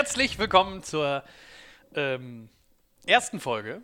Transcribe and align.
herzlich 0.00 0.38
willkommen 0.38 0.82
zur 0.82 1.22
ähm, 1.94 2.48
ersten 3.04 3.38
Folge. 3.38 3.82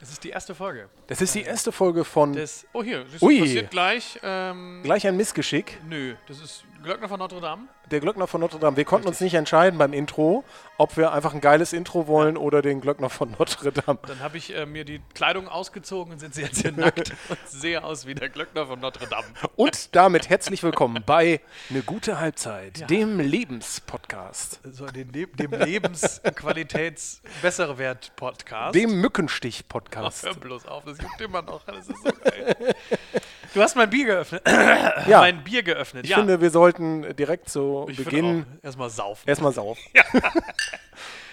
Das 0.00 0.10
ist 0.10 0.24
die 0.24 0.30
erste 0.30 0.52
Folge. 0.52 0.88
Das 1.06 1.20
ist 1.20 1.32
die 1.32 1.42
erste 1.42 1.70
Folge 1.70 2.04
von 2.04 2.32
Des, 2.32 2.66
oh, 2.72 2.82
hier, 2.82 3.04
das 3.04 3.22
Ui. 3.22 3.38
passiert 3.38 3.70
gleich. 3.70 4.18
Ähm, 4.24 4.80
gleich 4.82 5.06
ein 5.06 5.16
Missgeschick. 5.16 5.78
nö, 5.88 6.16
das 6.26 6.40
ist 6.40 6.64
Glöckner 6.84 7.08
von 7.08 7.18
Notre 7.18 7.40
Dame. 7.40 7.62
Der 7.90 7.98
Glöckner 8.00 8.26
von 8.26 8.40
Notre 8.42 8.58
Dame. 8.58 8.76
Wir 8.76 8.84
konnten 8.84 9.08
uns 9.08 9.18
nicht 9.20 9.32
entscheiden 9.34 9.78
beim 9.78 9.94
Intro, 9.94 10.44
ob 10.76 10.96
wir 10.98 11.12
einfach 11.12 11.32
ein 11.32 11.40
geiles 11.40 11.72
Intro 11.72 12.06
wollen 12.06 12.36
oder 12.36 12.60
den 12.60 12.82
Glöckner 12.82 13.08
von 13.08 13.34
Notre 13.38 13.72
Dame. 13.72 13.98
Dann 14.06 14.20
habe 14.20 14.36
ich 14.36 14.54
äh, 14.54 14.66
mir 14.66 14.84
die 14.84 15.00
Kleidung 15.14 15.48
ausgezogen 15.48 16.12
und 16.12 16.18
sitze 16.18 16.42
jetzt 16.42 16.60
hier 16.60 16.72
nackt 16.72 17.10
und 17.30 17.38
sehe 17.46 17.82
aus 17.82 18.06
wie 18.06 18.14
der 18.14 18.28
Glöckner 18.28 18.66
von 18.66 18.80
Notre 18.80 19.06
Dame. 19.06 19.24
Und 19.56 19.96
damit 19.96 20.28
herzlich 20.28 20.62
willkommen 20.62 21.02
bei 21.06 21.40
Eine 21.70 21.80
gute 21.82 22.20
Halbzeit, 22.20 22.78
Ja. 22.78 22.86
dem 22.86 23.18
Lebenspodcast, 23.18 24.60
So, 24.70 24.84
den, 24.86 25.10
Le 25.12 25.26
dem 25.26 25.52
Lebensqualitäts 25.52 27.22
bessere 27.40 27.78
Wert 27.78 28.12
Podcast. 28.16 28.74
dem 28.74 28.90
Ach, 28.90 28.94
Mückenstich-Podcast. 28.96 30.26
hör 30.26 30.34
bloß 30.34 30.66
auf, 30.66 30.84
das 30.84 30.98
juckt 31.00 31.20
immer 31.22 31.40
noch. 31.40 31.64
Das 31.64 31.88
ist 31.88 32.02
so 32.04 32.10
geil. 32.22 32.74
Du 33.54 33.62
hast 33.62 33.76
mein 33.76 33.88
Bier 33.88 34.06
geöffnet. 34.06 34.42
Ja, 35.06 35.20
mein 35.20 35.42
Bier 35.44 35.62
geöffnet. 35.62 36.04
ich 36.04 36.10
ja. 36.10 36.16
finde, 36.18 36.40
wir 36.40 36.50
sollten 36.50 37.14
direkt 37.16 37.48
zu 37.48 37.86
Ich 37.88 37.96
Beginn 38.04 38.44
erstmal 38.62 38.90
saufen. 38.90 39.28
erstmal 39.28 39.52
sauf. 39.52 39.78
Ja, 39.94 40.02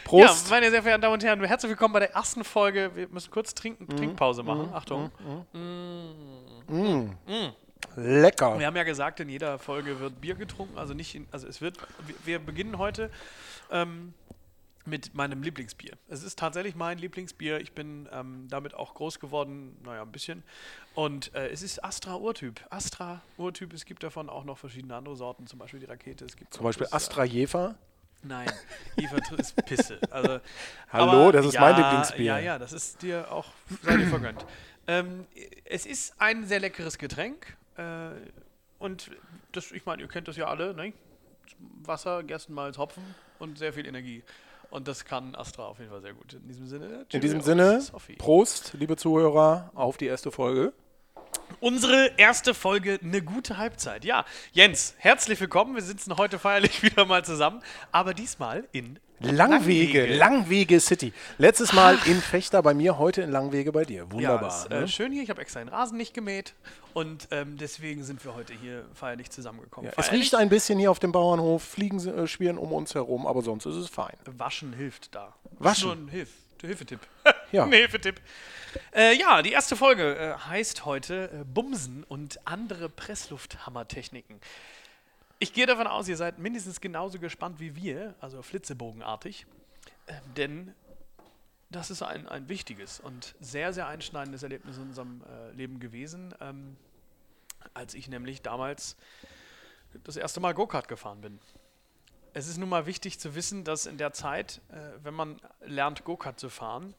Prost. 0.06 0.50
meine 0.50 0.70
sehr 0.70 0.82
verehrten 0.82 1.02
Damen 1.02 1.14
und 1.14 1.24
Herren, 1.24 1.42
herzlich 1.44 1.70
willkommen 1.70 1.94
bei 1.94 2.00
der 2.02 2.14
ersten 2.14 2.44
Folge. 2.44 2.92
Wir 2.96 3.08
müssen 3.08 3.32
kurz 3.32 3.54
trinken, 3.56 3.86
Mhm. 3.86 3.98
Trinkpause 3.98 4.44
machen. 4.44 4.70
Achtung. 4.74 5.10
Lecker. 7.96 8.60
Wir 8.60 8.68
haben 8.68 8.76
ja 8.76 8.84
gesagt, 8.84 9.20
in 9.22 9.30
jeder 9.30 9.58
Folge 9.58 10.00
wird 10.00 10.20
Bier 10.22 10.36
getrunken. 10.36 10.78
Also 10.78 10.94
nicht, 10.94 11.16
in, 11.16 11.28
also 11.32 11.48
es 11.48 11.62
wird. 11.62 11.78
Wir, 12.06 12.16
wir 12.26 12.40
beginnen 12.40 12.78
heute 12.78 13.10
ähm, 13.72 14.14
mit 14.86 15.14
meinem 15.14 15.44
Lieblingsbier. 15.44 15.98
Es 16.10 16.24
ist 16.24 16.40
tatsächlich 16.40 16.76
mein 16.76 16.98
Lieblingsbier. 16.98 17.60
Ich 17.60 17.74
bin 17.74 18.08
ähm, 18.12 18.48
damit 18.50 18.74
auch 18.74 18.94
groß 18.94 19.20
geworden, 19.20 19.78
naja, 19.84 20.02
ein 20.02 20.12
bisschen. 20.12 20.44
Und 20.96 21.34
äh, 21.36 21.50
es 21.50 21.62
ist 21.62 21.84
Astra 21.84 22.16
Urtyp. 22.16 22.62
Astra 22.70 23.22
Urtyp. 23.38 23.74
Es 23.74 23.86
gibt 23.86 24.04
davon 24.04 24.30
auch 24.30 24.44
noch 24.44 24.58
verschiedene 24.58 24.96
andere 24.96 25.16
Sorten, 25.16 25.48
zum 25.48 25.60
Beispiel 25.60 25.80
die 25.80 25.86
Rakete. 25.86 26.26
Es 26.26 26.36
gibt 26.36 26.54
Zum 26.54 26.64
Beispiel 26.64 26.86
das, 26.86 26.94
äh, 26.94 26.96
Astra 26.96 27.24
Jefer. 27.24 27.76
Nein, 28.24 28.52
Eva 28.98 29.18
ist 29.38 29.56
Pisse. 29.66 30.00
Also, 30.12 30.40
Hallo, 30.92 31.32
das 31.32 31.46
ist 31.46 31.54
ja, 31.56 31.62
mein 31.62 31.76
Lieblingsbier. 31.76 32.26
Ja, 32.26 32.38
ja, 32.40 32.60
das 32.60 32.72
ist 32.72 33.02
dir 33.02 33.32
auch 33.32 33.48
sei 33.82 33.98
dir 33.98 34.08
vergönnt. 34.08 34.46
Ähm, 34.88 35.26
es 35.66 35.86
ist 35.86 36.14
ein 36.20 36.46
sehr 36.46 36.60
leckeres 36.60 36.98
Getränk. 36.98 37.58
Äh, 37.78 38.10
und 38.80 39.12
das, 39.52 39.72
ich 39.72 39.86
meine, 39.86 40.02
ihr 40.02 40.08
kennt 40.08 40.28
das 40.28 40.38
ja 40.38 40.48
alle, 40.48 40.74
ne? 40.74 40.94
Wasser, 41.84 42.24
Gerstenmalz, 42.24 42.78
Hopfen 42.78 43.04
und 43.40 43.58
sehr 43.58 43.74
viel 43.74 43.86
Energie. 43.86 44.24
Und 44.72 44.88
das 44.88 45.04
kann 45.04 45.36
Astra 45.36 45.66
auf 45.66 45.80
jeden 45.80 45.92
Fall 45.92 46.02
sehr 46.02 46.14
gut. 46.14 46.34
In 46.34 46.48
diesem 46.48 46.66
Sinne. 46.66 47.06
In 47.12 47.22
diesem 47.22 47.42
Sinne. 47.42 47.84
Prost, 48.18 48.74
liebe 48.74 48.96
Zuhörer, 48.96 49.70
auf 49.76 49.98
die 49.98 50.06
erste 50.06 50.32
Folge. 50.32 50.74
Unsere 51.62 52.14
erste 52.18 52.56
Folge, 52.56 53.00
eine 53.04 53.22
gute 53.22 53.58
Halbzeit. 53.58 54.04
Ja, 54.04 54.26
Jens, 54.52 54.96
herzlich 54.98 55.40
willkommen. 55.40 55.76
Wir 55.76 55.84
sitzen 55.84 56.18
heute 56.18 56.40
feierlich 56.40 56.82
wieder 56.82 57.06
mal 57.06 57.24
zusammen, 57.24 57.62
aber 57.92 58.16
diesmal 58.16 58.68
in 58.72 58.98
Langwege, 59.20 60.08
Langwege 60.08 60.80
City. 60.80 61.14
Letztes 61.38 61.72
Mal 61.74 62.00
in 62.08 62.20
Fechter 62.20 62.64
bei 62.64 62.74
mir, 62.74 62.98
heute 62.98 63.22
in 63.22 63.30
Langwege 63.30 63.72
bei 63.72 63.86
dir. 63.86 64.12
Wunderbar. 64.12 64.50
Ja, 64.50 64.58
ist, 64.64 64.70
ne? 64.72 64.76
äh, 64.78 64.88
schön 64.88 65.12
hier. 65.12 65.22
Ich 65.22 65.30
habe 65.30 65.40
extra 65.40 65.60
den 65.60 65.70
Rasen 65.70 65.98
nicht 65.98 66.16
gemäht 66.16 66.56
und 66.96 67.28
ähm, 67.30 67.58
deswegen 67.60 68.04
sind 68.04 68.26
wir 68.26 68.34
heute 68.34 68.56
hier 68.56 68.84
feierlich 68.96 69.30
zusammengekommen. 69.30 69.86
ja, 69.86 69.94
es 69.96 70.08
Feierlich? 70.08 70.24
riecht 70.24 70.34
ein 70.34 70.50
bisschen 70.50 70.80
hier 70.80 70.90
auf 70.90 70.98
dem 70.98 71.12
Bauernhof, 71.12 71.62
Fliegen 71.62 72.00
äh, 72.08 72.26
schwirren 72.26 72.58
um 72.58 72.74
uns 72.74 72.96
herum, 72.96 73.28
aber 73.28 73.44
sonst 73.44 73.68
ist 73.68 73.76
es 73.76 73.88
fein. 73.88 74.18
Waschen 74.26 74.74
hilft 74.74 75.14
da. 75.14 75.36
Waschen. 75.60 75.90
Nur 75.90 75.96
ein 75.96 76.08
Hilf 76.08 76.30
Hilfetipp. 76.60 77.02
Ja. 77.52 77.66
ein 77.66 77.72
Hilfetipp. 77.72 78.22
Äh, 78.94 79.18
ja, 79.18 79.42
die 79.42 79.52
erste 79.52 79.76
Folge 79.76 80.16
äh, 80.16 80.34
heißt 80.38 80.86
heute 80.86 81.30
äh, 81.32 81.44
Bumsen 81.44 82.04
und 82.04 82.46
andere 82.48 82.90
Presslufthammertechniken. 82.90 84.40
Ich 85.40 85.54
gehe 85.54 85.66
davon 85.66 85.88
aus, 85.88 86.08
ihr 86.08 86.18
seid 86.18 86.40
mindestens 86.40 86.82
genauso 86.82 87.20
gespannt 87.20 87.60
wie 87.60 87.76
wir, 87.76 88.16
also 88.22 88.42
flitzebogenartig, 88.42 89.46
ähm, 90.08 90.16
denn 90.38 90.76
das 91.70 91.90
ist 91.90 92.02
ein, 92.02 92.28
ein 92.28 92.50
wichtiges 92.50 93.00
und 93.00 93.34
sehr, 93.40 93.74
sehr 93.74 93.88
einschneidendes 93.88 94.44
Erlebnis 94.44 94.78
in 94.78 94.84
unserem 94.84 95.24
äh, 95.24 95.52
Leben 95.52 95.80
gewesen, 95.80 96.34
ähm, 96.42 96.78
als 97.74 97.94
ich 97.94 98.08
nämlich 98.10 98.42
damals 98.42 98.98
das 100.04 100.18
erste 100.18 100.40
Mal 100.40 100.54
Go-Kart 100.54 100.88
gefahren 100.88 101.22
bin. 101.22 101.40
Es 102.34 102.48
ist 102.48 102.58
nun 102.58 102.70
mal 102.70 102.86
wichtig 102.86 103.20
zu 103.20 103.36
wissen, 103.36 103.64
dass 103.64 103.86
in 103.86 103.98
der 103.98 104.14
Zeit, 104.14 104.62
äh, 104.70 104.76
wenn 105.04 105.14
man 105.14 105.42
lernt, 105.62 106.04
Go-Kart 106.04 106.40
zu 106.40 106.50
fahren, 106.50 106.94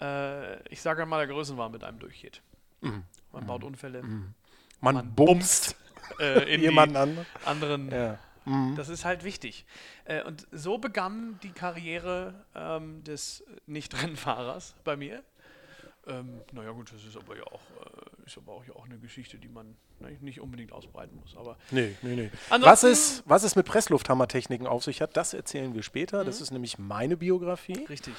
äh, 0.00 0.62
ich 0.68 0.80
sage 0.82 1.06
mal, 1.06 1.18
der 1.26 1.34
Größenwahn 1.34 1.72
mit 1.72 1.84
einem 1.84 1.98
durchgeht. 1.98 2.42
Man 2.80 3.46
baut 3.46 3.62
Unfälle 3.64 4.02
Man, 4.02 4.34
Man 4.80 5.14
bumst 5.14 5.76
äh, 6.18 6.52
in 6.54 6.60
jemanden 6.62 6.94
die 6.94 7.00
an. 7.00 7.26
anderen. 7.44 7.90
Ja. 7.90 8.18
Das 8.74 8.88
ist 8.88 9.04
halt 9.04 9.22
wichtig. 9.22 9.66
Äh, 10.06 10.22
und 10.24 10.46
so 10.50 10.78
begann 10.78 11.38
die 11.42 11.52
Karriere 11.52 12.46
ähm, 12.54 13.04
des 13.04 13.44
Nicht-Rennfahrers 13.66 14.74
bei 14.82 14.96
mir. 14.96 15.22
Ähm, 16.10 16.40
naja 16.52 16.70
gut, 16.72 16.92
das 16.92 17.04
ist 17.04 17.16
aber 17.16 17.36
ja 17.36 17.44
auch, 17.44 17.60
äh, 17.60 18.26
ist 18.26 18.36
aber 18.36 18.52
auch, 18.52 18.64
ja 18.66 18.74
auch 18.74 18.84
eine 18.84 18.98
Geschichte, 18.98 19.38
die 19.38 19.48
man 19.48 19.76
ne, 20.00 20.16
nicht 20.20 20.40
unbedingt 20.40 20.72
ausbreiten 20.72 21.16
muss. 21.20 21.36
Aber 21.36 21.56
Nee, 21.70 21.94
nee, 22.02 22.16
nee. 22.16 22.30
Was 22.60 22.82
es, 22.82 23.22
was 23.26 23.44
es 23.44 23.56
mit 23.56 23.66
Presslufthammertechniken 23.66 24.66
auf 24.66 24.82
sich 24.84 25.00
hat, 25.00 25.16
das 25.16 25.34
erzählen 25.34 25.74
wir 25.74 25.82
später. 25.82 26.22
Mhm. 26.22 26.26
Das 26.26 26.40
ist 26.40 26.50
nämlich 26.50 26.78
meine 26.78 27.16
Biografie. 27.16 27.84
richtig. 27.88 28.14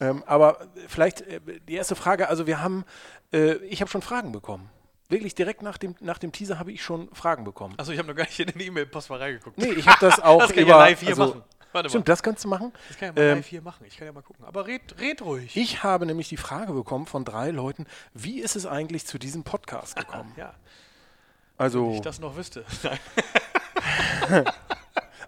Ähm, 0.00 0.22
aber 0.26 0.66
vielleicht 0.88 1.22
äh, 1.22 1.40
die 1.68 1.74
erste 1.74 1.94
Frage, 1.96 2.28
also 2.28 2.46
wir 2.46 2.60
haben, 2.60 2.84
äh, 3.32 3.54
ich 3.66 3.80
habe 3.80 3.90
schon 3.90 4.02
Fragen 4.02 4.32
bekommen. 4.32 4.68
Wirklich 5.08 5.36
direkt 5.36 5.62
nach 5.62 5.78
dem, 5.78 5.94
nach 6.00 6.18
dem 6.18 6.32
Teaser 6.32 6.58
habe 6.58 6.72
ich 6.72 6.82
schon 6.82 7.08
Fragen 7.14 7.44
bekommen. 7.44 7.74
Achso, 7.76 7.92
ich 7.92 7.98
habe 7.98 8.08
noch 8.08 8.16
gar 8.16 8.24
nicht 8.24 8.40
in 8.40 8.48
den 8.48 8.60
E-Mail-Postfach 8.60 9.20
reingeguckt. 9.20 9.56
Nee, 9.56 9.70
ich 9.70 9.86
habe 9.86 9.98
das 10.00 10.18
auch 10.22 10.40
Das 10.40 10.50
über... 10.50 10.60
ja 10.62 10.76
also, 10.76 11.26
machen. 11.26 11.44
Warte 11.72 11.88
Stimmt, 11.90 12.06
mal. 12.06 12.12
das 12.12 12.22
kannst 12.22 12.44
du 12.44 12.48
machen. 12.48 12.72
Das 12.88 12.98
kann 12.98 13.10
ich 13.10 13.16
ja 13.16 13.22
mal 13.22 13.30
Ähm, 13.30 13.36
live 13.38 13.46
hier 13.46 13.62
machen. 13.62 13.84
Ich 13.86 13.96
kann 13.96 14.06
ja 14.06 14.12
mal 14.12 14.22
gucken. 14.22 14.44
Aber 14.44 14.66
red, 14.66 14.98
red 15.00 15.22
ruhig. 15.22 15.56
Ich 15.56 15.82
habe 15.82 16.06
nämlich 16.06 16.28
die 16.28 16.36
Frage 16.36 16.72
bekommen 16.72 17.06
von 17.06 17.24
drei 17.24 17.50
Leuten, 17.50 17.86
wie 18.14 18.40
ist 18.40 18.56
es 18.56 18.66
eigentlich 18.66 19.06
zu 19.06 19.18
diesem 19.18 19.44
Podcast 19.44 19.96
gekommen? 19.96 20.32
Ja, 20.36 20.54
Also, 21.58 21.92
ich 21.94 22.00
das 22.00 22.18
noch 22.20 22.36
wüsste. 22.36 22.64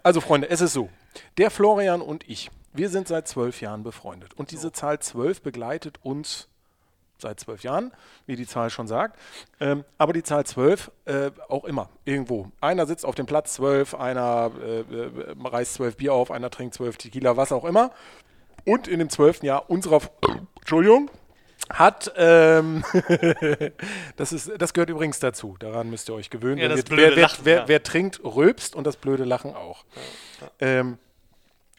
Also 0.01 0.21
Freunde, 0.21 0.49
es 0.49 0.61
ist 0.61 0.73
so. 0.73 0.89
Der 1.37 1.51
Florian 1.51 2.01
und 2.01 2.27
ich, 2.29 2.49
wir 2.71 2.89
sind 2.89 3.07
seit 3.09 3.27
zwölf 3.27 3.59
Jahren 3.59 3.83
befreundet. 3.83 4.33
Und 4.33 4.51
diese 4.51 4.71
Zahl 4.71 4.99
zwölf 4.99 5.41
begleitet 5.41 5.99
uns 6.03 6.47
seit 7.21 7.39
zwölf 7.39 7.63
Jahren, 7.63 7.91
wie 8.25 8.35
die 8.35 8.47
Zahl 8.47 8.69
schon 8.69 8.87
sagt. 8.87 9.19
Ähm, 9.59 9.83
aber 9.97 10.13
die 10.13 10.23
Zahl 10.23 10.45
zwölf 10.45 10.91
äh, 11.05 11.31
auch 11.47 11.65
immer, 11.65 11.89
irgendwo. 12.05 12.51
Einer 12.61 12.85
sitzt 12.85 13.05
auf 13.05 13.15
dem 13.15 13.25
Platz 13.25 13.53
zwölf, 13.53 13.93
einer 13.95 14.51
äh, 14.61 14.79
äh, 14.79 15.35
reißt 15.43 15.75
zwölf 15.75 15.97
Bier 15.97 16.13
auf, 16.13 16.31
einer 16.31 16.49
trinkt 16.49 16.73
zwölf 16.75 16.97
Tequila, 16.97 17.37
was 17.37 17.51
auch 17.51 17.65
immer. 17.65 17.91
Und 18.65 18.87
in 18.87 18.99
dem 18.99 19.09
zwölften 19.09 19.45
Jahr 19.45 19.69
unserer, 19.69 20.01
Entschuldigung, 20.59 21.09
hat, 21.69 22.11
ähm, 22.15 22.83
das, 24.15 24.33
ist, 24.33 24.51
das 24.57 24.73
gehört 24.73 24.89
übrigens 24.89 25.19
dazu, 25.19 25.55
daran 25.59 25.89
müsst 25.89 26.09
ihr 26.09 26.15
euch 26.15 26.29
gewöhnen. 26.29 26.57
Ja, 26.57 26.69
wer, 26.69 26.83
wer, 26.89 27.15
Lachen, 27.15 27.39
wer, 27.43 27.55
ja. 27.57 27.67
wer 27.67 27.83
trinkt, 27.83 28.23
rülpst 28.23 28.75
und 28.75 28.85
das 28.87 28.95
blöde 28.97 29.23
Lachen 29.23 29.55
auch. 29.55 29.85
Ähm, 30.59 30.97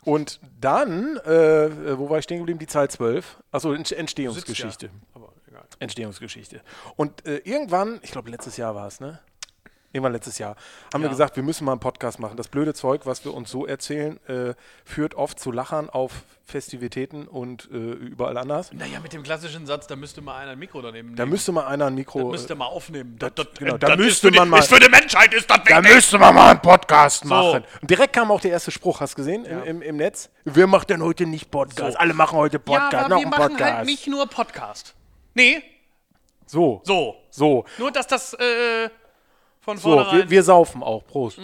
und 0.02 0.40
dann, 0.60 1.18
äh, 1.18 1.98
wo 1.98 2.08
war 2.08 2.18
ich 2.18 2.24
stehen 2.24 2.38
geblieben? 2.38 2.58
Die 2.58 2.66
Zahl 2.66 2.88
12. 2.88 3.38
Achso, 3.52 3.72
Ent- 3.72 3.92
Entstehungsgeschichte. 3.92 4.90
Egal. 5.60 5.76
Entstehungsgeschichte. 5.80 6.60
Und 6.96 7.26
äh, 7.26 7.36
irgendwann, 7.38 7.98
ich 8.02 8.10
glaube 8.12 8.30
letztes 8.30 8.56
Jahr 8.56 8.74
war 8.74 8.86
es, 8.86 9.00
ne? 9.00 9.18
Irgendwann 9.92 10.12
letztes 10.12 10.38
Jahr, 10.38 10.54
haben 10.94 11.00
wir 11.00 11.06
Ja. 11.08 11.10
gesagt, 11.10 11.34
wir 11.34 11.42
müssen 11.42 11.64
mal 11.64 11.72
einen 11.72 11.80
Podcast 11.80 12.20
machen. 12.20 12.36
Das 12.36 12.46
blöde 12.46 12.74
Zeug, 12.74 13.06
was 13.06 13.24
wir 13.24 13.34
uns 13.34 13.50
so 13.50 13.66
erzählen, 13.66 14.24
äh, 14.28 14.54
führt 14.84 15.16
oft 15.16 15.40
zu 15.40 15.50
Lachern 15.50 15.90
auf 15.90 16.12
Festivitäten 16.46 17.26
und 17.26 17.68
äh, 17.72 17.76
überall 17.76 18.36
anders. 18.38 18.72
Naja, 18.72 19.00
mit 19.00 19.12
dem 19.12 19.24
klassischen 19.24 19.66
Satz, 19.66 19.88
da 19.88 19.96
müsste 19.96 20.20
mal 20.20 20.36
einer 20.36 20.52
ein 20.52 20.60
Mikro 20.60 20.80
daneben 20.80 21.16
Da 21.16 21.24
nehmen. 21.24 21.32
müsste 21.32 21.50
mal 21.50 21.66
einer 21.66 21.86
ein 21.86 21.96
Mikro. 21.96 22.20
das 22.30 22.30
müsste 22.42 22.54
mal 22.54 22.66
aufnehmen. 22.66 23.16
Das, 23.18 23.32
das, 23.34 23.46
genau, 23.58 23.74
äh, 23.74 23.78
da 23.80 23.88
das 23.88 23.96
ist 23.98 24.04
müsste 24.04 24.26
für 24.28 24.30
die- 24.32 24.38
man 24.38 24.48
mal- 24.48 24.58
Ist 24.60 24.72
für 24.72 24.78
die 24.78 24.88
Menschheit 24.88 25.34
ist 25.34 25.50
das 25.50 25.58
Da 25.64 25.78
wichtig. 25.78 25.94
müsste 25.96 26.18
man 26.20 26.34
mal 26.36 26.50
einen 26.52 26.62
Podcast 26.62 27.24
machen. 27.24 27.64
Und 27.82 27.90
direkt 27.90 28.12
kam 28.12 28.30
auch 28.30 28.40
der 28.40 28.52
erste 28.52 28.70
Spruch, 28.70 29.00
hast 29.00 29.14
du 29.14 29.16
gesehen, 29.16 29.44
im, 29.44 29.58
Ja. 29.58 29.64
im, 29.64 29.82
im 29.82 29.96
Netz? 29.96 30.30
Wer 30.44 30.68
macht 30.68 30.88
denn 30.90 31.02
heute 31.02 31.26
nicht 31.26 31.50
Podcast? 31.50 31.94
So. 31.94 31.98
Alle 31.98 32.14
machen 32.14 32.38
heute 32.38 32.60
Podcast, 32.60 32.92
ja, 32.92 33.04
aber 33.06 33.18
wir 33.18 33.26
machen 33.26 33.48
Podcast. 33.54 33.74
halt 33.78 33.86
nicht 33.86 34.06
nur 34.06 34.24
Podcast. 34.28 34.94
Nee, 35.40 35.62
so, 36.46 36.82
so. 36.84 37.16
so, 37.30 37.64
Nur, 37.78 37.90
dass 37.90 38.06
das 38.06 38.34
äh, 38.34 38.90
von 39.60 39.78
so, 39.78 39.90
vornherein... 39.90 40.18
wir, 40.18 40.30
wir 40.30 40.42
saufen 40.42 40.82
auch, 40.82 41.06
Prost. 41.06 41.38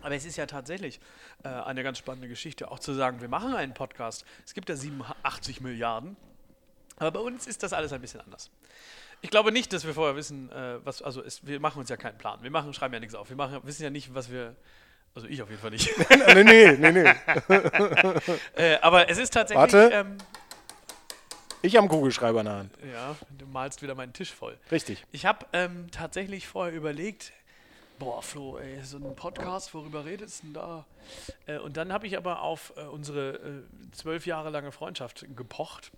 Aber 0.00 0.14
es 0.14 0.24
ist 0.24 0.36
ja 0.36 0.46
tatsächlich 0.46 1.00
äh, 1.44 1.48
eine 1.48 1.82
ganz 1.82 1.98
spannende 1.98 2.28
Geschichte, 2.28 2.70
auch 2.70 2.78
zu 2.78 2.94
sagen, 2.94 3.20
wir 3.20 3.28
machen 3.28 3.54
einen 3.54 3.74
Podcast. 3.74 4.24
Es 4.46 4.54
gibt 4.54 4.68
ja 4.68 4.76
87 4.76 5.60
Milliarden. 5.60 6.16
Aber 6.96 7.10
bei 7.10 7.20
uns 7.20 7.46
ist 7.46 7.62
das 7.62 7.72
alles 7.72 7.92
ein 7.92 8.00
bisschen 8.00 8.20
anders. 8.20 8.50
Ich 9.20 9.30
glaube 9.30 9.52
nicht, 9.52 9.72
dass 9.72 9.84
wir 9.84 9.92
vorher 9.92 10.16
wissen, 10.16 10.50
äh, 10.50 10.78
was, 10.84 11.02
also 11.02 11.22
es, 11.22 11.46
wir 11.46 11.60
machen 11.60 11.80
uns 11.80 11.90
ja 11.90 11.96
keinen 11.96 12.16
Plan. 12.16 12.42
Wir 12.42 12.50
machen, 12.50 12.72
schreiben 12.72 12.94
ja 12.94 13.00
nichts 13.00 13.14
auf. 13.14 13.28
Wir 13.28 13.36
machen, 13.36 13.60
wissen 13.64 13.82
ja 13.82 13.90
nicht, 13.90 14.14
was 14.14 14.30
wir 14.30 14.56
Also 15.14 15.26
ich 15.28 15.42
auf 15.42 15.50
jeden 15.50 15.60
Fall 15.60 15.72
nicht. 15.72 15.90
nee, 16.34 16.44
nee, 16.44 16.76
nee, 16.78 16.92
nee. 16.92 17.12
äh, 18.56 18.78
aber 18.80 19.10
es 19.10 19.18
ist 19.18 19.34
tatsächlich. 19.34 19.72
Warte. 19.72 19.90
Ähm, 19.92 20.18
Ich 21.60 21.76
am 21.76 21.88
Kugelschreiber 21.88 22.40
in 22.40 22.46
der 22.46 22.54
Hand. 22.54 22.72
ja, 22.92 23.16
du 23.36 23.46
malst 23.46 23.82
wieder 23.82 23.94
meinen 23.94 24.12
Tisch 24.12 24.32
voll. 24.32 24.56
Richtig. 24.70 25.04
Ich 25.10 25.26
habe 25.26 25.44
ähm, 25.52 25.88
tatsächlich 25.90 26.46
vorher 26.46 26.72
überlegt, 26.72 27.32
boah, 27.98 28.22
Flo, 28.22 28.58
ey, 28.58 28.80
so 28.84 28.96
ein 28.98 29.16
Podcast, 29.16 29.74
worüber 29.74 30.04
redest 30.04 30.42
du 30.42 30.46
denn 30.46 30.54
da? 30.54 30.86
Äh, 31.46 31.58
und 31.58 31.76
dann 31.76 31.92
habe 31.92 32.06
ich 32.06 32.16
aber 32.16 32.42
auf 32.42 32.72
äh, 32.76 32.82
unsere 32.82 33.34
äh, 33.34 33.90
zwölf 33.92 34.24
Jahre 34.26 34.50
lange 34.50 34.70
Freundschaft 34.70 35.26
gepocht. 35.34 35.90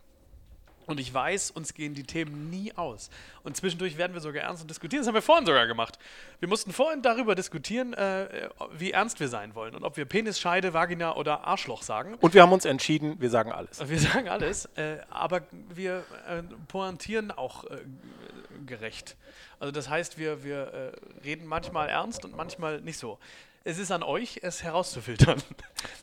Und 0.90 0.98
ich 0.98 1.12
weiß, 1.12 1.52
uns 1.52 1.74
gehen 1.74 1.94
die 1.94 2.02
Themen 2.02 2.50
nie 2.50 2.72
aus. 2.74 3.10
Und 3.42 3.56
zwischendurch 3.56 3.96
werden 3.96 4.12
wir 4.12 4.20
sogar 4.20 4.42
ernst 4.42 4.62
und 4.62 4.68
diskutieren. 4.68 5.02
Das 5.02 5.08
haben 5.08 5.14
wir 5.14 5.22
vorhin 5.22 5.46
sogar 5.46 5.66
gemacht. 5.66 5.98
Wir 6.40 6.48
mussten 6.48 6.72
vorhin 6.72 7.02
darüber 7.02 7.34
diskutieren, 7.34 7.94
äh, 7.94 8.48
wie 8.72 8.90
ernst 8.90 9.20
wir 9.20 9.28
sein 9.28 9.54
wollen 9.54 9.74
und 9.74 9.84
ob 9.84 9.96
wir 9.96 10.04
Penis, 10.04 10.40
Scheide, 10.40 10.74
Vagina 10.74 11.16
oder 11.16 11.44
Arschloch 11.44 11.82
sagen. 11.82 12.14
Und 12.20 12.34
wir 12.34 12.42
haben 12.42 12.52
uns 12.52 12.64
entschieden, 12.64 13.20
wir 13.20 13.30
sagen 13.30 13.52
alles. 13.52 13.88
Wir 13.88 13.98
sagen 13.98 14.28
alles, 14.28 14.66
äh, 14.76 14.98
aber 15.10 15.42
wir 15.68 16.04
äh, 16.28 16.42
pointieren 16.68 17.30
auch 17.30 17.64
äh, 17.64 17.78
gerecht. 18.66 19.16
Also 19.58 19.72
das 19.72 19.88
heißt, 19.88 20.18
wir, 20.18 20.42
wir 20.42 20.92
äh, 21.22 21.24
reden 21.24 21.46
manchmal 21.46 21.88
ernst 21.88 22.24
und 22.24 22.36
manchmal 22.36 22.80
nicht 22.80 22.98
so. 22.98 23.18
Es 23.62 23.78
ist 23.78 23.90
an 23.90 24.02
euch, 24.02 24.40
es 24.42 24.62
herauszufiltern. 24.62 25.42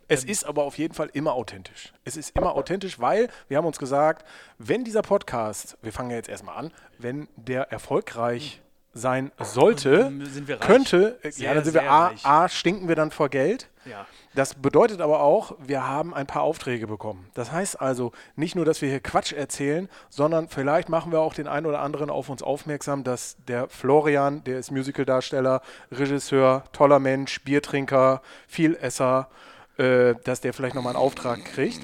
Es 0.10 0.24
ist 0.24 0.46
aber 0.46 0.64
auf 0.64 0.78
jeden 0.78 0.94
Fall 0.94 1.10
immer 1.12 1.34
authentisch. 1.34 1.92
Es 2.06 2.16
ist 2.16 2.36
immer 2.38 2.56
authentisch, 2.56 2.98
weil 2.98 3.28
wir 3.50 3.58
haben 3.58 3.66
uns 3.66 3.78
gesagt, 3.78 4.26
wenn 4.58 4.86
dieser 4.86 5.02
Podcast, 5.02 5.78
wir 5.82 5.92
fangen 5.92 6.12
ja 6.12 6.16
jetzt 6.16 6.30
erstmal 6.30 6.56
an, 6.56 6.72
wenn 6.98 7.28
der 7.36 7.72
erfolgreich 7.74 8.62
sein 8.98 9.32
sollte, 9.40 10.12
ähm, 10.12 10.24
könnte, 10.60 11.18
äh, 11.22 11.32
Sehr, 11.32 11.48
ja, 11.48 11.54
dann 11.54 11.64
sind 11.64 11.74
wir 11.74 11.90
A, 11.90 12.08
reich. 12.08 12.26
A, 12.26 12.50
stinken 12.50 12.88
wir 12.88 12.96
dann 12.96 13.12
vor 13.12 13.30
Geld. 13.30 13.70
Ja. 13.86 14.06
Das 14.36 14.54
bedeutet 14.54 15.02
aber 15.02 15.22
auch, 15.22 15.56
wir 15.66 15.88
haben 15.88 16.14
ein 16.14 16.28
paar 16.28 16.44
Aufträge 16.44 16.86
bekommen. 16.86 17.28
Das 17.34 17.52
heißt 17.52 17.82
also 17.82 18.12
nicht 18.36 18.56
nur, 18.56 18.66
dass 18.66 18.82
wir 18.82 18.90
hier 18.90 19.00
Quatsch 19.00 19.34
erzählen, 19.34 19.90
sondern 20.10 20.48
vielleicht 20.48 20.90
machen 20.90 21.12
wir 21.12 21.22
auch 21.22 21.34
den 21.34 21.48
einen 21.48 21.66
oder 21.66 21.80
anderen 21.80 22.10
auf 22.10 22.30
uns 22.30 22.44
aufmerksam, 22.44 23.04
dass 23.04 23.38
der 23.48 23.68
Florian, 23.68 24.44
der 24.44 24.60
ist 24.60 24.72
Musicaldarsteller, 24.72 25.62
Regisseur, 25.92 26.66
toller 26.72 27.00
Mensch, 27.00 27.42
Biertrinker, 27.44 28.22
Vielesser, 28.48 29.30
äh, 29.78 30.14
dass 30.24 30.42
der 30.42 30.54
vielleicht 30.54 30.76
nochmal 30.76 30.96
einen 30.96 31.04
Auftrag 31.04 31.44
kriegt. 31.46 31.82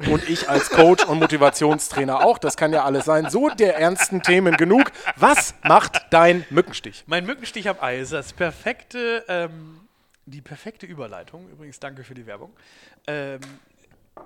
Und 0.00 0.28
ich 0.28 0.48
als 0.48 0.70
Coach 0.70 1.04
und 1.04 1.20
Motivationstrainer 1.20 2.24
auch. 2.24 2.38
Das 2.38 2.56
kann 2.56 2.72
ja 2.72 2.84
alles 2.84 3.04
sein. 3.04 3.30
So 3.30 3.48
der 3.48 3.76
ernsten 3.76 4.22
Themen 4.22 4.56
genug. 4.56 4.90
Was 5.16 5.54
macht 5.62 6.06
dein 6.10 6.44
Mückenstich? 6.50 7.04
Mein 7.06 7.24
Mückenstich 7.24 7.68
am 7.68 7.76
Ei 7.80 8.00
ist 8.00 8.12
das 8.12 8.32
perfekte, 8.32 9.24
ähm, 9.28 9.86
die 10.26 10.40
perfekte 10.40 10.86
Überleitung. 10.86 11.48
Übrigens, 11.48 11.78
danke 11.78 12.02
für 12.02 12.14
die 12.14 12.26
Werbung. 12.26 12.52
Ähm, 13.06 13.40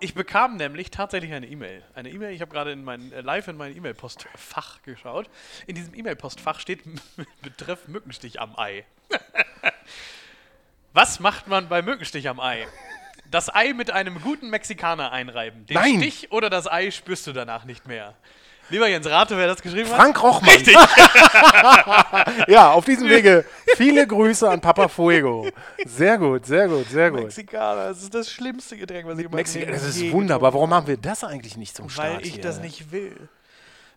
ich 0.00 0.15
bekam 0.15 0.56
nämlich 0.56 0.91
tatsächlich 0.91 1.32
eine 1.32 1.47
E-Mail. 1.47 1.82
Eine 1.94 2.11
E-Mail, 2.11 2.35
ich 2.35 2.41
habe 2.41 2.53
gerade 2.53 2.73
in 2.73 2.85
mein, 2.85 3.12
äh, 3.12 3.21
live 3.21 3.49
in 3.49 3.56
mein 3.56 3.76
E-Mail-Postfach 3.76 4.82
geschaut. 4.82 5.29
In 5.67 5.75
diesem 5.75 5.94
E-Mail-Postfach 5.94 6.61
steht 6.61 6.82
Betreff 7.43 7.88
Mückenstich 7.88 8.41
am 8.41 8.59
Ei. 8.59 8.85
Was 10.94 11.21
macht 11.21 11.47
man 11.47 11.69
bei 11.69 11.82
Mückenstich 11.82 12.29
am 12.29 12.41
Ei? 12.41 12.67
Das 13.31 13.55
Ei 13.55 13.73
mit 13.75 13.91
einem 13.91 14.21
guten 14.23 14.51
Mexikaner 14.51 15.13
einreiben. 15.13 15.67
Den 15.67 15.75
Nein. 15.75 15.97
Stich 15.99 16.33
oder 16.33 16.49
das 16.51 16.71
Ei 16.71 16.91
spürst 16.91 17.27
du 17.27 17.33
danach 17.33 17.65
nicht 17.65 17.87
mehr. 17.87 18.15
Lieber 18.71 18.87
Jens, 18.87 19.07
rate, 19.07 19.37
wer 19.37 19.47
das 19.47 19.63
geschrieben 19.63 19.89
hat? 19.89 19.97
Frank 19.97 20.23
Rochmann. 20.23 20.55
Richtig. 20.55 20.77
Ja, 22.49 22.71
auf 22.73 22.85
diesem 22.85 23.09
Wege 23.09 23.45
viele 23.77 24.07
Grüße 24.07 24.49
an 24.49 24.61
Papa 24.61 24.89
Fuego. 24.89 25.49
Sehr 25.87 26.19
gut, 26.19 26.47
sehr 26.47 26.69
gut, 26.69 26.89
sehr 26.89 27.11
gut. 27.11 27.23
Mexikaner, 27.25 27.89
das 27.89 28.03
ist 28.03 28.15
das 28.15 28.31
schlimmste 28.31 28.77
Getränk, 28.77 29.07
was 29.07 29.19
ich 29.19 29.25
in 29.25 29.31
meinem 29.31 29.37
Mexika, 29.37 29.65
Leben 29.67 29.73
das 29.73 29.85
ist 29.85 30.13
wunderbar. 30.13 30.53
Warum 30.53 30.73
haben 30.73 30.87
wir 30.87 30.97
das 30.97 31.25
eigentlich 31.25 31.57
nicht 31.57 31.77
zum. 31.77 31.89
Start 31.89 32.17
Weil 32.17 32.27
ich 32.27 32.35
hier? 32.35 32.43
das 32.43 32.61
nicht 32.61 32.91
will. 32.93 33.29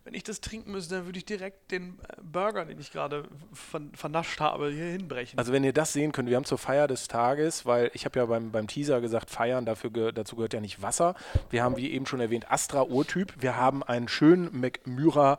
Wenn 0.04 0.14
ich 0.14 0.24
das 0.24 0.40
trinken 0.40 0.72
müsste, 0.72 0.96
dann 0.96 1.06
würde 1.06 1.18
ich 1.18 1.24
direkt 1.24 1.70
den 1.70 1.98
äh, 2.08 2.20
Burger, 2.22 2.64
den 2.64 2.80
ich 2.80 2.90
gerade 2.92 3.24
ver 3.52 3.80
vernascht 3.94 4.40
habe, 4.40 4.70
hier 4.70 4.86
hinbrechen. 4.86 5.38
Also 5.38 5.52
wenn 5.52 5.62
ihr 5.62 5.72
das 5.72 5.92
sehen 5.92 6.12
könnt, 6.12 6.28
wir 6.28 6.36
haben 6.36 6.44
zur 6.44 6.58
Feier 6.58 6.88
des 6.88 7.06
Tages, 7.06 7.66
weil 7.66 7.90
ich 7.94 8.04
habe 8.04 8.18
ja 8.18 8.26
beim, 8.26 8.50
beim 8.50 8.66
Teaser 8.66 9.00
gesagt, 9.00 9.30
feiern, 9.30 9.64
dafür 9.64 10.12
dazu 10.12 10.36
gehört 10.36 10.54
ja 10.54 10.60
nicht 10.60 10.82
Wasser. 10.82 11.14
Wir 11.50 11.62
haben, 11.62 11.76
wie 11.76 11.90
eben 11.92 12.06
schon 12.06 12.20
erwähnt, 12.20 12.50
Astra 12.50 12.82
Urtyp. 12.82 13.32
Wir 13.38 13.56
haben 13.56 13.82
einen 13.82 14.08
schönen 14.08 14.60
McMyra 14.60 15.38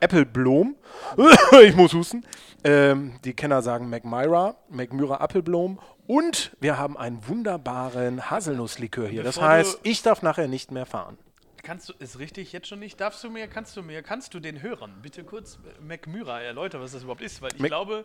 Apple 0.00 0.24
Bloom. 0.24 0.76
ich 1.62 1.74
muss 1.74 1.92
husten. 1.92 2.24
Ähm, 2.64 3.14
die 3.24 3.34
Kenner 3.34 3.62
sagen 3.62 3.88
McMyra, 3.90 4.56
McMyra 4.68 5.16
Appleblom. 5.16 5.78
Und 6.06 6.56
wir 6.60 6.76
haben 6.78 6.96
einen 6.96 7.26
wunderbaren 7.28 8.30
Haselnusslikör 8.30 9.06
hier. 9.06 9.22
Das 9.22 9.40
heißt, 9.40 9.80
ich 9.84 10.02
darf 10.02 10.22
nachher 10.22 10.48
nicht 10.48 10.72
mehr 10.72 10.86
fahren. 10.86 11.18
Kannst 11.62 11.88
du, 11.88 11.92
ist 11.98 12.18
richtig, 12.18 12.52
jetzt 12.52 12.66
schon 12.68 12.78
nicht? 12.80 13.00
Darfst 13.00 13.22
du 13.24 13.30
mir, 13.30 13.46
kannst 13.48 13.76
du 13.76 13.82
mir, 13.82 14.02
kannst 14.02 14.34
du 14.34 14.40
den 14.40 14.62
Hörern 14.62 14.98
bitte 15.02 15.24
kurz 15.24 15.56
äh, 15.56 15.80
McMyra 15.82 16.40
erläutern, 16.42 16.80
was 16.82 16.92
das 16.92 17.02
überhaupt 17.02 17.22
ist? 17.22 17.40
Weil 17.42 17.52
ich 17.54 17.58
Mac- 17.60 17.68
glaube, 17.70 18.04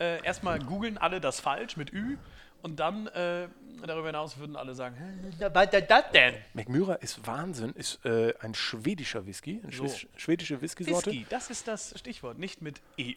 äh, 0.00 0.22
erstmal 0.24 0.58
googeln 0.60 0.96
alle 0.98 1.20
das 1.20 1.40
falsch 1.40 1.76
mit 1.76 1.92
Ü 1.92 2.16
und 2.62 2.78
dann 2.80 3.06
äh, 3.08 3.48
darüber 3.86 4.08
hinaus 4.08 4.36
würden 4.38 4.56
alle 4.56 4.74
sagen, 4.74 4.96
"Hä, 4.96 5.04
was 5.52 5.72
ist 5.72 5.90
das 5.90 6.10
denn? 6.12 6.34
McMyra 6.54 6.94
ist 6.94 7.26
Wahnsinn, 7.26 7.72
ist 7.74 8.04
äh, 8.04 8.34
ein 8.40 8.54
schwedischer 8.54 9.26
Whisky, 9.26 9.60
eine 9.62 9.72
So. 9.72 9.84
schwedische- 10.16 10.60
Whisky-Sorte. 10.60 11.10
Whisky, 11.12 11.26
das 11.30 11.50
ist 11.50 11.68
das 11.68 11.94
Stichwort, 11.98 12.38
nicht 12.38 12.60
mit 12.62 12.80
EY. 12.96 13.16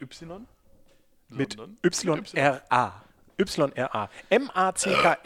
mit 1.29 1.53
sondern 1.53 1.77
YRA. 2.33 3.03
YRA. 3.37 4.09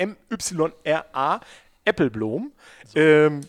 M-A-C-K-M-Y-R-A. 0.05 1.39
Appleblom. 1.87 2.51
Ähm, 2.95 3.41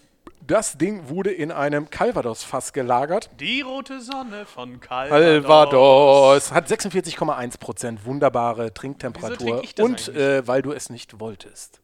das 0.46 0.78
Ding 0.78 1.08
wurde 1.08 1.30
in 1.32 1.50
einem 1.52 1.90
Calvados-Fass 1.90 2.72
gelagert. 2.72 3.30
Die 3.40 3.60
rote 3.62 4.00
Sonne 4.00 4.46
von 4.46 4.80
Calvados. 4.80 5.42
Calvados 5.44 6.52
hat 6.52 6.68
46,1 6.68 7.58
Prozent 7.58 8.04
wunderbare 8.04 8.64
Wieso 8.64 8.70
Trinktemperatur. 8.74 9.62
Und 9.80 10.08
äh, 10.08 10.46
weil 10.46 10.62
du 10.62 10.72
es 10.72 10.90
nicht 10.90 11.20
wolltest. 11.20 11.80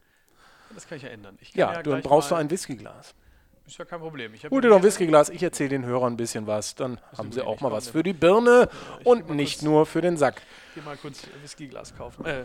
Das 0.75 0.87
kann 0.89 0.97
ich 0.97 1.05
ja 1.05 1.11
ändern. 1.11 1.37
Ich 1.41 1.53
kann 1.53 1.59
Ja, 1.75 1.83
dann 1.83 2.03
brauchst 2.03 2.31
du 2.31 2.35
ein 2.35 2.51
Whiskyglas. 2.51 3.15
Ist 3.67 3.79
ja 3.79 3.85
kein 3.85 4.01
Problem. 4.01 4.35
Ich 4.35 4.45
Hol 4.51 4.61
dir 4.61 4.69
doch 4.71 4.77
ein 4.77 4.83
Whiskyglas, 4.83 5.31
ich 5.31 5.43
erzähle 5.43 5.71
den 5.71 5.85
Hörern 5.87 6.15
ein 6.15 6.17
bisschen 6.17 6.47
was. 6.47 6.75
Dann 6.75 7.01
haben 7.17 7.31
sie 7.31 7.43
auch 7.43 7.61
mal 7.61 7.71
was 7.71 7.89
für 7.89 8.03
die 8.03 8.13
Birne 8.13 8.69
und 9.05 9.31
nicht 9.31 9.59
kurz- 9.59 9.63
nur 9.63 9.87
für 9.87 10.01
den 10.01 10.17
Sack. 10.17 10.43
Geh 10.75 10.81
mal 10.81 10.97
kurz 10.97 11.23
Whiskyglas 11.43 11.95
kaufen. 11.97 12.25
Äh, 12.27 12.45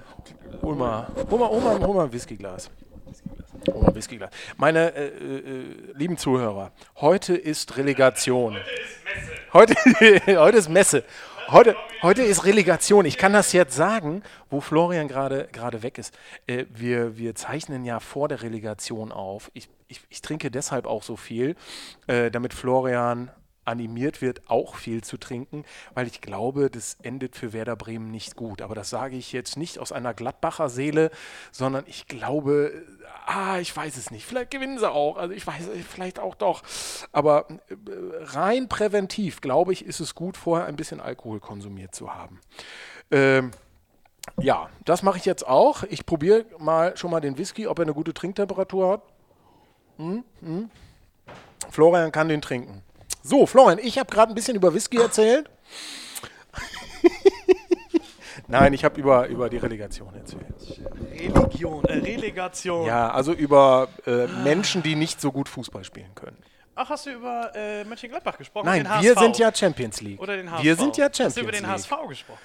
Hol 0.62 0.76
mal, 0.76 1.08
hol 1.30 1.40
mal, 1.40 1.50
hol 1.50 1.60
mal, 1.62 1.80
hol 1.80 1.96
mal 1.96 2.06
ein 2.06 2.14
Whiskyglas. 2.14 2.70
Ein 3.08 3.96
Whiskyglas. 3.96 4.32
Meine 4.58 4.94
äh, 4.96 5.08
äh, 5.08 5.66
lieben 5.94 6.18
Zuhörer, 6.18 6.72
heute 6.98 7.36
ist 7.36 7.78
Relegation. 7.78 8.58
Heute, 9.54 9.76
heute 10.40 10.58
ist 10.58 10.70
Messe. 10.70 11.04
Heute, 11.50 11.76
heute 12.02 12.24
ist 12.24 12.44
Relegation. 12.44 13.06
Ich 13.06 13.18
kann 13.18 13.32
das 13.32 13.54
jetzt 13.54 13.74
sagen, 13.76 14.24
wo 14.50 14.60
Florian 14.60 15.08
gerade 15.08 15.48
gerade 15.54 15.84
weg 15.84 15.98
ist. 15.98 16.14
Äh, 16.46 16.66
wir, 16.70 17.18
wir 17.18 17.36
zeichnen 17.36 17.86
ja 17.86 18.00
vor 18.00 18.28
der 18.28 18.42
Relegation 18.42 19.12
auf. 19.12 19.50
Ich, 19.54 19.70
ich, 19.88 20.02
ich 20.10 20.22
trinke 20.22 20.52
deshalb 20.52 20.86
auch 20.86 21.04
so 21.04 21.16
viel, 21.16 21.56
äh, 22.08 22.30
damit 22.30 22.54
Florian 22.54 23.32
animiert 23.68 24.22
wird, 24.22 24.50
auch 24.50 24.76
viel 24.76 25.04
zu 25.04 25.18
trinken, 25.18 25.66
weil 25.94 26.08
ich 26.08 26.22
glaube, 26.22 26.70
das 26.70 26.98
endet 27.04 27.36
für 27.36 27.54
Werder 27.54 27.76
Bremen 27.76 28.10
nicht 28.12 28.36
gut. 28.36 28.62
Aber 28.62 28.76
das 28.76 28.90
sage 28.90 29.18
ich 29.18 29.32
jetzt 29.32 29.58
nicht 29.58 29.80
aus 29.80 29.92
einer 29.92 30.14
Gladbacher 30.14 30.70
Seele, 30.70 31.12
sondern 31.52 31.84
ich 31.88 32.08
glaube, 32.08 32.72
äh, 32.74 33.06
ah, 33.26 33.60
ich 33.60 33.76
weiß 33.76 33.98
es 33.98 34.12
nicht. 34.12 34.26
Vielleicht 34.26 34.52
gewinnen 34.52 34.80
sie 34.80 34.90
auch. 34.90 35.18
Also 35.18 35.34
ich 35.34 35.46
weiß, 35.46 35.68
äh, 35.70 35.84
vielleicht 35.88 36.20
auch 36.20 36.36
doch. 36.36 36.64
Aber 37.12 37.48
äh, 37.50 37.76
rein 38.22 38.70
präventiv, 38.70 39.42
glaube 39.42 39.74
ich, 39.74 39.86
ist 39.86 40.00
es 40.00 40.16
gut, 40.16 40.38
vorher 40.38 40.68
ein 40.68 40.76
bisschen 40.76 41.02
Alkohol 41.02 41.40
konsumiert 41.40 41.94
zu 41.94 42.14
haben. 42.14 42.40
Ähm, 43.12 43.52
ja, 44.40 44.70
das 44.86 45.04
mache 45.04 45.18
ich 45.18 45.26
jetzt 45.26 45.48
auch. 45.48 45.84
Ich 45.84 46.06
probiere 46.06 46.46
mal 46.58 46.96
schon 46.98 47.12
mal 47.12 47.22
den 47.22 47.38
Whisky, 47.38 47.68
ob 47.68 47.80
er 47.80 47.84
eine 47.84 47.94
gute 47.94 48.14
Trinktemperatur 48.14 48.92
hat. 48.92 49.02
Hm, 49.98 50.24
hm. 50.42 50.70
Florian 51.70 52.12
kann 52.12 52.30
den 52.30 52.42
trinken. 52.42 52.84
So, 53.28 53.46
Florian, 53.46 53.78
ich 53.80 54.00
habe 54.00 54.10
gerade 54.10 54.32
ein 54.32 54.36
bisschen 54.36 54.56
über 54.56 54.74
Whisky 54.74 54.98
erzählt. 54.98 55.50
Nein, 58.48 58.72
ich 58.72 58.86
habe 58.86 58.98
über, 59.02 59.28
über 59.28 59.50
die 59.50 59.58
Relegation 59.58 60.16
erzählt. 60.16 60.46
Religion, 61.12 61.84
äh, 61.84 61.98
Relegation. 61.98 62.88
Ja, 62.88 63.12
also 63.12 63.34
über 63.34 63.90
äh, 64.06 64.28
Menschen, 64.28 64.82
die 64.82 64.96
nicht 64.96 65.20
so 65.20 65.34
gut 65.34 65.50
Fußball 65.50 65.84
spielen 65.84 66.16
können. 66.16 66.38
Ach, 66.76 66.90
hast 66.90 67.06
du 67.06 67.10
über 67.10 67.52
äh, 67.54 67.84
Mönchengladbach 67.84 68.38
gesprochen? 68.38 68.66
Nein, 68.66 68.86
den 68.86 69.02
wir 69.02 69.16
sind 69.16 69.38
ja 69.38 69.54
Champions 69.54 70.00
League. 70.00 70.22
Oder 70.22 70.38
den 70.38 70.50
HSV. 70.50 70.64
Wir 70.64 70.76
sind 70.78 70.96
ja 70.96 71.06
Hast 71.08 71.20
du 71.20 71.24
Champions 71.24 71.38
über 71.38 71.52
den 71.52 71.64
League. 71.64 71.72
HSV 71.72 72.08
gesprochen? 72.08 72.40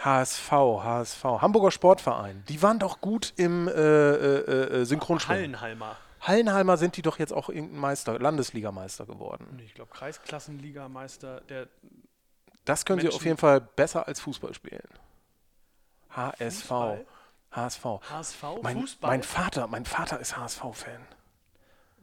HSV, 0.00 0.52
HSV, 0.52 1.24
Hamburger 1.24 1.70
Sportverein. 1.70 2.44
Die 2.50 2.60
waren 2.60 2.78
doch 2.78 3.00
gut 3.00 3.32
im 3.36 3.68
äh, 3.68 3.72
äh, 3.72 4.80
äh, 4.82 4.84
Synchronschwimmen. 4.84 5.40
Hallenhalmer. 5.40 5.96
Hallenhalmer 6.20 6.76
sind 6.76 6.96
die 6.96 7.02
doch 7.02 7.18
jetzt 7.18 7.32
auch 7.32 7.48
irgendein 7.48 7.78
Meister, 7.80 8.18
Landesligameister 8.18 9.06
geworden. 9.06 9.60
Ich 9.64 9.74
glaube, 9.74 9.90
Kreisklassenligameister. 9.92 11.40
Der 11.42 11.68
Das 12.64 12.84
können 12.84 13.00
sie 13.00 13.06
Menschen- 13.06 13.16
auf 13.18 13.24
jeden 13.24 13.36
Fall 13.38 13.60
besser 13.60 14.06
als 14.08 14.20
Fußball 14.20 14.54
spielen. 14.54 14.88
HSV. 16.10 16.60
Fußball? 16.68 17.06
HSV. 17.52 17.84
HSV, 18.10 18.42
Mein, 18.62 18.80
Fußball. 18.80 19.10
mein 19.10 19.22
Vater, 19.22 19.66
mein 19.66 19.84
Vater 19.84 20.20
ist 20.20 20.36
HSV-Fan. 20.36 21.00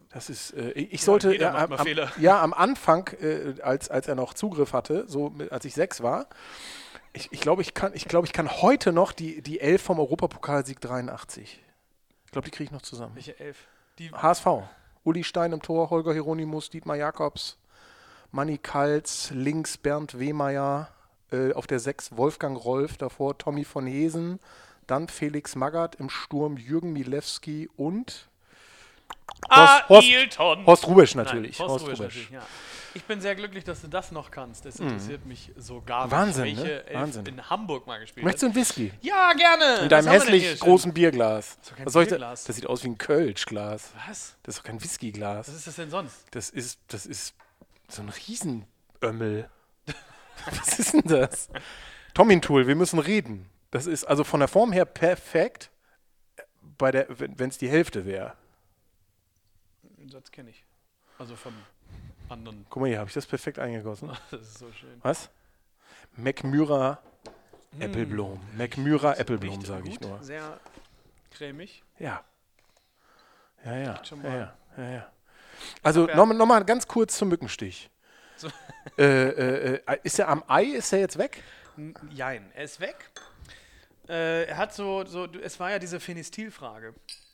Das 0.09 0.29
ist, 0.29 0.51
äh, 0.51 0.71
ich 0.71 0.93
ich 0.93 1.03
sollte, 1.03 1.35
äh, 1.35 1.43
am, 1.45 1.75
ja, 2.19 2.41
am 2.41 2.53
Anfang, 2.53 3.07
äh, 3.19 3.55
als, 3.61 3.89
als 3.89 4.07
er 4.07 4.13
noch 4.15 4.33
Zugriff 4.35 4.73
hatte, 4.73 5.05
so 5.07 5.31
mit, 5.31 5.51
als 5.51 5.65
ich 5.65 5.73
sechs 5.73 6.01
war, 6.03 6.27
ich, 7.13 7.31
ich 7.31 7.41
glaube, 7.41 7.61
ich 7.63 7.73
kann, 7.73 7.93
ich 7.95 8.05
glaube, 8.07 8.27
ich 8.27 8.33
kann 8.33 8.49
heute 8.61 8.91
noch 8.91 9.11
die, 9.11 9.41
die 9.41 9.59
Elf 9.59 9.81
vom 9.81 9.99
Europapokalsieg 9.99 10.79
83. 10.81 11.63
Ich 12.25 12.31
glaube, 12.31 12.45
die 12.45 12.51
kriege 12.51 12.65
ich 12.65 12.71
noch 12.71 12.81
zusammen. 12.83 13.15
Welche 13.15 13.39
elf? 13.39 13.67
Die, 13.99 14.09
HSV. 14.09 14.47
Uli 15.03 15.23
Stein 15.23 15.51
im 15.51 15.61
Tor, 15.61 15.91
Holger 15.91 16.13
Hieronymus, 16.13 16.71
Dietmar 16.71 16.95
Jakobs, 16.95 17.59
Manni 18.31 18.57
Kalz, 18.57 19.29
links 19.29 19.77
Bernd 19.77 20.17
Wehmeier, 20.17 20.89
äh, 21.31 21.53
auf 21.53 21.67
der 21.67 21.79
6 21.79 22.17
Wolfgang 22.17 22.57
Rolf, 22.57 22.97
davor 22.97 23.37
Tommy 23.37 23.63
von 23.63 23.85
Hesen, 23.85 24.39
dann 24.87 25.09
Felix 25.09 25.55
Magath 25.55 25.93
im 25.95 26.09
Sturm, 26.09 26.57
Jürgen 26.57 26.91
Milewski 26.91 27.69
und 27.77 28.29
Horst- 29.49 29.89
Ailton. 29.89 30.65
Horst 30.65 30.87
Rubisch 30.87 31.15
Nein, 31.15 31.25
natürlich. 31.25 31.59
Horst 31.59 31.69
Horst 31.71 31.85
Rubisch 31.85 31.99
Rubisch. 31.99 32.15
natürlich, 32.15 32.31
ja. 32.31 32.41
Ich 32.95 33.03
bin 33.05 33.19
sehr 33.21 33.33
glücklich, 33.33 33.63
dass 33.63 33.81
du 33.81 33.87
das 33.87 34.11
noch 34.11 34.29
kannst. 34.29 34.65
Das 34.65 34.79
interessiert 34.79 35.25
mich 35.25 35.51
so 35.57 35.81
gar 35.81 36.03
nicht. 36.03 36.11
Wahnsinn, 36.11 36.43
welche 36.43 36.61
ne? 36.61 36.85
Elf 36.87 36.99
Wahnsinn. 36.99 37.25
in 37.25 37.49
Hamburg 37.49 37.87
mal 37.87 37.99
gespielt 37.99 38.23
Möchtest 38.23 38.43
du 38.43 38.47
einen 38.47 38.55
Whisky? 38.55 38.91
Ja, 39.01 39.33
gerne. 39.33 39.81
In 39.83 39.89
deinem 39.89 40.07
hässlich 40.09 40.59
großen 40.59 40.93
Bierglas. 40.93 41.57
doch 41.67 41.75
kein 41.75 41.85
Was 41.87 41.93
soll 41.93 42.03
ich 42.03 42.09
da? 42.09 42.15
Bierglas. 42.17 42.43
Das 42.43 42.55
sieht 42.55 42.67
aus 42.67 42.83
wie 42.83 42.89
ein 42.89 42.97
Kölschglas. 42.99 43.91
Was? 44.07 44.35
Das 44.43 44.55
ist 44.55 44.59
doch 44.59 44.65
kein 44.67 44.83
Whiskyglas. 44.83 45.47
Was 45.47 45.55
ist 45.55 45.65
das 45.67 45.75
denn 45.75 45.89
sonst? 45.89 46.17
Das 46.31 46.51
ist, 46.51 46.79
das 46.87 47.07
ist 47.07 47.33
so 47.87 48.03
ein 48.03 48.09
Riesenömmel. 48.09 49.49
Was 50.45 50.77
ist 50.79 50.93
denn 50.93 51.01
das? 51.05 51.49
Tomintool, 52.13 52.67
wir 52.67 52.75
müssen 52.75 52.99
reden. 52.99 53.49
Das 53.71 53.87
ist 53.87 54.03
also 54.03 54.23
von 54.23 54.39
der 54.39 54.47
Form 54.49 54.71
her 54.71 54.85
perfekt, 54.85 55.71
bei 56.77 56.91
der, 56.91 57.07
wenn 57.09 57.49
es 57.49 57.57
die 57.57 57.69
Hälfte 57.69 58.05
wäre. 58.05 58.33
Satz 60.13 60.31
kenne 60.31 60.49
ich. 60.51 60.63
Also 61.19 61.35
vom 61.35 61.53
anderen. 62.29 62.65
Guck 62.69 62.81
mal 62.81 62.87
hier, 62.87 62.99
habe 62.99 63.07
ich 63.09 63.13
das 63.13 63.25
perfekt 63.25 63.59
eingegossen. 63.59 64.09
Das 64.31 64.41
ist 64.41 64.59
so 64.59 64.71
schön. 64.71 64.99
Was? 65.01 65.29
McMyra 66.15 66.99
Mm. 67.75 67.81
Appleblom. 67.81 68.39
McMyra 68.55 69.13
Appleblom, 69.13 69.65
sage 69.65 69.89
ich 69.89 69.99
nur. 69.99 70.21
Sehr 70.21 70.59
cremig. 71.31 71.81
Ja. 71.97 72.23
Ja, 73.65 73.75
ja. 73.77 74.01
ja, 74.23 74.29
ja, 74.35 74.53
ja, 74.77 74.89
ja. 74.91 75.11
Also 75.81 76.05
nochmal 76.05 76.37
noch 76.37 76.45
mal 76.45 76.63
ganz 76.65 76.87
kurz 76.87 77.17
zum 77.17 77.29
Mückenstich. 77.29 77.89
So. 78.37 78.47
Äh, 78.97 79.03
äh, 79.29 79.81
äh, 79.87 79.99
ist 80.03 80.19
er 80.19 80.27
am 80.27 80.43
Ei? 80.47 80.65
Ist 80.65 80.93
er 80.93 80.99
jetzt 80.99 81.17
weg? 81.17 81.41
N- 81.77 81.95
Jein, 82.11 82.51
er 82.53 82.65
ist 82.65 82.79
weg. 82.79 83.09
Äh, 84.07 84.43
er 84.43 84.57
hat 84.57 84.73
so, 84.75 85.03
so, 85.05 85.25
es 85.41 85.59
war 85.59 85.71
ja 85.71 85.79
diese 85.79 85.99
Phenestil-Frage. 85.99 86.93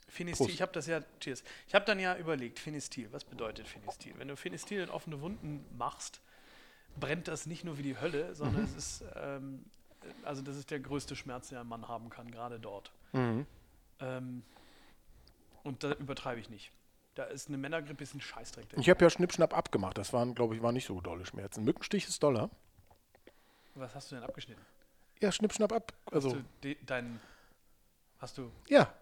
Phenestil, 0.09 0.45
Prost. 0.45 0.55
ich 0.55 0.61
habe 0.61 0.71
das 0.71 0.87
ja, 0.87 1.01
cheers. 1.19 1.43
Ich 1.67 1.75
habe 1.75 1.85
dann 1.85 1.99
ja 1.99 2.17
überlegt, 2.17 2.59
Phenestil, 2.59 3.11
was 3.11 3.23
bedeutet 3.23 3.67
Phenestil? 3.67 4.13
Wenn 4.17 4.27
du 4.27 4.35
Phenestil 4.35 4.81
in 4.81 4.89
offene 4.89 5.21
Wunden 5.21 5.65
machst, 5.77 6.21
brennt 6.99 7.27
das 7.27 7.45
nicht 7.45 7.63
nur 7.63 7.77
wie 7.77 7.83
die 7.83 7.99
Hölle, 7.99 8.35
sondern 8.35 8.63
es 8.63 8.75
ist, 8.75 9.03
ähm, 9.15 9.65
also 10.23 10.41
das 10.41 10.57
ist 10.57 10.71
der 10.71 10.79
größte 10.79 11.15
Schmerz, 11.15 11.49
den 11.49 11.57
ein 11.57 11.67
Mann 11.67 11.87
haben 11.87 12.09
kann, 12.09 12.31
gerade 12.31 12.59
dort. 12.59 12.91
Mhm. 13.13 13.45
Ähm, 13.99 14.43
und 15.63 15.83
da 15.83 15.91
übertreibe 15.93 16.39
ich 16.39 16.49
nicht. 16.49 16.71
Da 17.15 17.25
ist 17.25 17.49
eine 17.49 17.57
Männergrippe 17.57 18.03
ist 18.03 18.13
ein 18.13 18.21
Scheißdreck. 18.21 18.65
Ich 18.77 18.89
habe 18.89 19.03
ja 19.03 19.09
Schnippschnapp 19.09 19.55
abgemacht. 19.55 19.97
Das 19.97 20.13
waren, 20.13 20.35
glaube 20.35 20.55
ich, 20.55 20.61
war 20.61 20.71
nicht 20.71 20.85
so 20.85 21.01
dolle 21.01 21.25
Schmerzen. 21.25 21.63
Mückenstich 21.63 22.07
ist 22.07 22.23
doller. 22.23 22.49
Was 23.75 23.93
hast 23.93 24.11
du 24.11 24.15
denn 24.15 24.23
abgeschnitten? 24.23 24.61
Ja, 25.21 25.31
Schnippschnapp 25.31 25.73
ab. 25.73 25.93
Also, 26.11 26.29
Hast 26.29 26.37
du 26.37 26.43
de, 26.63 26.77
dein, 26.85 27.19
hast 28.19 28.37
du, 28.37 28.51
ja, 28.69 28.93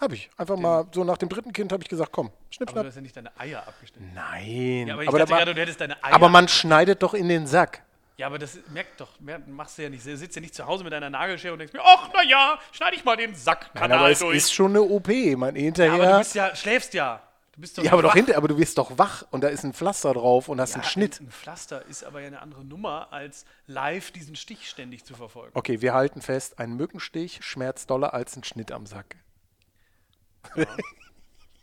habe 0.00 0.14
ich. 0.14 0.30
Einfach 0.36 0.56
mal 0.56 0.86
so 0.92 1.04
nach 1.04 1.18
dem 1.18 1.28
dritten 1.28 1.52
Kind 1.52 1.72
habe 1.72 1.82
ich 1.82 1.88
gesagt, 1.88 2.10
komm, 2.12 2.30
aber 2.60 2.82
du 2.82 2.88
hast 2.88 2.94
ja 2.96 3.00
nicht 3.00 3.16
deine 3.16 3.30
Eier 3.38 3.66
abgeschnitten. 3.66 4.10
Nein. 4.14 4.86
Ja, 4.88 4.94
aber 4.94 5.02
ich 5.02 5.08
aber, 5.08 5.18
dachte 5.18 5.30
da- 5.32 5.36
gerade, 5.38 5.54
du 5.54 5.60
hättest 5.60 5.80
deine 5.80 6.02
Eier 6.02 6.14
aber 6.14 6.28
man 6.28 6.48
schneidet 6.48 7.02
doch 7.02 7.14
in 7.14 7.28
den 7.28 7.46
Sack. 7.46 7.82
Ja, 8.16 8.26
aber 8.26 8.38
das 8.38 8.58
merkt 8.68 9.00
doch, 9.00 9.08
machst 9.46 9.78
du 9.78 9.82
ja 9.82 9.88
nicht. 9.88 10.04
Du 10.04 10.14
sitzt 10.14 10.36
ja 10.36 10.42
nicht 10.42 10.54
zu 10.54 10.66
Hause 10.66 10.84
mit 10.84 10.92
deiner 10.92 11.08
Nagelschere 11.08 11.54
und 11.54 11.58
denkst 11.58 11.72
mir, 11.72 11.80
ach, 11.82 12.10
na 12.12 12.22
ja, 12.22 12.58
schneide 12.70 12.96
ich 12.96 13.02
mal 13.04 13.16
den 13.16 13.30
Nein, 13.30 13.38
Sackkanal 13.40 13.98
aber 13.98 14.10
es 14.10 14.18
durch. 14.18 14.36
ist 14.36 14.52
schon 14.52 14.72
eine 14.72 14.82
OP. 14.82 15.08
Man 15.36 15.54
ja, 15.56 15.62
hinterher. 15.62 15.92
aber 15.94 16.06
du 16.12 16.18
bist 16.18 16.34
ja, 16.34 16.54
schläfst 16.54 16.92
ja. 16.92 17.22
Du 17.52 17.62
bist 17.62 17.78
doch 17.78 17.82
Ja, 17.82 17.92
aber 17.92 18.02
doch 18.02 18.10
wach. 18.10 18.14
hinter, 18.14 18.36
aber 18.36 18.48
du 18.48 18.58
wirst 18.58 18.76
doch 18.76 18.98
wach 18.98 19.24
und 19.30 19.42
da 19.42 19.48
ist 19.48 19.64
ein 19.64 19.72
Pflaster 19.72 20.12
drauf 20.12 20.48
und 20.50 20.60
hast 20.60 20.70
Ja, 20.72 20.76
einen 20.82 20.84
Schnitt. 20.84 21.18
Ein, 21.20 21.28
ein 21.28 21.30
Pflaster 21.30 21.84
ist 21.86 22.04
aber 22.04 22.20
ja 22.20 22.26
eine 22.26 22.42
andere 22.42 22.62
Nummer, 22.62 23.08
als 23.10 23.46
live 23.66 24.10
diesen 24.10 24.36
Stich 24.36 24.68
ständig 24.68 25.04
zu 25.04 25.14
verfolgen. 25.14 25.52
Okay, 25.54 25.80
wir 25.80 25.94
halten 25.94 26.20
fest, 26.20 26.58
ein 26.58 26.74
Mückenstich 26.76 27.40
schmerzt 27.42 27.88
doller 27.88 28.12
als 28.12 28.36
ein 28.36 28.44
Schnitt 28.44 28.70
am 28.70 28.84
Sack. 28.84 29.16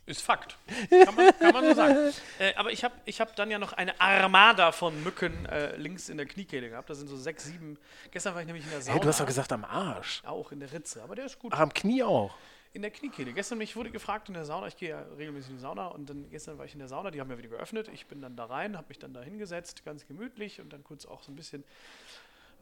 Ist 0.08 0.22
Fakt. 0.22 0.58
Kann 0.90 1.16
man, 1.16 1.38
kann 1.38 1.54
man 1.54 1.66
so 1.66 1.74
sagen. 1.74 1.96
Äh, 2.40 2.54
aber 2.56 2.72
ich 2.72 2.84
habe 2.84 2.94
ich 3.06 3.20
hab 3.20 3.36
dann 3.36 3.52
ja 3.52 3.60
noch 3.60 3.74
eine 3.74 4.00
Armada 4.00 4.72
von 4.72 5.04
Mücken 5.04 5.46
äh, 5.48 5.76
links 5.76 6.08
in 6.08 6.18
der 6.18 6.26
Kniekehle 6.26 6.70
gehabt. 6.70 6.90
Da 6.90 6.96
sind 6.96 7.08
so 7.08 7.18
sechs, 7.18 7.46
sieben. 7.46 7.78
Gestern 8.12 8.34
war 8.34 8.42
ich 8.42 8.48
nämlich 8.48 8.64
in 8.64 8.70
der 8.70 8.82
Sauna. 8.82 8.94
Hey, 8.94 9.02
du 9.02 9.08
hast 9.10 9.20
doch 9.20 9.26
gesagt 9.26 9.52
am 9.52 9.66
Arsch. 9.66 10.22
Auch 10.24 10.52
in 10.52 10.60
der 10.60 10.72
Ritze. 10.72 11.02
Aber 11.04 11.16
der 11.16 11.26
ist 11.26 11.40
gut. 11.40 11.52
Ach, 11.54 11.60
am 11.60 11.74
Knie 11.74 12.04
auch. 12.04 12.34
In 12.74 12.84
der 12.84 12.92
Kniekehle. 12.92 13.34
Gestern 13.34 13.58
mich 13.58 13.76
wurde 13.76 13.90
gefragt 13.90 14.30
in 14.30 14.36
der 14.36 14.46
Sauna, 14.46 14.68
ich 14.68 14.78
gehe 14.78 14.90
ja 14.90 15.02
regelmäßig 15.18 15.50
in 15.50 15.56
die 15.58 15.62
Sauna 15.62 15.88
und 15.88 16.10
dann 16.10 16.30
gestern 16.30 16.58
war 16.58 16.66
ich 16.66 16.74
in 16.74 16.80
der 16.80 16.88
Sauna, 16.88 17.12
die 17.12 17.20
haben 17.20 17.32
ja 17.32 17.38
wieder 17.38 17.50
geöffnet. 17.50 17.90
Ich 17.92 18.06
bin 18.06 18.22
dann 18.22 18.36
da 18.36 18.46
rein, 18.46 18.78
habe 18.78 18.88
mich 18.90 19.00
dann 19.00 19.14
da 19.14 19.22
hingesetzt, 19.22 19.84
ganz 19.84 20.08
gemütlich 20.08 20.62
und 20.62 20.72
dann 20.72 20.84
kurz 20.84 21.06
auch 21.06 21.24
so 21.24 21.32
ein 21.32 21.36
bisschen 21.36 21.64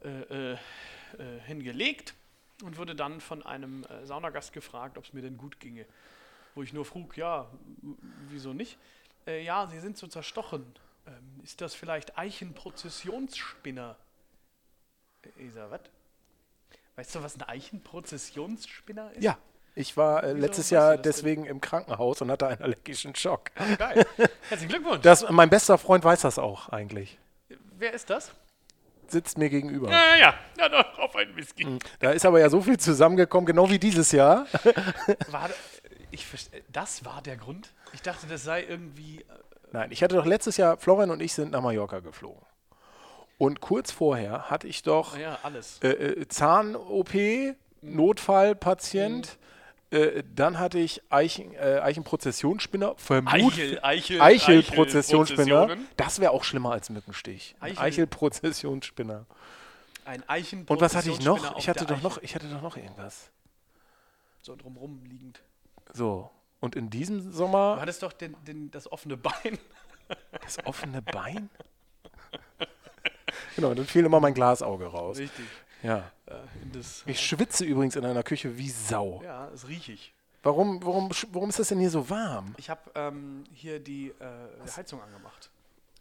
äh, 0.04 0.54
äh, 0.54 0.54
äh, 0.54 0.58
hingelegt 1.46 2.16
und 2.64 2.78
wurde 2.78 2.96
dann 2.96 3.22
von 3.22 3.44
einem 3.44 3.84
äh, 3.86 4.06
Saunagast 4.06 4.54
gefragt, 4.54 4.98
ob 4.98 5.06
es 5.06 5.14
mir 5.14 5.22
denn 5.22 5.38
gut 5.38 5.60
ginge. 5.60 5.86
Wo 6.54 6.64
ich 6.64 6.72
nur 6.74 6.86
frug, 6.86 7.18
ja, 7.18 7.48
wieso 8.30 8.54
nicht? 8.54 8.78
Äh, 9.28 9.44
ja, 9.44 9.68
sie 9.68 9.80
sind 9.80 9.98
so 9.98 10.08
zerstochen. 10.08 10.66
Ähm, 11.08 11.42
ist 11.44 11.62
das 11.62 11.76
vielleicht 11.76 12.18
Eichenprozessionsspinner? 12.18 13.98
Äh, 15.24 15.30
Ich 15.46 15.54
sag, 15.54 15.70
was? 15.72 15.82
Weißt 16.96 17.16
du, 17.16 17.24
was 17.24 17.36
ein 17.36 17.44
Eichenprozessionsspinner 17.44 19.12
ist? 19.14 19.24
Ja. 19.24 19.38
Ich 19.78 19.98
war 19.98 20.24
äh, 20.24 20.32
letztes 20.32 20.70
Jahr 20.70 20.92
das 20.92 21.02
denn? 21.02 21.04
deswegen 21.04 21.46
im 21.46 21.60
Krankenhaus 21.60 22.22
und 22.22 22.32
hatte 22.32 22.48
einen 22.48 22.62
allergischen 22.62 23.14
Schock. 23.14 23.52
Geil. 23.78 24.06
Herzlichen 24.48 24.70
Glückwunsch. 24.70 25.02
Das, 25.02 25.30
mein 25.30 25.50
bester 25.50 25.78
Freund 25.78 26.06
weiß 26.06 26.22
das 26.22 26.40
auch 26.40 26.70
eigentlich. 26.70 27.20
Wer 27.78 27.92
ist 27.92 28.10
das? 28.10 28.32
Sitzt 29.12 29.38
mir 29.38 29.50
gegenüber. 29.50 29.90
Ja, 29.92 30.16
ja, 30.20 30.34
ja, 30.58 30.70
doch, 30.70 31.00
auf 31.00 31.16
einen 31.16 31.36
Whisky. 31.36 31.80
Da 32.00 32.12
ist 32.12 32.26
aber 32.26 32.40
ja 32.40 32.50
so 32.50 32.62
viel 32.62 32.78
zusammengekommen, 32.78 33.46
genau 33.46 33.70
wie 33.70 33.80
dieses 33.80 34.12
Jahr. 34.12 34.46
War, 35.32 35.50
ich, 36.12 36.26
das 36.72 37.04
war 37.06 37.22
der 37.22 37.36
Grund? 37.38 37.74
Ich 37.94 38.02
dachte, 38.02 38.28
das 38.28 38.44
sei 38.44 38.64
irgendwie. 38.64 39.22
äh, 39.22 39.24
Nein, 39.72 39.92
ich 39.92 40.02
hatte 40.04 40.16
doch 40.16 40.26
letztes 40.26 40.58
Jahr, 40.58 40.78
Florian 40.78 41.12
und 41.12 41.22
ich 41.22 41.34
sind 41.34 41.52
nach 41.52 41.62
Mallorca 41.62 42.00
geflogen. 42.00 42.42
Und 43.38 43.60
kurz 43.60 43.92
vorher 43.92 44.50
hatte 44.50 44.68
ich 44.68 44.82
doch 44.84 45.16
Naja, 45.16 45.38
alles. 45.44 45.80
äh, 45.84 45.90
äh, 45.90 46.28
Zahn-OP, 46.28 47.14
Notfallpatient. 47.82 49.38
Äh, 49.92 50.24
dann 50.36 50.60
hatte 50.60 50.80
ich 50.80 51.02
Eichen, 51.12 51.54
äh, 51.54 51.80
Eichenprozessionsspinner. 51.82 52.96
Eichel, 53.26 53.80
Eichel, 53.84 54.22
Eichelprozessionsspinner. 54.22 55.62
Eichelprozessionen. 55.64 55.88
Das 55.96 56.20
wäre 56.20 56.32
auch 56.32 56.44
schlimmer 56.44 56.72
als 56.72 56.90
Mückenstich. 56.90 57.56
Eichel- 57.60 57.80
Eichelprozessionsspinner. 57.80 59.26
Ein 60.06 60.28
Eichen. 60.28 60.66
Und 60.68 60.82
was 60.82 60.96
hatte 60.96 61.10
ich 61.10 61.22
noch? 61.22 61.58
Ich 61.58 61.70
hatte 61.70 61.86
doch 61.86 62.02
noch, 62.02 62.18
Eichel. 62.18 62.26
ich 62.26 62.36
hatte 62.36 62.48
doch 62.48 62.62
noch 62.62 62.78
irgendwas. 62.78 63.30
So 64.42 64.56
drumrum 64.56 65.04
liegend. 65.06 65.42
So. 65.94 66.30
Und 66.60 66.76
in 66.76 66.90
diesem 66.90 67.24
Du 67.24 67.32
Sommer 67.32 67.78
hattest 67.80 68.02
doch 68.04 68.14
den, 68.14 68.36
den, 68.46 68.72
das 68.72 68.92
offene 68.92 69.18
Bein. 69.18 69.58
das 70.44 70.64
offene 70.66 71.02
Bein. 71.02 71.50
genau, 73.56 73.74
dann 73.74 73.86
fiel 73.86 74.06
immer 74.06 74.20
mein 74.20 74.34
Glasauge 74.34 74.86
raus. 74.88 75.18
Richtig. 75.18 75.46
Ja. 75.86 76.12
Äh, 76.26 76.34
das, 76.74 77.04
Ich 77.06 77.20
schwitze 77.20 77.64
übrigens 77.66 77.96
in 77.96 78.06
einer 78.06 78.24
Küche 78.24 78.58
wie 78.58 78.70
Sau. 78.70 79.22
ja, 79.24 79.48
das 79.50 79.68
riech 79.68 79.90
ich. 79.90 80.14
Warum, 80.44 80.84
warum, 80.84 81.10
warum 81.32 81.50
ist 81.50 81.58
das 81.60 81.70
denn 81.70 81.80
hier 81.80 81.90
so 81.90 82.08
warm? 82.10 82.54
Ich 82.58 82.70
habe 82.70 82.82
ähm, 82.96 83.44
hier 83.54 83.80
die 83.80 84.10
äh, 84.20 84.72
Heizung 84.76 85.02
angemacht. 85.02 85.50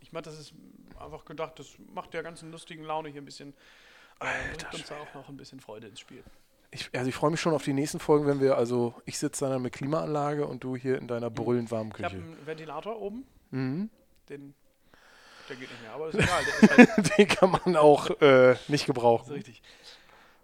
Ich 0.01 0.13
meine, 0.13 0.23
das 0.23 0.39
ist 0.39 0.53
einfach 1.01 1.25
gedacht, 1.25 1.59
das 1.59 1.69
macht 1.95 2.13
der 2.13 2.23
ganzen 2.23 2.51
lustigen 2.51 2.83
Laune 2.85 3.09
hier 3.09 3.23
ein 3.23 3.25
bisschen. 3.25 3.55
Äh, 4.21 4.27
Alter 4.27 4.67
bringt 4.69 4.75
uns 4.75 4.89
da 4.89 4.97
auch 4.97 5.15
noch 5.15 5.29
ein 5.31 5.37
bisschen 5.37 5.61
Freude 5.61 5.87
ins 5.89 6.01
Spiel. 6.01 6.23
Ich, 6.71 6.91
also 6.93 7.09
ich 7.09 7.15
freue 7.15 7.31
mich 7.31 7.41
schon 7.41 7.55
auf 7.55 7.63
die 7.65 7.73
nächsten 7.73 8.01
Folgen, 8.01 8.27
wenn 8.27 8.41
wir, 8.41 8.57
also 8.59 8.95
ich 9.07 9.19
sitze 9.19 9.49
dann 9.49 9.63
mit 9.63 9.73
Klimaanlage 9.73 10.47
und 10.47 10.63
du 10.65 10.77
hier 10.77 10.99
in 10.99 11.07
deiner 11.09 11.31
brüllend 11.31 11.71
warmen 11.71 11.93
Ich 11.97 12.05
habe 12.05 12.17
Küche. 12.17 12.27
einen 12.27 12.47
Ventilator 12.47 13.01
oben. 13.01 13.25
Mhm. 13.51 13.91
Den, 14.29 14.55
der 15.49 15.57
geht 15.57 15.71
nicht 15.71 15.83
mehr, 15.83 15.93
aber 15.93 16.09
ist 16.09 16.15
egal. 16.19 16.45
Halt 16.77 17.19
Den 17.19 17.29
kann 17.29 17.51
man 17.51 17.77
auch 17.77 18.11
äh, 18.21 18.57
nicht 18.69 18.87
gebrauchen. 18.87 19.33
richtig. 19.33 19.63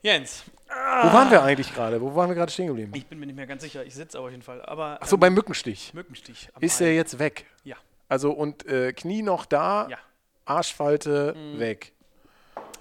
Jens, 0.03 0.45
Wo 0.69 1.13
waren 1.13 1.31
wir 1.31 1.43
eigentlich 1.43 1.75
gerade? 1.75 2.01
Wo 2.01 2.15
waren 2.15 2.31
wir 2.31 2.35
gerade 2.35 2.51
stehen 2.51 2.69
geblieben? 2.69 2.93
ich 2.95 3.07
bin 3.07 3.19
mir 3.19 3.27
nicht 3.27 3.37
mehr 3.37 3.47
ganz 3.47 3.63
sicher. 3.63 3.85
Ich 3.85 3.95
sitze 3.95 4.19
auf 4.19 4.31
jeden 4.31 4.43
Fall. 4.43 4.63
Aber 4.65 5.01
Achso, 5.03 5.17
ähm, 5.17 5.21
beim 5.21 5.35
Mückenstich. 5.35 5.93
Mückenstich. 5.93 6.49
Ist 6.61 6.81
er 6.81 6.95
jetzt 6.95 7.19
weg? 7.19 7.45
Ja. 7.65 7.77
Also 8.09 8.33
und 8.33 8.67
äh, 8.67 8.93
Knie 8.95 9.21
noch 9.23 9.45
da, 9.45 9.89
Ja, 9.91 9.99
Arschfalte 10.47 11.35
weg. 11.59 11.93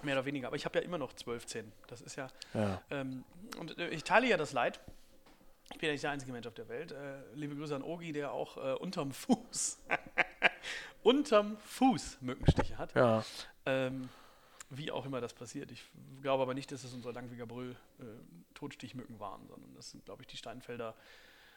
mehr 0.01 0.15
oder 0.15 0.25
weniger. 0.25 0.47
Aber 0.47 0.55
ich 0.55 0.63
habe 0.65 0.79
ja 0.79 0.85
immer 0.85 0.97
noch 0.97 1.11
zwölf 1.13 1.45
Zähne. 1.45 1.71
Das 1.88 1.99
ist 2.01 2.15
ja. 2.15 2.27
Ja. 2.53 2.81
Ähm, 2.89 3.25
und 3.59 3.77
äh, 3.77 3.89
ich 3.89 4.03
teile 4.05 4.27
ja 4.27 4.38
das 4.38 4.53
Leid. 4.53 4.79
Ich 5.73 5.77
bin 5.77 5.88
ja 5.88 5.91
nicht 5.93 6.03
der 6.03 6.11
einzige 6.11 6.31
Mensch 6.31 6.47
auf 6.47 6.55
der 6.55 6.67
Welt. 6.69 6.93
Äh, 6.93 6.95
liebe 7.35 7.55
Grüße 7.55 7.75
an 7.75 7.83
Ogi, 7.83 8.11
der 8.13 8.31
auch 8.31 8.57
äh, 8.57 8.73
unterm 8.75 9.11
Fuß, 9.11 9.77
unterm 11.03 11.57
Fuß 11.65 12.17
Mückenstiche 12.21 12.77
hat. 12.77 12.93
Ja. 12.95 13.23
Ähm, 13.65 14.09
wie 14.69 14.91
auch 14.91 15.05
immer 15.05 15.19
das 15.21 15.33
passiert. 15.33 15.71
Ich 15.71 15.83
glaube 16.21 16.43
aber 16.43 16.53
nicht, 16.53 16.71
dass 16.71 16.83
es 16.83 16.93
unsere 16.93 17.13
Langwiger 17.13 17.45
Brüll 17.47 17.75
äh, 17.99 18.03
Totstichmücken 18.53 19.19
waren, 19.19 19.47
sondern 19.47 19.73
das 19.75 19.91
sind, 19.91 20.05
glaube 20.05 20.21
ich, 20.21 20.27
die 20.27 20.37
Steinfelder 20.37 20.93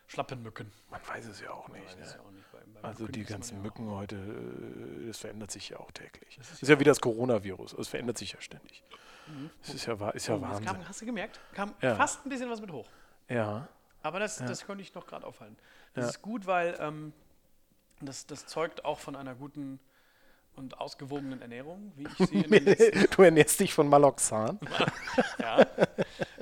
Schlappenmücken. 0.08 0.70
Man 0.90 1.00
weiß 1.06 1.26
es 1.26 1.40
ja 1.40 1.50
auch 1.52 1.68
Man 1.68 1.78
nicht. 1.80 1.96
weiß 1.96 2.06
es 2.06 2.12
Ne? 2.12 2.18
ja 2.18 2.26
auch 2.26 2.30
nicht. 2.32 2.52
Bei- 2.52 2.58
bei 2.74 2.88
Also 2.88 3.02
Mücken 3.04 3.12
die 3.12 3.24
ganzen 3.24 3.56
ja 3.58 3.62
Mücken 3.62 3.90
heute, 3.90 4.16
äh, 4.16 5.06
das 5.06 5.18
verändert 5.18 5.50
sich 5.50 5.68
ja 5.70 5.78
auch 5.78 5.90
täglich. 5.92 6.36
Das 6.36 6.50
ist, 6.52 6.62
ist 6.62 6.68
ja 6.68 6.78
wie 6.80 6.84
das 6.84 7.00
Coronavirus. 7.00 7.74
Es 7.74 7.88
verändert 7.88 8.18
sich 8.18 8.32
ja 8.32 8.40
ständig. 8.40 8.82
Mhm. 9.28 9.50
Das 9.60 9.74
ist 9.74 9.86
ja, 9.86 10.10
ist 10.10 10.26
ja 10.26 10.34
Oh, 10.34 10.40
Wahnsinn. 10.42 10.64
kam, 10.66 10.88
hast 10.88 11.00
du 11.00 11.06
gemerkt? 11.06 11.40
Kam 11.54 11.74
Ja. 11.80 11.94
fast 11.94 12.26
ein 12.26 12.28
bisschen 12.28 12.50
was 12.50 12.60
mit 12.60 12.72
hoch. 12.72 12.88
Ja. 13.28 13.68
Aber 14.02 14.18
das, 14.18 14.38
das 14.38 14.66
konnte 14.66 14.82
ich 14.82 14.92
noch 14.94 15.06
gerade 15.06 15.24
aufhalten. 15.26 15.56
Das 15.94 16.04
Ja. 16.04 16.10
ist 16.10 16.22
gut, 16.22 16.46
weil 16.46 16.76
ähm, 16.80 17.12
das, 18.06 18.26
das 18.26 18.46
zeugt 18.46 18.84
auch 18.84 18.98
von 18.98 19.16
einer 19.16 19.34
guten 19.34 19.78
und 20.54 20.78
ausgewogenen 20.78 21.40
Ernährung, 21.40 21.92
wie 21.96 22.04
ich 22.06 22.28
sie 22.28 22.40
in, 22.40 23.06
du 23.16 23.22
ernährst 23.22 23.58
dich 23.58 23.72
von 23.72 23.88
Maloxan. 23.88 24.58
ja, 25.38 25.66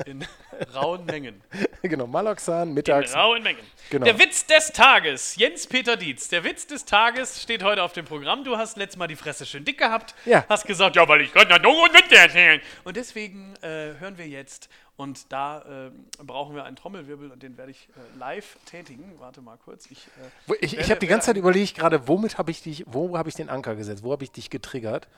in 0.04 0.26
rauen 0.74 1.04
Mengen. 1.06 1.40
genau, 1.82 2.06
Maloxan, 2.06 2.68
In 2.68 2.74
mittags. 2.74 3.14
rauen 3.14 3.42
Mengen. 3.42 3.62
Genau. 3.88 4.04
Der 4.04 4.18
Witz 4.18 4.46
des 4.46 4.72
Tages. 4.72 5.36
Jens-Peter 5.36 5.96
Dietz. 5.96 6.28
Der 6.28 6.42
Witz 6.42 6.66
des 6.66 6.84
Tages 6.84 7.40
steht 7.40 7.62
heute 7.62 7.82
auf 7.82 7.92
dem 7.92 8.04
Programm. 8.04 8.42
Du 8.42 8.56
hast 8.56 8.76
letztes 8.76 8.98
Mal 8.98 9.06
die 9.06 9.16
Fresse 9.16 9.46
schön 9.46 9.64
dick 9.64 9.78
gehabt. 9.78 10.14
Ja. 10.24 10.44
Hast 10.48 10.66
gesagt, 10.66 10.96
ja, 10.96 11.06
weil 11.08 11.20
ich 11.20 11.32
kann 11.32 11.48
ja 11.48 11.60
jung 11.62 11.80
und 11.80 11.94
Witze 11.94 12.16
erzählen. 12.16 12.60
Und 12.82 12.96
deswegen 12.96 13.54
äh, 13.62 13.94
hören 13.98 14.18
wir 14.18 14.26
jetzt, 14.26 14.68
und 15.00 15.32
da 15.32 15.86
äh, 15.86 15.90
brauchen 16.22 16.54
wir 16.54 16.64
einen 16.64 16.76
Trommelwirbel 16.76 17.30
und 17.30 17.42
den 17.42 17.56
werde 17.56 17.70
ich 17.70 17.88
äh, 17.88 18.18
live 18.18 18.58
tätigen. 18.66 19.14
Warte 19.18 19.40
mal 19.40 19.56
kurz. 19.56 19.90
Ich, 19.90 20.08
äh, 20.48 20.54
Ich, 20.60 20.76
ich 20.76 20.90
habe 20.90 21.00
die 21.00 21.06
ganze 21.06 21.28
Zeit 21.28 21.38
überlegt, 21.38 21.74
gerade 21.74 22.06
womit 22.06 22.36
habe 22.36 22.50
ich 22.50 22.62
dich, 22.62 22.84
wo 22.86 23.16
habe 23.16 23.30
ich 23.30 23.34
den 23.34 23.48
Anker 23.48 23.76
gesetzt, 23.76 24.02
wo 24.02 24.12
habe 24.12 24.24
ich 24.24 24.30
dich 24.30 24.50
getriggert? 24.50 25.08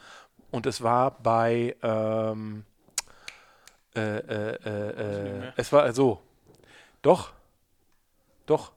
Und 0.52 0.66
es 0.66 0.82
war 0.82 1.10
bei, 1.10 1.74
ähm, 1.82 2.64
äh, 3.96 4.00
äh, 4.00 5.46
äh, 5.48 5.52
es 5.56 5.72
war 5.72 5.92
so, 5.92 6.22
doch, 7.02 7.32
doch, 8.46 8.70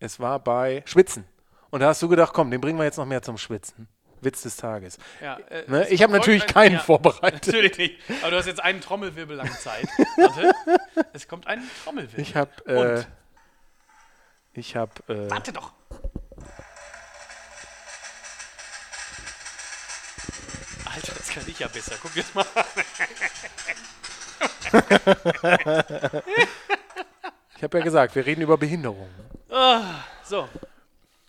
es 0.00 0.18
war 0.20 0.38
bei 0.38 0.82
Schwitzen. 0.86 1.26
Und 1.68 1.80
da 1.80 1.88
hast 1.88 2.00
du 2.00 2.08
gedacht, 2.08 2.32
komm, 2.32 2.50
den 2.50 2.62
bringen 2.62 2.78
wir 2.78 2.84
jetzt 2.84 2.96
noch 2.96 3.04
mehr 3.04 3.20
zum 3.20 3.36
Schwitzen. 3.36 3.88
Witz 4.20 4.42
des 4.42 4.56
Tages. 4.56 4.98
Ja, 5.22 5.36
äh, 5.50 5.64
Ne? 5.68 5.88
Ich 5.88 6.02
habe 6.02 6.12
natürlich 6.12 6.42
ein- 6.42 6.48
keinen 6.48 6.72
ja, 6.74 6.78
vorbereitet. 6.80 7.46
Natürlich 7.46 7.76
nicht. 7.78 7.98
Aber 8.22 8.30
du 8.32 8.36
hast 8.38 8.46
jetzt 8.46 8.60
einen 8.60 8.80
Trommelwirbel 8.80 9.36
lang 9.36 9.50
Zeit. 9.52 9.86
Warte. 10.16 10.52
Es 11.12 11.28
kommt 11.28 11.46
ein 11.46 11.62
Trommelwirbel. 11.84 12.20
Ich 12.20 12.34
habe, 12.36 12.50
äh, 12.66 13.04
ich 14.58 14.74
habe, 14.76 14.92
äh, 15.08 15.30
Warte 15.30 15.52
doch. 15.52 15.72
Alter, 20.94 21.12
das 21.14 21.28
kann 21.28 21.42
ich 21.46 21.58
ja 21.58 21.68
besser. 21.68 21.94
Guck 22.00 22.14
jetzt 22.16 22.34
mal. 22.34 22.44
ich 27.56 27.62
habe 27.62 27.78
ja 27.78 27.84
gesagt, 27.84 28.14
wir 28.14 28.24
reden 28.26 28.42
über 28.42 28.56
Behinderung. 28.56 29.08
Ah, 29.50 30.00
so. 30.24 30.48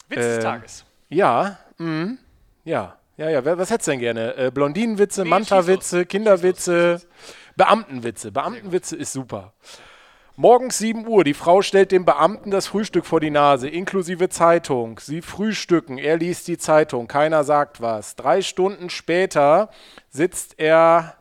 Witz 0.10 0.20
des 0.20 0.36
Ähm, 0.38 0.41
Tages. 0.44 0.86
Ja, 1.10 1.60
mhm. 1.77 2.17
Ja, 2.68 2.98
ja, 3.18 3.30
ja. 3.30 3.46
Was 3.58 3.72
hättest 3.72 3.88
du 3.88 3.91
denn 3.91 4.00
gerne? 4.00 4.36
Äh, 4.36 4.52
Blondinenwitze, 4.52 5.24
Nee, 5.24 5.30
Manta-Witze, 5.30 6.06
Kinderwitze, 6.06 7.02
Beamtenwitze. 7.56 8.32
Beamtenwitze 8.32 8.96
ist 8.96 9.13
super. 9.13 9.54
Morgens 10.36 10.78
7 10.78 11.08
Uhr, 11.08 11.24
die 11.24 11.34
Frau 11.34 11.63
stellt 11.63 11.91
dem 11.91 12.06
Beamten 12.06 12.52
das 12.52 12.68
Frühstück 12.68 13.08
vor 13.08 13.20
die 13.20 13.32
Nase, 13.32 13.70
inklusive 13.70 14.30
Zeitung. 14.30 15.00
Sie 15.00 15.24
frühstücken, 15.24 15.98
er 15.98 16.18
liest 16.18 16.48
die 16.48 16.60
Zeitung, 16.60 17.08
keiner 17.08 17.44
sagt 17.44 17.82
was. 17.82 18.15
Drei 18.15 18.44
Stunden 18.44 18.91
später 18.91 19.70
sitzt 20.10 20.60
er 20.60 21.15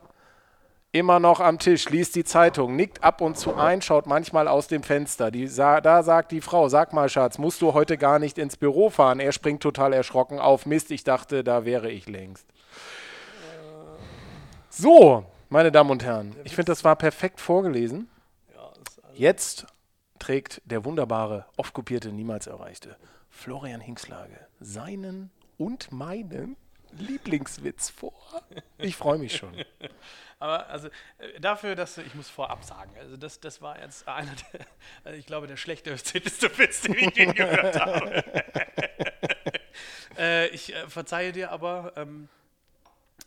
immer 0.99 1.21
noch 1.21 1.41
am 1.41 1.59
Tisch, 1.59 1.89
liest 1.91 2.17
die 2.17 2.25
Zeitung, 2.25 2.77
nickt 2.77 3.05
ab 3.05 3.21
und 3.21 3.39
zu 3.39 3.55
ein, 3.55 3.83
schaut 3.83 4.07
manchmal 4.07 4.49
aus 4.49 4.67
dem 4.67 4.83
Fenster. 4.83 5.31
Die, 5.31 5.49
da 5.55 6.03
sagt 6.03 6.33
die 6.33 6.41
Frau, 6.41 6.69
sag 6.69 6.93
mal 6.93 7.09
Schatz, 7.09 7.39
musst 7.39 7.63
du 7.63 7.75
heute 7.75 7.99
gar 7.99 8.19
nicht 8.19 8.39
ins 8.39 8.57
Büro 8.57 8.91
fahren? 8.91 9.21
Er 9.21 9.33
springt 9.33 9.63
total 9.63 9.93
erschrocken 9.93 10.39
auf. 10.39 10.67
Mist, 10.67 10.91
ich 10.91 11.05
dachte, 11.05 11.45
da 11.45 11.65
wäre 11.65 11.91
ich 11.91 12.09
längst. 12.09 12.47
So, 14.69 15.25
meine 15.49 15.73
Damen 15.73 15.91
und 15.91 16.05
Herren, 16.05 16.37
ich 16.45 16.55
finde, 16.55 16.73
das 16.73 16.85
war 16.85 16.97
perfekt 16.97 17.41
vorgelesen. 17.41 18.09
Jetzt 19.15 19.67
trägt 20.19 20.61
der 20.65 20.85
wunderbare, 20.85 21.47
oft 21.57 21.73
kopierte, 21.73 22.13
niemals 22.13 22.47
erreichte 22.47 22.97
Florian 23.31 23.81
Hingslage 23.81 24.39
seinen 24.61 25.31
und 25.59 25.93
meinen 25.93 26.57
Lieblingswitz 26.93 27.91
vor. 27.91 28.43
Ich 28.79 28.97
freue 28.97 29.19
mich 29.19 29.37
schon. 29.37 29.55
Aber 30.39 30.69
also 30.69 30.89
äh, 31.19 31.41
dafür, 31.41 31.75
dass 31.75 31.97
ich 31.99 32.15
muss 32.15 32.29
vorab 32.29 32.63
sagen, 32.65 32.93
also 32.99 33.17
das, 33.17 33.41
das 33.41 33.63
war 33.63 33.81
jetzt 33.81 34.07
einer 34.07 34.35
der, 34.53 34.67
also 35.05 35.19
ich 35.19 35.27
glaube, 35.27 35.47
der 35.47 35.57
schlechteste 35.57 36.21
Witz, 36.59 36.83
den 36.83 36.95
ich 36.95 37.11
je 37.17 37.27
gehört 37.27 37.81
habe. 37.81 38.25
äh, 40.19 40.49
ich 40.49 40.75
äh, 40.75 40.89
verzeihe 40.89 41.33
dir 41.33 41.51
aber, 41.53 41.93
ähm, 41.97 42.29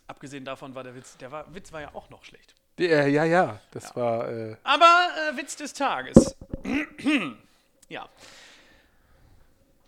abgesehen 0.06 0.44
davon 0.44 0.74
war 0.74 0.84
der 0.84 0.94
Witz, 0.94 1.16
der 1.16 1.32
war, 1.32 1.52
Witz 1.52 1.72
war 1.72 1.80
ja 1.80 1.94
auch 1.94 2.10
noch 2.10 2.24
schlecht. 2.24 2.54
Ja, 2.78 3.06
ja, 3.06 3.24
ja, 3.24 3.60
das 3.72 3.94
war. 3.94 4.28
Äh, 4.28 4.56
Aber 4.62 5.08
äh, 5.32 5.36
Witz 5.36 5.56
des 5.56 5.72
Tages. 5.74 6.36
ja. 7.88 8.08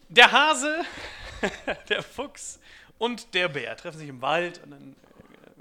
Der 0.08 0.30
Hase, 0.30 0.84
der 1.88 2.02
Fuchs 2.02 2.60
und 3.02 3.34
der 3.34 3.48
Bär 3.48 3.76
treffen 3.76 3.98
sich 3.98 4.08
im 4.08 4.22
Wald 4.22 4.62
und 4.62 4.70
dann 4.70 4.94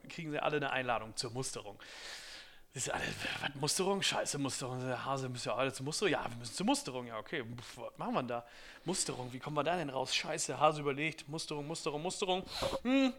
äh, 0.03 0.07
kriegen 0.09 0.29
sie 0.29 0.37
alle 0.37 0.57
eine 0.57 0.69
Einladung 0.69 1.15
zur 1.15 1.31
Musterung. 1.31 1.79
Ist 2.75 2.91
alle, 2.91 3.03
was 3.41 3.55
Musterung? 3.55 4.03
Scheiße, 4.03 4.37
Musterung. 4.37 4.79
Der 4.79 5.03
Hase 5.03 5.27
müssen 5.27 5.49
ja 5.49 5.55
alle 5.55 5.73
zur 5.73 5.85
Musterung. 5.85 6.11
Ja, 6.11 6.23
wir 6.29 6.37
müssen 6.37 6.53
zur 6.53 6.67
Musterung. 6.67 7.07
Ja, 7.07 7.17
okay. 7.17 7.43
Pff, 7.43 7.77
Was 7.77 7.97
machen 7.97 8.13
wir 8.13 8.23
da? 8.23 8.45
Musterung, 8.85 9.33
wie 9.33 9.39
kommen 9.39 9.57
wir 9.57 9.63
da 9.63 9.75
denn 9.75 9.89
raus? 9.89 10.13
Scheiße, 10.13 10.59
Hase 10.59 10.81
überlegt. 10.81 11.27
Musterung, 11.27 11.65
Musterung, 11.65 12.03
Musterung. 12.03 12.43
Hm, 12.83 13.11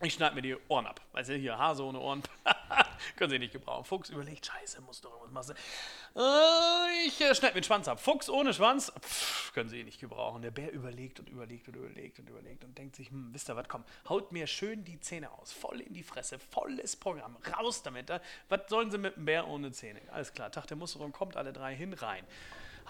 ich 0.00 0.14
schneide 0.14 0.36
mir 0.36 0.42
die 0.42 0.56
Ohren 0.68 0.86
ab. 0.86 1.00
Weißt 1.10 1.30
du, 1.30 1.34
hier, 1.34 1.58
Hase 1.58 1.82
ohne 1.82 1.98
Ohren. 1.98 2.22
Können 3.16 3.30
sie 3.30 3.38
nicht 3.38 3.52
gebrauchen. 3.52 3.84
Fuchs 3.84 4.10
überlegt, 4.10 4.46
scheiße, 4.46 4.80
muss 4.82 5.00
doch 5.00 5.12
was 5.22 5.30
machst 5.30 5.50
du? 5.50 6.20
Äh, 6.20 7.06
ich 7.06 7.20
äh, 7.20 7.34
schneide 7.34 7.54
mir 7.54 7.60
den 7.60 7.64
Schwanz 7.64 7.88
ab. 7.88 8.00
Fuchs 8.00 8.28
ohne 8.28 8.54
Schwanz, 8.54 8.92
pff, 9.00 9.52
können 9.52 9.68
sie 9.68 9.80
eh 9.80 9.84
nicht 9.84 10.00
gebrauchen. 10.00 10.42
Der 10.42 10.50
Bär 10.50 10.72
überlegt 10.72 11.20
und 11.20 11.28
überlegt 11.28 11.68
und 11.68 11.76
überlegt 11.76 12.18
und 12.18 12.28
überlegt 12.28 12.64
und 12.64 12.76
denkt 12.76 12.96
sich, 12.96 13.10
hm, 13.10 13.32
wisst 13.32 13.48
ihr 13.48 13.56
was, 13.56 13.68
komm, 13.68 13.84
haut 14.08 14.32
mir 14.32 14.46
schön 14.46 14.84
die 14.84 15.00
Zähne 15.00 15.30
aus. 15.30 15.52
Voll 15.52 15.80
in 15.80 15.94
die 15.94 16.02
Fresse, 16.02 16.38
volles 16.38 16.96
Programm. 16.96 17.36
Raus 17.56 17.82
damit. 17.82 18.10
Da. 18.10 18.20
Was 18.48 18.62
sollen 18.68 18.90
sie 18.90 18.98
mit 18.98 19.16
einem 19.16 19.24
Bär 19.24 19.46
ohne 19.48 19.72
Zähne? 19.72 20.00
Alles 20.10 20.32
klar, 20.32 20.50
Tag 20.50 20.66
der 20.66 20.76
Musterung 20.76 21.12
kommt, 21.12 21.36
alle 21.36 21.52
drei 21.52 21.74
hin, 21.74 21.92
rein. 21.92 22.24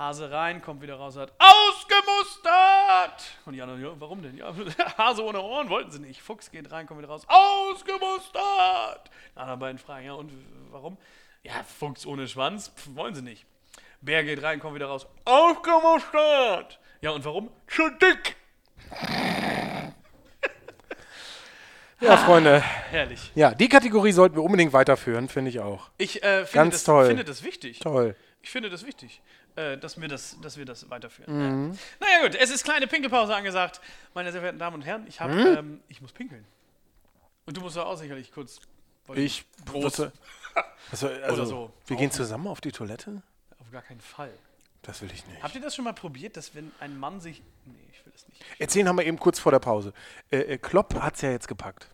Hase 0.01 0.31
rein, 0.31 0.63
kommt 0.63 0.81
wieder 0.81 0.95
raus, 0.95 1.13
sagt, 1.13 1.35
ausgemustert! 1.39 3.23
Und 3.45 3.53
die 3.53 3.61
anderen, 3.61 3.83
ja, 3.83 3.91
warum 3.99 4.23
denn? 4.23 4.35
Ja, 4.35 4.55
Hase 4.97 5.23
ohne 5.23 5.43
Ohren 5.43 5.69
wollten 5.69 5.91
sie 5.91 5.99
nicht. 5.99 6.23
Fuchs 6.23 6.51
geht 6.51 6.73
rein, 6.73 6.87
kommt 6.87 7.01
wieder 7.01 7.11
raus, 7.11 7.27
ausgemustert! 7.29 9.11
Die 9.35 9.39
anderen 9.39 9.61
beiden 9.61 9.79
fragen, 9.79 10.07
ja, 10.07 10.15
und 10.15 10.33
warum? 10.71 10.97
Ja, 11.43 11.53
Fuchs 11.79 12.07
ohne 12.07 12.27
Schwanz, 12.29 12.73
pf, 12.75 12.95
wollen 12.95 13.15
sie 13.15 13.21
nicht. 13.21 13.45
Bär 14.01 14.25
geht 14.25 14.43
rein, 14.43 14.59
kommt 14.59 14.75
wieder 14.75 14.87
raus, 14.87 15.07
ausgemustert! 15.27 16.81
Ja, 17.03 17.11
und 17.11 17.23
warum? 17.27 17.51
Zu 17.67 17.91
dick! 17.91 18.37
ja, 22.01 22.17
Freunde. 22.17 22.61
Herrlich. 22.91 23.33
Ja, 23.35 23.53
die 23.53 23.69
Kategorie 23.69 24.13
sollten 24.13 24.37
wir 24.37 24.43
unbedingt 24.43 24.73
weiterführen, 24.73 25.29
finde 25.29 25.51
ich 25.51 25.61
auch. 25.61 25.91
Ich 25.99 26.23
äh, 26.23 26.47
finde, 26.47 26.53
Ganz 26.55 26.75
das, 26.77 26.85
toll. 26.85 27.05
finde 27.09 27.25
das 27.25 27.43
wichtig. 27.43 27.81
Toll. 27.81 28.17
Ich 28.43 28.51
finde 28.51 28.71
das 28.71 28.87
wichtig, 28.87 29.21
äh, 29.61 29.79
dass, 29.79 30.01
wir 30.01 30.09
das, 30.09 30.37
dass 30.40 30.57
wir 30.57 30.64
das 30.64 30.88
weiterführen. 30.90 31.66
Mhm. 31.68 31.73
Ja. 31.73 31.79
Naja 32.01 32.27
gut, 32.27 32.35
es 32.37 32.51
ist 32.51 32.64
kleine 32.64 32.87
Pinkelpause 32.87 33.35
angesagt. 33.35 33.81
Meine 34.14 34.33
sehr 34.33 34.40
verehrten 34.40 34.59
Damen 34.59 34.77
und 34.77 34.83
Herren, 34.83 35.07
ich, 35.07 35.20
hab, 35.20 35.31
Mhm. 35.31 35.46
ähm, 35.59 35.81
ich 35.88 36.01
muss 36.01 36.12
pinkeln. 36.12 36.44
Und 37.46 37.57
du 37.57 37.61
musst 37.61 37.77
ja 37.77 37.85
auch 37.85 37.96
sicherlich 37.96 38.33
kurz... 38.33 38.61
Ich. 39.14 39.44
Was, 39.73 39.99
was, 40.90 41.05
also, 41.05 41.44
so. 41.44 41.73
Wir 41.87 41.96
gehen 41.96 42.12
zusammen 42.12 42.46
auf 42.46 42.61
die 42.61 42.70
Toilette? 42.70 43.23
Auf 43.59 43.70
gar 43.73 43.83
keinen 43.83 44.01
Fall. 44.01 44.33
Das 44.83 45.03
will 45.03 45.11
ich 45.12 45.27
nicht. 45.27 45.42
Habt 45.42 45.55
ihr 45.55 45.61
das 45.61 45.75
schon 45.75 45.85
mal 45.85 45.92
probiert, 45.92 46.37
dass 46.37 46.55
wenn 46.55 46.70
ein 46.81 46.99
Mann 46.99 47.20
sich... 47.20 47.42
Nee, 47.66 47.75
ich 47.92 48.05
will 48.07 48.12
das 48.12 48.29
nicht. 48.29 48.42
Erzählen 48.59 48.88
haben 48.88 48.96
wir 48.96 49.05
eben 49.05 49.18
kurz 49.18 49.38
vor 49.38 49.53
der 49.53 49.59
Pause. 49.59 49.92
Äh, 50.31 50.38
äh, 50.38 50.59
Klopp 50.59 50.94
hat 50.94 51.16
es 51.16 51.23
ja 51.23 51.31
jetzt 51.31 51.49
gepackt. 51.49 51.88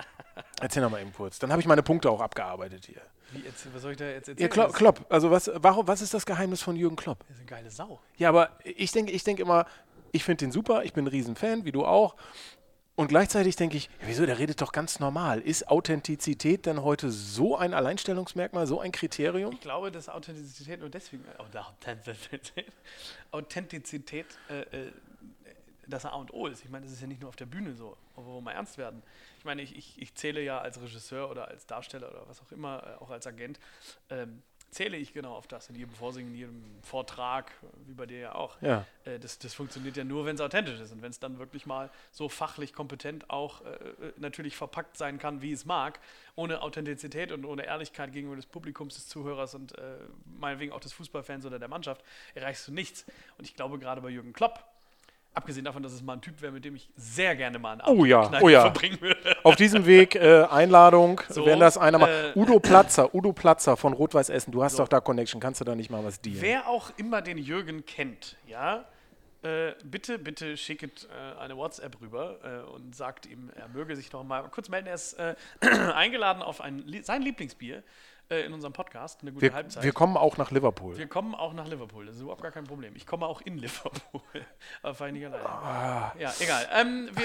Erzählen 0.60 0.86
wir 0.86 0.90
mal 0.90 1.00
eben 1.02 1.12
kurz. 1.12 1.38
Dann 1.38 1.50
habe 1.50 1.60
ich 1.60 1.66
meine 1.66 1.82
Punkte 1.82 2.10
auch 2.10 2.20
abgearbeitet 2.20 2.86
hier. 2.86 3.02
Wie, 3.32 3.40
jetzt, 3.40 3.66
was 3.74 3.82
soll 3.82 3.92
ich 3.92 3.98
da 3.98 4.04
jetzt 4.06 4.28
Ja, 4.28 4.32
erzählen? 4.32 4.50
Klopp, 4.50 4.68
Das 4.68 4.76
Klopp. 4.76 5.06
Also 5.08 5.30
was, 5.30 5.50
warum, 5.54 5.88
was 5.88 6.02
ist 6.02 6.14
das 6.14 6.24
Geheimnis 6.26 6.62
von 6.62 6.76
Jürgen 6.76 6.96
Klopp? 6.96 7.18
ist 7.30 7.36
eine 7.38 7.46
geile 7.46 7.70
Sau. 7.70 8.00
Ja, 8.16 8.28
aber 8.28 8.50
ich 8.64 8.92
denke 8.92 9.12
ich 9.12 9.24
denk 9.24 9.40
immer, 9.40 9.66
ich 10.12 10.24
finde 10.24 10.44
den 10.44 10.52
super, 10.52 10.84
ich 10.84 10.92
bin 10.92 11.04
ein 11.04 11.08
Riesenfan, 11.08 11.64
wie 11.64 11.72
du 11.72 11.84
auch. 11.84 12.14
Und 12.94 13.08
gleichzeitig 13.08 13.56
denke 13.56 13.78
ich, 13.78 13.86
ja, 13.86 13.90
wieso, 14.06 14.26
der 14.26 14.38
redet 14.38 14.60
doch 14.60 14.70
ganz 14.70 15.00
normal. 15.00 15.40
Ist 15.40 15.68
Authentizität 15.68 16.66
denn 16.66 16.82
heute 16.82 17.10
so 17.10 17.56
ein 17.56 17.72
Alleinstellungsmerkmal, 17.72 18.66
so 18.66 18.80
ein 18.80 18.92
Kriterium? 18.92 19.54
Ich 19.54 19.60
glaube, 19.62 19.90
dass 19.90 20.10
Authentizität 20.10 20.78
nur 20.80 20.90
deswegen, 20.90 21.24
äh, 21.24 21.38
Authentizität, 21.38 22.66
Authentizität 23.30 24.26
äh, 24.48 24.88
äh, 25.92 25.94
das 25.94 26.04
A 26.04 26.14
und 26.14 26.32
O 26.32 26.46
ist. 26.46 26.64
Ich 26.64 26.70
meine, 26.70 26.84
das 26.84 26.92
ist 26.92 27.00
ja 27.00 27.06
nicht 27.06 27.20
nur 27.20 27.28
auf 27.28 27.36
der 27.36 27.46
Bühne 27.46 27.74
so, 27.74 27.96
wo 28.16 28.36
wir 28.36 28.40
mal 28.40 28.52
ernst 28.52 28.78
werden. 28.78 29.02
Ich 29.38 29.44
meine, 29.44 29.62
ich, 29.62 29.76
ich, 29.76 30.00
ich 30.00 30.14
zähle 30.14 30.42
ja 30.42 30.60
als 30.60 30.80
Regisseur 30.80 31.30
oder 31.30 31.48
als 31.48 31.66
Darsteller 31.66 32.10
oder 32.10 32.28
was 32.28 32.40
auch 32.40 32.52
immer, 32.52 32.82
äh, 32.82 33.02
auch 33.02 33.10
als 33.10 33.26
Agent, 33.26 33.58
ähm, 34.10 34.42
zähle 34.72 34.96
ich 34.96 35.12
genau 35.12 35.34
auf 35.34 35.46
das 35.46 35.68
in 35.68 35.76
jedem 35.76 35.94
Vorsingen, 35.94 36.32
in 36.32 36.38
jedem 36.38 36.64
Vortrag, 36.82 37.52
wie 37.86 37.92
bei 37.92 38.06
dir 38.06 38.18
ja 38.18 38.34
auch. 38.34 38.60
Ja. 38.62 38.86
Äh, 39.04 39.18
das, 39.18 39.38
das 39.38 39.52
funktioniert 39.52 39.98
ja 39.98 40.04
nur, 40.04 40.24
wenn 40.24 40.34
es 40.34 40.40
authentisch 40.40 40.80
ist 40.80 40.92
und 40.92 41.02
wenn 41.02 41.10
es 41.10 41.20
dann 41.20 41.38
wirklich 41.38 41.66
mal 41.66 41.90
so 42.10 42.30
fachlich 42.30 42.72
kompetent 42.72 43.28
auch 43.28 43.60
äh, 43.60 43.68
äh, 43.68 44.12
natürlich 44.16 44.56
verpackt 44.56 44.96
sein 44.96 45.18
kann, 45.18 45.42
wie 45.42 45.52
es 45.52 45.66
mag, 45.66 46.00
ohne 46.36 46.62
Authentizität 46.62 47.32
und 47.32 47.44
ohne 47.44 47.66
Ehrlichkeit 47.66 48.12
gegenüber 48.12 48.36
des 48.36 48.46
Publikums, 48.46 48.94
des 48.94 49.08
Zuhörers 49.08 49.54
und 49.54 49.76
äh, 49.76 49.98
meinetwegen 50.24 50.72
auch 50.72 50.80
des 50.80 50.94
Fußballfans 50.94 51.44
oder 51.44 51.58
der 51.58 51.68
Mannschaft, 51.68 52.02
erreichst 52.34 52.66
du 52.66 52.72
nichts. 52.72 53.04
Und 53.36 53.44
ich 53.44 53.54
glaube, 53.54 53.78
gerade 53.78 54.00
bei 54.00 54.08
Jürgen 54.08 54.32
Klopp, 54.32 54.64
abgesehen 55.34 55.64
davon, 55.64 55.82
dass 55.82 55.92
es 55.92 56.02
mal 56.02 56.14
ein 56.14 56.20
Typ 56.20 56.40
wäre, 56.42 56.52
mit 56.52 56.64
dem 56.64 56.76
ich 56.76 56.90
sehr 56.96 57.34
gerne 57.36 57.58
mal 57.58 57.72
einen 57.72 57.80
Abend 57.82 57.98
Oh 58.00 58.04
ja, 58.04 58.30
oh 58.40 58.48
ja. 58.48 58.62
verbringen 58.62 59.00
würde. 59.00 59.36
Auf 59.42 59.56
diesem 59.56 59.86
Weg 59.86 60.14
äh, 60.14 60.44
Einladung, 60.44 61.20
So, 61.28 61.46
wenn 61.46 61.58
das 61.60 61.78
einer 61.78 61.98
mal. 61.98 62.32
äh, 62.34 62.38
Udo 62.38 62.60
Platzer, 62.60 63.14
Udo 63.14 63.32
Platzer 63.32 63.76
von 63.76 63.92
Rot-Weiß 63.92 64.28
Essen, 64.28 64.52
du 64.52 64.62
hast 64.62 64.72
So. 64.76 64.82
doch 64.82 64.88
da 64.88 65.00
Connection, 65.00 65.40
kannst 65.40 65.60
du 65.60 65.64
da 65.64 65.74
nicht 65.74 65.90
mal 65.90 66.04
was 66.04 66.20
dealen? 66.20 66.40
Wer 66.40 66.68
auch 66.68 66.90
immer 66.96 67.22
den 67.22 67.38
Jürgen 67.38 67.84
kennt, 67.86 68.36
ja, 68.46 68.84
äh, 69.42 69.72
bitte, 69.84 70.18
bitte 70.18 70.56
schicket 70.56 71.08
äh, 71.10 71.40
eine 71.40 71.56
WhatsApp 71.56 72.00
rüber 72.00 72.36
äh, 72.44 72.70
und 72.74 72.94
sagt 72.94 73.26
ihm, 73.26 73.50
er 73.56 73.68
möge 73.68 73.96
sich 73.96 74.12
noch 74.12 74.22
mal 74.22 74.42
kurz 74.50 74.68
melden. 74.68 74.86
Er 74.86 74.94
ist 74.94 75.14
äh, 75.14 75.34
eingeladen 75.94 76.42
auf 76.42 76.60
ein, 76.60 76.84
sein 77.02 77.22
Lieblingsbier 77.22 77.82
äh, 78.32 78.46
in 78.46 78.52
unserem 78.52 78.72
Podcast, 78.72 79.20
eine 79.22 79.32
gute 79.32 79.42
Wir, 79.42 79.52
Halbzeit. 79.52 79.84
wir 79.84 79.92
kommen 79.92 80.16
auch 80.16 80.38
nach 80.38 80.50
Liverpool. 80.50 80.96
Wir 80.96 81.06
kommen 81.06 81.34
auch 81.34 81.52
nach 81.52 81.68
Liverpool, 81.68 82.06
das 82.06 82.16
ist 82.16 82.22
überhaupt 82.22 82.42
gar 82.42 82.50
kein 82.50 82.64
Problem. 82.64 82.96
Ich 82.96 83.06
komme 83.06 83.26
auch 83.26 83.42
in 83.42 83.58
Liverpool, 83.58 84.22
aber 84.82 84.94
fahre 84.94 85.10
ich 85.10 85.16
nicht 85.16 85.26
alleine. 85.26 85.48
Ah. 85.48 86.12
Ja, 86.18 86.32
egal. 86.40 86.66
Ähm, 86.72 87.10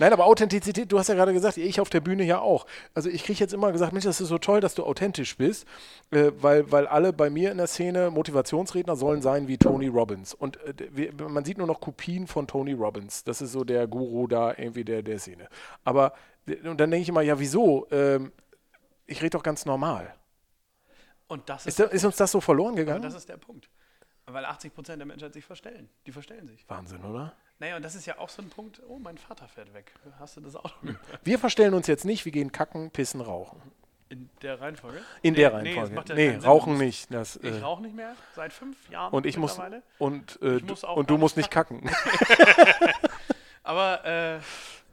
Nein, 0.00 0.12
aber 0.12 0.26
Authentizität, 0.26 0.92
du 0.92 0.98
hast 0.98 1.08
ja 1.08 1.14
gerade 1.14 1.32
gesagt, 1.32 1.56
ich 1.56 1.80
auf 1.80 1.88
der 1.88 2.00
Bühne 2.00 2.22
ja 2.22 2.40
auch. 2.40 2.66
Also 2.94 3.08
ich 3.08 3.24
kriege 3.24 3.40
jetzt 3.40 3.54
immer 3.54 3.72
gesagt, 3.72 3.92
Mensch, 3.92 4.04
das 4.04 4.20
ist 4.20 4.28
so 4.28 4.38
toll, 4.38 4.60
dass 4.60 4.74
du 4.74 4.84
authentisch 4.84 5.36
bist, 5.36 5.66
äh, 6.10 6.30
weil, 6.40 6.70
weil 6.70 6.86
alle 6.86 7.12
bei 7.12 7.30
mir 7.30 7.50
in 7.50 7.58
der 7.58 7.66
Szene 7.66 8.10
Motivationsredner 8.10 8.96
sollen 8.96 9.22
sein 9.22 9.48
wie 9.48 9.58
Tony 9.58 9.88
Robbins. 9.88 10.34
Und 10.34 10.58
äh, 10.62 10.74
wir, 10.92 11.12
man 11.28 11.44
sieht 11.44 11.58
nur 11.58 11.66
noch 11.66 11.80
Kopien 11.80 12.26
von 12.26 12.46
Tony 12.46 12.74
Robbins. 12.74 13.24
Das 13.24 13.40
ist 13.40 13.52
so 13.52 13.64
der 13.64 13.86
Guru 13.86 14.26
da 14.26 14.54
irgendwie 14.56 14.84
der, 14.84 15.02
der 15.02 15.18
Szene. 15.18 15.48
Aber 15.84 16.12
und 16.64 16.80
dann 16.80 16.90
denke 16.90 17.02
ich 17.02 17.08
immer, 17.08 17.22
ja 17.22 17.38
wieso? 17.38 17.86
Ähm, 17.90 18.32
ich 19.08 19.20
rede 19.20 19.30
doch 19.30 19.42
ganz 19.42 19.64
normal. 19.66 20.14
und 21.26 21.48
das 21.48 21.66
ist, 21.66 21.80
Ist, 21.80 21.92
ist 21.92 22.04
uns 22.04 22.16
das 22.16 22.30
so 22.30 22.40
verloren 22.40 22.76
gegangen? 22.76 23.02
das 23.02 23.14
ist 23.14 23.28
der 23.28 23.36
Punkt. 23.38 23.68
Weil 24.26 24.44
80 24.44 24.74
Prozent 24.74 25.00
der 25.00 25.06
Menschheit 25.06 25.32
sich 25.32 25.44
verstellen. 25.44 25.88
Die 26.06 26.12
verstellen 26.12 26.46
sich. 26.46 26.64
Wahnsinn, 26.68 27.02
oder? 27.02 27.32
Naja, 27.58 27.76
und 27.76 27.82
das 27.82 27.94
ist 27.94 28.04
ja 28.06 28.18
auch 28.18 28.28
so 28.28 28.42
ein 28.42 28.50
Punkt, 28.50 28.80
oh, 28.86 28.98
mein 28.98 29.16
Vater 29.18 29.48
fährt 29.48 29.72
weg. 29.74 29.92
Hast 30.20 30.36
du 30.36 30.42
das 30.42 30.52
noch 30.52 30.80
gehört? 30.82 31.00
Wir 31.24 31.38
verstellen 31.38 31.72
uns 31.74 31.86
jetzt 31.86 32.04
nicht, 32.04 32.24
wir 32.26 32.30
gehen 32.32 32.52
kacken, 32.52 32.90
pissen, 32.90 33.20
rauchen. 33.22 33.60
In 34.10 34.28
der 34.42 34.60
Reihenfolge? 34.60 34.98
In 35.22 35.32
Nee, 35.32 35.40
der 35.40 35.50
nee, 35.50 35.56
Reihenfolge. 35.70 35.94
macht 35.94 36.08
ja 36.10 36.14
Nee, 36.14 36.28
keinen 36.28 36.40
Sinn. 36.40 36.50
rauchen 36.50 36.78
nicht. 36.78 37.12
Das, 37.12 37.36
Ich 37.36 37.44
äh, 37.56 37.58
rauche 37.60 37.82
nicht 37.82 37.94
mehr, 37.96 38.14
seit 38.36 38.52
fünf 38.52 38.88
Jahren 38.90 39.12
und 39.12 39.26
ich 39.26 39.36
muss 39.38 39.58
und, 39.98 40.38
äh, 40.42 40.56
Ich 40.58 40.64
muss 40.64 40.84
und 40.84 41.10
du 41.10 41.18
musst 41.18 41.36
nicht 41.36 41.46
nicht 41.46 41.50
kacken. 41.50 41.88
Aber 43.62 44.04
äh, 44.04 44.38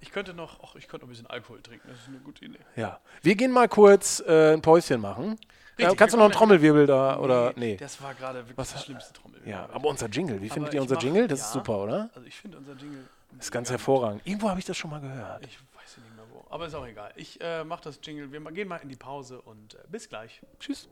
ich 0.05 0.11
könnte 0.11 0.33
noch, 0.33 0.59
ach, 0.63 0.75
ich 0.75 0.87
könnte 0.87 1.05
noch 1.05 1.07
ein 1.09 1.13
bisschen 1.15 1.27
Alkohol 1.27 1.61
trinken, 1.61 1.87
das 1.89 1.97
ist 1.99 2.07
eine 2.07 2.19
gute 2.19 2.45
Idee. 2.45 2.59
Ja. 2.75 2.99
Wir 3.23 3.35
gehen 3.35 3.51
mal 3.51 3.67
kurz 3.67 4.21
äh, 4.27 4.53
ein 4.53 4.61
Päuschen 4.61 5.01
machen. 5.01 5.37
Äh, 5.77 5.83
Richtig, 5.83 5.97
kannst 5.97 6.13
du 6.13 6.17
noch 6.17 6.25
einen 6.25 6.33
Trommelwirbel 6.33 6.85
da 6.87 7.17
oder 7.19 7.51
nee? 7.55 7.75
Das 7.77 8.01
war 8.01 8.13
gerade 8.13 8.39
wirklich 8.39 8.57
Was- 8.57 8.71
das 8.73 8.83
schlimmste 8.85 9.13
Trommel. 9.13 9.41
Ja, 9.45 9.67
aber 9.73 9.89
unser 9.89 10.07
Jingle, 10.07 10.41
wie 10.41 10.49
findet 10.49 10.73
ihr 10.73 10.81
unser 10.81 10.95
mach- 10.95 11.03
Jingle? 11.03 11.27
Das 11.27 11.39
ist 11.41 11.47
ja. 11.47 11.53
super, 11.53 11.79
oder? 11.79 12.09
Also 12.15 12.25
ich 12.27 12.35
finde 12.35 12.57
unser 12.59 12.73
Jingle. 12.73 13.03
Ist 13.39 13.51
ganz 13.51 13.69
hervorragend. 13.69 14.21
Irgendwo 14.25 14.49
habe 14.49 14.59
ich 14.59 14.65
das 14.65 14.77
schon 14.77 14.89
mal 14.91 15.01
gehört. 15.01 15.41
gut. 15.41 15.49
Ich 15.49 15.57
weiß 15.59 15.97
ja 15.97 16.03
nicht 16.03 16.15
mehr 16.15 16.23
wo. 16.31 16.45
Aber 16.49 16.67
ist 16.67 16.73
auch 16.75 16.87
egal. 16.87 17.11
Ich 17.17 17.41
äh, 17.41 17.65
mache 17.65 17.83
das 17.83 17.99
Jingle. 18.01 18.31
Wir 18.31 18.39
gehen 18.51 18.67
mal 18.69 18.77
in 18.77 18.87
die 18.87 18.95
Pause 18.95 19.41
und 19.41 19.73
äh, 19.73 19.79
bis 19.89 20.07
gleich. 20.07 20.39
Tschüss. 20.59 20.87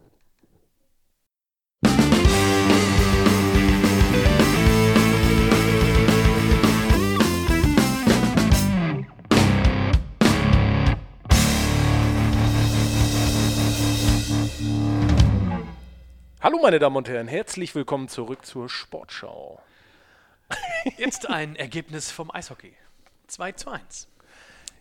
Hallo 16.44 16.60
meine 16.62 16.78
Damen 16.78 16.98
und 16.98 17.08
Herren, 17.08 17.30
herzlich 17.30 17.74
willkommen 17.74 18.10
zurück 18.10 18.46
zur 18.46 18.68
Sportschau. 18.68 19.62
Jetzt 20.98 21.30
ein 21.30 21.56
Ergebnis 21.56 22.12
vom 22.12 22.30
Eishockey. 22.32 22.74
2 23.28 23.52
zu 23.54 23.70
1. 23.72 24.10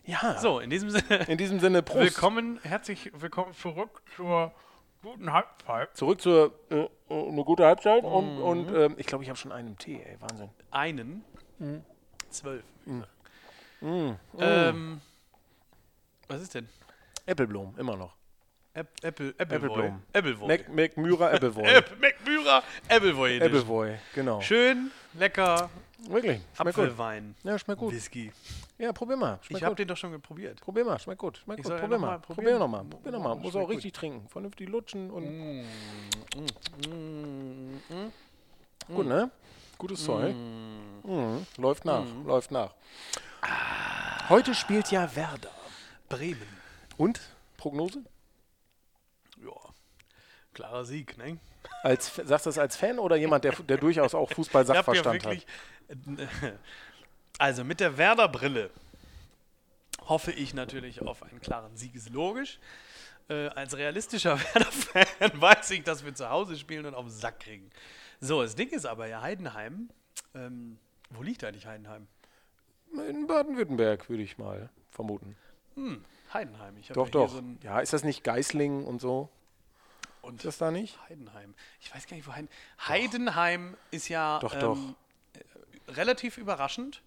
Ja, 0.05 0.37
So, 0.39 0.59
in 0.59 0.69
diesem 0.69 0.89
Sinne. 0.89 1.23
in 1.27 1.37
diesem 1.37 1.59
Sinne 1.61 1.81
Prost. 1.81 1.99
Willkommen, 2.01 2.59
herzlich 2.63 3.11
willkommen 3.15 3.53
zurück 3.53 4.01
zur 4.17 4.51
guten 5.01 5.31
Halbzeit. 5.31 5.95
Zurück 5.95 6.19
zur 6.19 6.53
äh, 6.69 6.81
äh, 6.81 6.89
eine 7.09 7.43
gute 7.45 7.65
Halbzeit 7.65 8.03
und, 8.03 8.41
und 8.41 8.69
ähm, 8.75 8.95
ich 8.97 9.05
glaube, 9.07 9.23
ich 9.23 9.29
habe 9.29 9.39
schon 9.39 9.53
einen 9.53 9.77
Tee, 9.77 10.01
ey, 10.03 10.17
Wahnsinn. 10.19 10.49
Einen. 10.71 11.23
Zwölf. 12.29 12.65
Mm, 13.79 14.11
Ähm, 14.37 15.01
was 16.27 16.41
ist 16.41 16.55
denn? 16.55 16.67
Äppelblom, 17.25 17.75
immer 17.77 17.95
noch. 17.95 18.15
App, 18.75 18.89
Apple, 19.03 19.35
Appleboy. 19.37 19.91
Appleboy. 20.13 20.47
Mac, 20.47 20.67
Mac 20.73 20.97
Myra 20.97 21.31
Äppelwoy. 21.31 21.63
App, 21.63 21.91
Macmürer, 22.01 22.63
Appleboy. 22.89 23.37
Äppelwoy, 23.37 23.97
genau. 24.15 24.41
Schön, 24.41 24.89
lecker, 25.13 25.69
Wirklich, 26.07 26.41
schmeckt 26.55 26.75
gut. 26.75 26.85
Apfelwein, 26.85 27.35
Ja, 27.43 27.57
schmeckt 27.59 27.79
gut. 27.79 27.93
Whisky. 27.93 28.31
Ja, 28.79 28.91
probier 28.91 29.15
mal. 29.15 29.37
Schmeckt 29.41 29.57
Ich 29.59 29.63
habe 29.63 29.71
gut. 29.73 29.79
den 29.79 29.87
doch 29.87 29.95
schon 29.95 30.19
probiert. 30.21 30.59
Probier 30.59 30.83
mal, 30.83 30.97
schmeckt 30.99 31.19
gut. 31.19 31.37
Schmeckt 31.37 31.59
Ich 31.59 31.63
gut. 31.65 31.71
ja 31.73 31.79
Probier 31.79 31.97
noch 31.97 32.01
mal. 32.01 32.11
mal 32.13 32.19
Probier 32.19 32.59
nochmal. 32.59 32.83
Probier 32.85 33.11
nochmal. 33.11 33.33
Oh, 33.33 33.35
Muss 33.35 33.47
auch 33.49 33.51
schmeckt 33.51 33.67
gut. 33.67 33.75
richtig 33.77 33.93
trinken. 33.93 34.27
Vernünftig 34.27 34.67
lutschen 34.69 35.09
und. 35.11 35.23
Mm, 36.89 38.11
Gut, 38.93 39.05
ne? 39.05 39.29
Gutes 39.77 40.03
Zeug. 40.03 40.35
Läuft 41.57 41.85
nach. 41.85 42.03
Läuft 42.25 42.51
nach. 42.51 42.73
Heute 44.29 44.53
spielt 44.55 44.91
ja 44.91 45.15
Werder. 45.15 45.51
Bremen. 46.09 46.41
Und? 46.97 47.21
Prognose? 47.57 48.03
Klarer 50.53 50.85
Sieg, 50.85 51.17
ne? 51.17 51.37
Als, 51.81 52.15
sagst 52.15 52.45
du 52.45 52.49
das 52.49 52.57
als 52.57 52.75
Fan 52.75 52.99
oder 52.99 53.15
jemand, 53.15 53.43
der, 53.43 53.53
der 53.53 53.77
durchaus 53.77 54.13
auch 54.13 54.29
Fußball-Sachverstand 54.31 55.25
hat? 55.25 55.45
Also 57.39 57.63
mit 57.63 57.79
der 57.79 57.97
Werder-Brille 57.97 58.69
hoffe 60.07 60.31
ich 60.31 60.53
natürlich 60.53 61.01
auf 61.01 61.23
einen 61.23 61.41
klaren 61.41 61.75
Sieg, 61.75 61.95
ist 61.95 62.09
logisch. 62.09 62.59
Äh, 63.27 63.47
als 63.47 63.75
realistischer 63.75 64.37
Werder-Fan 64.53 65.41
weiß 65.41 65.71
ich, 65.71 65.83
dass 65.83 66.05
wir 66.05 66.13
zu 66.13 66.29
Hause 66.29 66.57
spielen 66.57 66.85
und 66.85 66.93
auf 66.93 67.05
den 67.05 67.11
Sack 67.11 67.39
kriegen. 67.39 67.71
So, 68.19 68.41
das 68.41 68.55
Ding 68.55 68.69
ist 68.69 68.85
aber 68.85 69.07
ja 69.07 69.21
Heidenheim. 69.21 69.89
Ähm, 70.35 70.77
wo 71.09 71.23
liegt 71.23 71.43
eigentlich 71.43 71.65
Heidenheim? 71.65 72.07
In 73.09 73.25
Baden-Württemberg, 73.27 74.09
würde 74.09 74.23
ich 74.23 74.37
mal 74.37 74.69
vermuten. 74.91 75.35
Hm, 75.75 76.03
Heidenheim. 76.33 76.77
Ich 76.77 76.89
Doch, 76.89 77.07
ja 77.07 77.11
hier 77.11 77.11
doch. 77.11 77.29
So 77.29 77.43
Ja, 77.63 77.79
ist 77.79 77.93
das 77.93 78.03
nicht 78.03 78.23
Geislingen 78.23 78.85
und 78.85 79.01
so? 79.01 79.29
Und 80.23 80.37
Ist 80.37 80.45
das 80.45 80.57
da 80.57 80.71
nicht? 80.71 80.97
Heidenheim. 81.09 81.53
Ich 81.79 81.93
weiß 81.93 82.07
gar 82.07 82.15
nicht, 82.15 82.25
wo 82.27 82.31
Heidenheim. 82.33 82.49
Heidenheim 82.87 83.77
ist 83.91 84.07
ja 84.07 84.39
Doch, 84.39 84.53
ähm, 84.55 84.59
doch. 84.61 84.77
äh, 85.39 85.91
relativ 85.91 86.37
überraschend. 86.37 87.01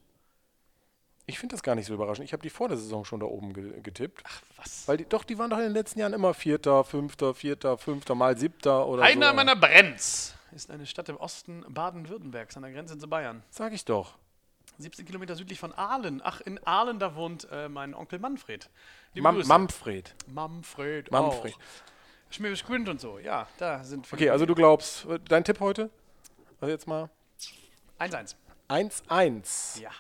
Ich 1.29 1.41
finde 1.41 1.55
das 1.55 1.63
gar 1.65 1.75
nicht 1.75 1.87
so 1.87 1.95
überraschend. 1.95 2.25
Ich 2.27 2.33
habe 2.33 2.43
die 2.43 2.51
vor 2.51 2.69
der 2.69 2.77
Saison 2.77 3.05
schon 3.05 3.19
da 3.19 3.27
oben 3.27 3.53
ge 3.53 3.81
getippt. 3.81 4.23
Ach, 4.25 4.43
was? 4.57 4.87
Weil 4.87 4.99
die, 4.99 5.07
doch, 5.07 5.25
die 5.25 5.39
waren 5.39 5.51
doch 5.51 5.57
in 5.57 5.65
den 5.65 5.73
letzten 5.73 5.99
Jahren 5.99 6.13
immer 6.13 6.35
Vierter, 6.35 6.85
Fünfter, 6.85 7.35
Vierter, 7.35 7.79
Fünfter, 7.79 8.15
mal 8.15 8.37
Siebter 8.37 8.87
oder 8.87 9.03
Heidenheim 9.03 9.35
so. 9.35 9.41
an 9.41 9.47
der 9.49 9.57
Brenz 9.57 10.35
ist 10.53 10.71
eine 10.71 10.87
Stadt 10.87 11.09
im 11.09 11.17
Osten 11.17 11.65
Baden-Württembergs 11.69 12.57
an 12.57 12.63
der 12.63 12.73
Grenze 12.73 12.97
zu 12.97 13.09
Bayern. 13.09 13.43
Sag 13.51 13.73
ich 13.73 13.85
doch. 13.85 14.15
17 14.79 15.05
Kilometer 15.07 15.35
südlich 15.35 15.59
von 15.59 15.73
Aalen. 15.73 16.21
Ach, 16.23 16.41
in 16.43 16.65
Aalen, 16.65 16.99
da 16.99 17.15
wohnt 17.15 17.49
äh, 17.51 17.69
mein 17.69 17.95
Onkel 17.95 18.19
Manfred. 18.19 18.69
Mam 19.15 19.37
Grüße. 19.37 19.49
Manfred. 19.49 20.15
Manfred. 20.29 21.11
Manfred. 21.11 21.55
Auch. 22.37 22.39
Schmierisch 22.39 22.65
Quint 22.65 22.89
und 22.89 23.01
so. 23.01 23.19
Ja, 23.19 23.49
da 23.59 23.83
sind 23.83 24.13
Okay, 24.13 24.31
also 24.31 24.45
du 24.47 24.55
glaubst, 24.55 25.07
äh, 25.07 25.19
dein 25.29 25.43
Tipp 25.45 25.61
heute? 25.61 25.91
Also 26.61 26.71
jetzt 26.73 26.87
mal 26.87 27.09
1-1. 27.99 28.35
1-1. 28.69 29.81
Ja. 29.81 29.91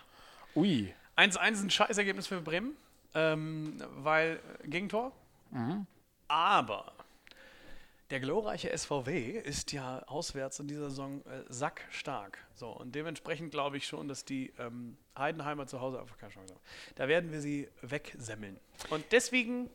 Ui. 0.54 0.92
1-1 1.16 1.52
ist 1.52 1.62
ein 1.62 1.70
Scheißergebnis 1.70 2.26
für 2.26 2.40
Bremen, 2.40 2.76
ähm, 3.14 3.82
weil 3.96 4.40
äh, 4.64 4.68
Gegentor. 4.68 5.12
Aber 6.28 6.92
Der 8.10 8.20
glorreiche 8.20 8.76
SVW 8.76 9.30
ist 9.30 9.72
ja 9.72 10.00
auswärts 10.06 10.60
in 10.60 10.68
dieser 10.68 10.90
Saison 10.90 11.22
äh, 11.26 11.42
sackstark. 11.48 12.38
So, 12.54 12.68
und 12.68 12.94
dementsprechend 12.94 13.50
glaube 13.50 13.78
ich 13.78 13.86
schon, 13.86 14.06
dass 14.08 14.24
die 14.24 14.52
ähm, 14.58 14.96
Heidenheimer 15.18 15.66
zu 15.66 15.80
Hause 15.80 16.00
einfach 16.00 16.16
keine 16.18 16.32
Chance 16.32 16.54
haben. 16.54 16.62
Da 16.94 17.08
werden 17.08 17.32
wir 17.32 17.40
sie 17.40 17.68
wegsemmeln. 17.82 18.58
Und 18.90 19.04
deswegen 19.10 19.70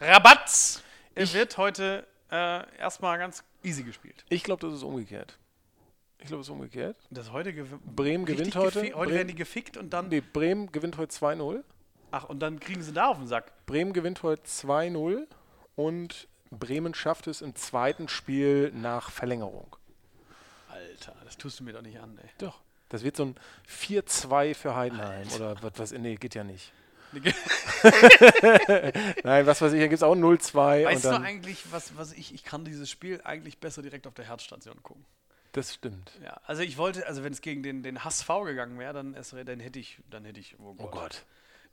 Rabatz! 0.00 0.82
Er 1.14 1.30
wird 1.32 1.56
heute 1.58 2.06
äh, 2.30 2.78
erstmal 2.78 3.18
ganz 3.18 3.44
easy 3.62 3.82
gespielt. 3.82 4.24
Ich 4.28 4.42
glaube, 4.44 4.66
das 4.66 4.74
ist 4.74 4.82
umgekehrt. 4.82 5.38
Ich 6.18 6.26
glaube, 6.28 6.40
es 6.42 6.46
ist 6.46 6.52
umgekehrt. 6.52 6.96
Das 7.10 7.32
heute 7.32 7.52
gew 7.52 7.64
Bremen 7.84 8.24
gewinnt 8.24 8.54
heute. 8.56 8.80
Heute 8.82 8.92
Bremen- 8.92 9.10
werden 9.14 9.28
die 9.28 9.34
gefickt 9.34 9.76
und 9.76 9.90
dann. 9.90 10.08
Nee, 10.08 10.20
Bremen 10.20 10.70
gewinnt 10.72 10.96
heute 10.98 11.12
2-0. 11.14 11.62
Ach, 12.12 12.24
und 12.24 12.40
dann 12.40 12.60
kriegen 12.60 12.82
sie 12.82 12.92
da 12.92 13.06
auf 13.08 13.18
den 13.18 13.26
Sack. 13.26 13.52
Bremen 13.66 13.92
gewinnt 13.92 14.22
heute 14.22 14.42
2-0 14.42 15.26
und 15.76 16.28
Bremen 16.50 16.94
schafft 16.94 17.26
es 17.26 17.42
im 17.42 17.54
zweiten 17.54 18.08
Spiel 18.08 18.72
nach 18.74 19.10
Verlängerung. 19.10 19.76
Alter, 20.68 21.14
das 21.24 21.36
tust 21.36 21.60
du 21.60 21.64
mir 21.64 21.72
doch 21.72 21.82
nicht 21.82 21.98
an, 22.00 22.18
ey. 22.22 22.28
Doch. 22.38 22.60
Das 22.88 23.04
wird 23.04 23.16
so 23.16 23.24
ein 23.26 23.34
4-2 23.68 24.54
für 24.54 24.74
Heidenheim. 24.74 25.28
Oder 25.36 25.62
was, 25.62 25.72
was, 25.76 25.92
nee, 25.92 26.16
geht 26.16 26.34
ja 26.34 26.42
nicht. 26.42 26.72
Nein, 29.24 29.46
was 29.46 29.60
weiß 29.60 29.72
ich, 29.72 29.78
hier 29.78 29.88
gibt 29.88 29.98
es 29.98 30.02
auch 30.02 30.14
0-2. 30.14 30.84
Weißt 30.84 31.04
du 31.04 31.10
eigentlich, 31.20 31.60
was, 31.72 31.96
was 31.96 32.12
ich, 32.12 32.34
ich 32.34 32.44
kann 32.44 32.64
dieses 32.64 32.90
Spiel 32.90 33.20
eigentlich 33.24 33.58
besser 33.58 33.82
direkt 33.82 34.06
auf 34.06 34.14
der 34.14 34.26
Herzstation 34.26 34.82
gucken. 34.82 35.04
Das 35.52 35.74
stimmt. 35.74 36.12
Ja, 36.22 36.40
also 36.44 36.62
ich 36.62 36.78
wollte, 36.78 37.06
also 37.06 37.24
wenn 37.24 37.32
es 37.32 37.40
gegen 37.40 37.62
den, 37.62 37.82
den 37.82 38.04
HSV 38.04 38.28
gegangen 38.44 38.78
wäre, 38.78 38.92
dann, 38.92 39.16
dann 39.44 39.60
hätte 39.60 39.78
ich, 39.80 39.98
dann 40.08 40.24
hätte 40.24 40.38
ich, 40.40 40.56
oh 40.60 40.74
Gott, 40.74 40.86
Oh 40.86 40.90
Gott. 40.90 41.24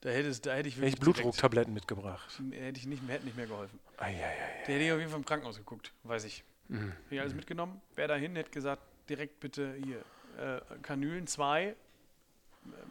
da 0.02 0.10
hätte, 0.10 0.30
es- 0.30 0.42
da 0.42 0.54
hätte 0.56 0.70
ich 0.70 0.76
Hätte 0.78 0.88
ich 0.88 0.94
wirklich 0.94 1.00
Blutdrucktabletten 1.16 1.74
mitgebracht. 1.74 2.42
hätte 2.52 2.80
ich 2.80 2.88
nicht, 2.88 3.04
mehr- 3.06 3.16
hätte 3.16 3.26
nicht 3.26 3.38
mehr 3.38 3.46
geholfen. 3.48 3.80
Eieiei. 3.98 4.34
Der 4.68 4.76
hätte 4.76 4.86
ich 4.86 4.92
auf 4.92 4.98
jeden 5.00 5.12
Fall 5.12 5.20
im 5.20 5.26
Krankenhaus 5.26 5.58
geguckt, 5.58 5.92
weiß 6.04 6.24
ich. 6.24 6.44
Mhm. 6.70 6.92
Hätte 7.04 7.16
ich 7.16 7.22
alles 7.22 7.34
mitgenommen, 7.36 7.80
wäre 7.96 8.08
dahin, 8.08 8.36
hätte 8.36 8.50
gesagt, 8.52 8.82
direkt 9.10 9.40
bitte 9.40 9.76
hier, 9.84 9.98
äh, 10.44 10.60
Kanülen 10.82 11.28
2, 11.28 11.64
äh, 11.66 11.68
Morpho- 11.68 11.76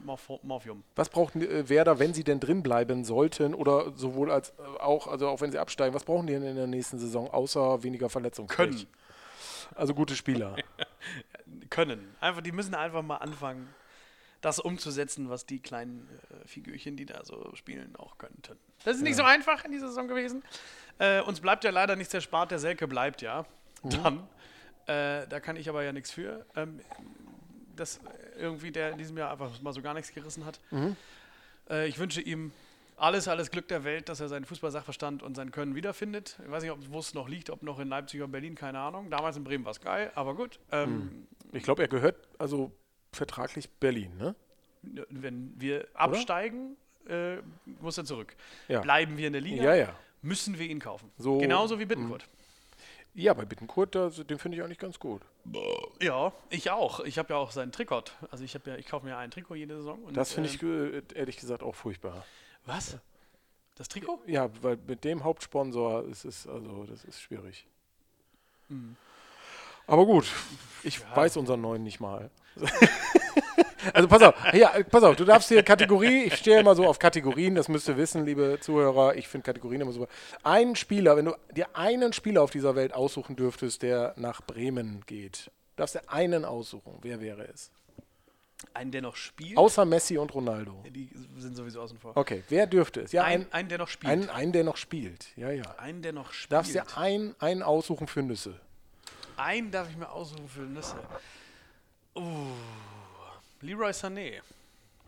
Morphium. 0.04 0.84
Was 0.94 1.08
braucht 1.08 1.36
äh, 1.36 1.68
Werder, 1.68 1.98
wenn 1.98 2.14
sie 2.14 2.24
denn 2.24 2.40
drin 2.40 2.62
bleiben 2.62 3.04
sollten 3.04 3.54
oder 3.54 3.92
sowohl 3.96 4.30
als 4.30 4.50
äh, 4.50 4.62
auch, 4.80 5.06
also 5.06 5.28
auch 5.28 5.40
wenn 5.40 5.50
sie 5.50 5.58
absteigen, 5.58 5.94
was 5.94 6.04
brauchen 6.04 6.26
die 6.26 6.34
denn 6.34 6.44
in 6.44 6.56
der 6.56 6.66
nächsten 6.66 6.98
Saison, 6.98 7.30
außer 7.30 7.82
weniger 7.82 8.08
Verletzungen? 8.08 8.48
Können. 8.48 8.86
Also 9.74 9.94
gute 9.94 10.14
Spieler. 10.14 10.56
Können. 11.70 12.14
Einfach, 12.20 12.42
die 12.42 12.52
müssen 12.52 12.74
einfach 12.74 13.02
mal 13.02 13.16
anfangen, 13.16 13.68
das 14.40 14.60
umzusetzen, 14.60 15.28
was 15.28 15.46
die 15.46 15.60
kleinen 15.60 16.08
äh, 16.30 16.46
Figürchen, 16.46 16.96
die 16.96 17.06
da 17.06 17.24
so 17.24 17.54
spielen, 17.54 17.96
auch 17.96 18.18
könnten. 18.18 18.56
Das 18.84 18.96
ist 18.96 19.02
nicht 19.02 19.16
so 19.16 19.24
einfach 19.24 19.64
in 19.64 19.72
dieser 19.72 19.88
Saison 19.88 20.06
gewesen. 20.08 20.44
Äh, 20.98 21.20
uns 21.22 21.40
bleibt 21.40 21.64
ja 21.64 21.70
leider 21.70 21.96
nichts 21.96 22.14
erspart, 22.14 22.50
der 22.50 22.58
Selke 22.58 22.86
bleibt 22.86 23.22
ja. 23.22 23.44
Dann. 23.82 24.28
Äh, 24.86 25.26
da 25.26 25.40
kann 25.40 25.56
ich 25.56 25.68
aber 25.68 25.82
ja 25.82 25.92
nichts 25.92 26.12
für. 26.12 26.46
Ähm, 26.54 26.80
dass 27.76 28.00
irgendwie 28.38 28.70
der 28.72 28.90
in 28.92 28.98
diesem 28.98 29.16
Jahr 29.18 29.30
einfach 29.30 29.60
mal 29.62 29.72
so 29.72 29.82
gar 29.82 29.94
nichts 29.94 30.12
gerissen 30.12 30.44
hat. 30.44 30.60
Äh, 31.70 31.86
ich 31.88 31.98
wünsche 31.98 32.20
ihm 32.20 32.52
alles, 32.96 33.28
alles 33.28 33.50
Glück 33.50 33.68
der 33.68 33.84
Welt, 33.84 34.08
dass 34.08 34.20
er 34.20 34.28
seinen 34.28 34.44
Fußballsachverstand 34.46 35.22
und 35.22 35.34
sein 35.36 35.50
Können 35.50 35.74
wiederfindet. 35.74 36.38
Ich 36.44 36.50
weiß 36.50 36.62
nicht, 36.62 36.72
ob- 36.72 36.78
wo 36.90 36.98
es 36.98 37.12
noch 37.14 37.28
liegt, 37.28 37.50
ob 37.50 37.62
noch 37.62 37.78
in 37.78 37.88
Leipzig 37.88 38.20
oder 38.22 38.28
Berlin, 38.30 38.54
keine 38.54 38.78
Ahnung. 38.78 39.10
Damals 39.10 39.36
in 39.36 39.44
Bremen 39.44 39.64
war 39.64 39.72
es 39.72 39.80
geil, 39.80 40.10
aber 40.14 40.34
gut. 40.34 40.58
Ähm, 40.72 41.26
Ich 41.52 41.62
glaube, 41.62 41.82
er 41.82 41.88
gehört 41.88 42.16
also 42.38 42.72
vertraglich 43.12 43.68
Berlin, 43.70 44.16
ne? 44.16 44.34
Wenn 45.10 45.52
wir 45.60 45.86
absteigen, 45.94 46.76
äh, 47.08 47.36
muss 47.80 47.98
er 47.98 48.04
zurück. 48.04 48.34
Ja. 48.68 48.80
Bleiben 48.80 49.16
wir 49.16 49.26
in 49.26 49.32
der 49.32 49.42
Liga, 49.42 49.62
Ja, 49.64 49.74
ja. 49.74 49.96
müssen 50.22 50.58
wir 50.58 50.66
ihn 50.66 50.80
kaufen. 50.80 51.10
So, 51.18 51.38
Genauso 51.38 51.78
wie 51.78 51.84
Bittenkurt. 51.86 52.26
Ja, 53.14 53.32
bei 53.34 53.44
Bittenkurt, 53.44 53.94
den 53.94 54.38
finde 54.38 54.56
ich 54.58 54.62
eigentlich 54.64 54.78
ganz 54.78 54.98
gut. 54.98 55.22
Ja, 56.00 56.32
ich 56.50 56.70
auch. 56.70 57.00
Ich 57.00 57.18
habe 57.18 57.32
ja 57.34 57.38
auch 57.38 57.50
sein 57.50 57.72
Trikot. 57.72 58.04
Also 58.30 58.44
ich 58.44 58.54
habe 58.54 58.70
ja, 58.70 58.76
ich 58.76 58.86
kaufe 58.86 59.04
mir 59.04 59.12
ja 59.12 59.18
ein 59.18 59.30
Trikot 59.30 59.54
jede 59.54 59.76
Saison. 59.76 59.98
Das 60.12 60.32
finde 60.32 60.48
ich 60.50 60.62
äh, 60.62 61.02
ehrlich 61.18 61.36
gesagt 61.36 61.62
auch 61.62 61.74
furchtbar. 61.74 62.24
Was? 62.64 62.98
Das 63.76 63.88
Trikot? 63.88 64.20
Ja, 64.26 64.50
weil 64.62 64.78
mit 64.86 65.04
dem 65.04 65.22
Hauptsponsor 65.24 66.04
ist 66.04 66.24
es, 66.24 66.46
also 66.46 66.84
das 66.84 67.04
ist 67.04 67.20
schwierig. 67.20 67.66
Aber 69.86 70.04
gut, 70.06 70.26
ich 70.82 70.98
Ja. 70.98 71.16
weiß 71.16 71.36
unseren 71.36 71.60
neuen 71.60 71.82
nicht 71.84 72.00
mal. 72.00 72.30
also 73.92 74.08
pass 74.08 74.22
auf, 74.22 74.34
ja, 74.54 74.72
pass 74.90 75.02
auf, 75.02 75.16
du 75.16 75.24
darfst 75.24 75.48
hier 75.48 75.62
Kategorie, 75.62 76.24
ich 76.24 76.36
stehe 76.36 76.60
immer 76.60 76.74
so 76.74 76.86
auf 76.86 76.98
Kategorien, 76.98 77.54
das 77.54 77.68
müsst 77.68 77.88
ihr 77.88 77.96
wissen, 77.96 78.24
liebe 78.24 78.58
Zuhörer, 78.60 79.16
ich 79.16 79.28
finde 79.28 79.44
Kategorien 79.44 79.80
immer 79.80 79.92
super. 79.92 80.08
Einen 80.42 80.76
Spieler, 80.76 81.16
wenn 81.16 81.26
du 81.26 81.34
dir 81.54 81.68
einen 81.74 82.12
Spieler 82.12 82.42
auf 82.42 82.50
dieser 82.50 82.74
Welt 82.76 82.94
aussuchen 82.94 83.36
dürftest, 83.36 83.82
der 83.82 84.14
nach 84.16 84.40
Bremen 84.42 85.02
geht, 85.06 85.50
darfst 85.76 85.94
du 85.94 86.08
einen 86.08 86.44
aussuchen, 86.44 86.98
wer 87.02 87.20
wäre 87.20 87.46
es? 87.48 87.70
Einen, 88.72 88.90
der 88.90 89.02
noch 89.02 89.16
spielt? 89.16 89.56
Außer 89.58 89.84
Messi 89.84 90.16
und 90.16 90.34
Ronaldo. 90.34 90.82
Die 90.88 91.10
sind 91.36 91.56
sowieso 91.56 91.82
außen 91.82 91.98
vor. 91.98 92.16
Okay, 92.16 92.42
wer 92.48 92.66
dürfte 92.66 93.02
es? 93.02 93.12
Ja, 93.12 93.24
Ein, 93.24 93.42
ein, 93.42 93.52
einen, 93.52 93.68
der 93.68 93.78
noch 93.78 93.88
spielt. 93.88 94.12
einen, 94.12 94.30
einen, 94.30 94.52
der 94.52 94.64
noch 94.64 94.78
spielt. 94.78 95.28
Ja, 95.36 95.50
ja. 95.50 95.62
einen, 95.78 96.00
der 96.00 96.14
noch 96.14 96.32
spielt. 96.32 96.52
Darfst 96.52 96.74
dir 96.74 96.84
ein, 96.96 97.34
einen 97.38 97.62
aussuchen 97.62 98.06
für 98.06 98.22
Nüsse. 98.22 98.58
einen 99.36 99.70
darf 99.70 99.90
ich 99.90 99.96
mir 99.96 100.10
aussuchen 100.10 100.48
für 100.48 100.62
Nüsse. 100.62 100.96
Uh, 102.14 102.22
Leroy 103.60 103.90
Sané. 103.92 104.40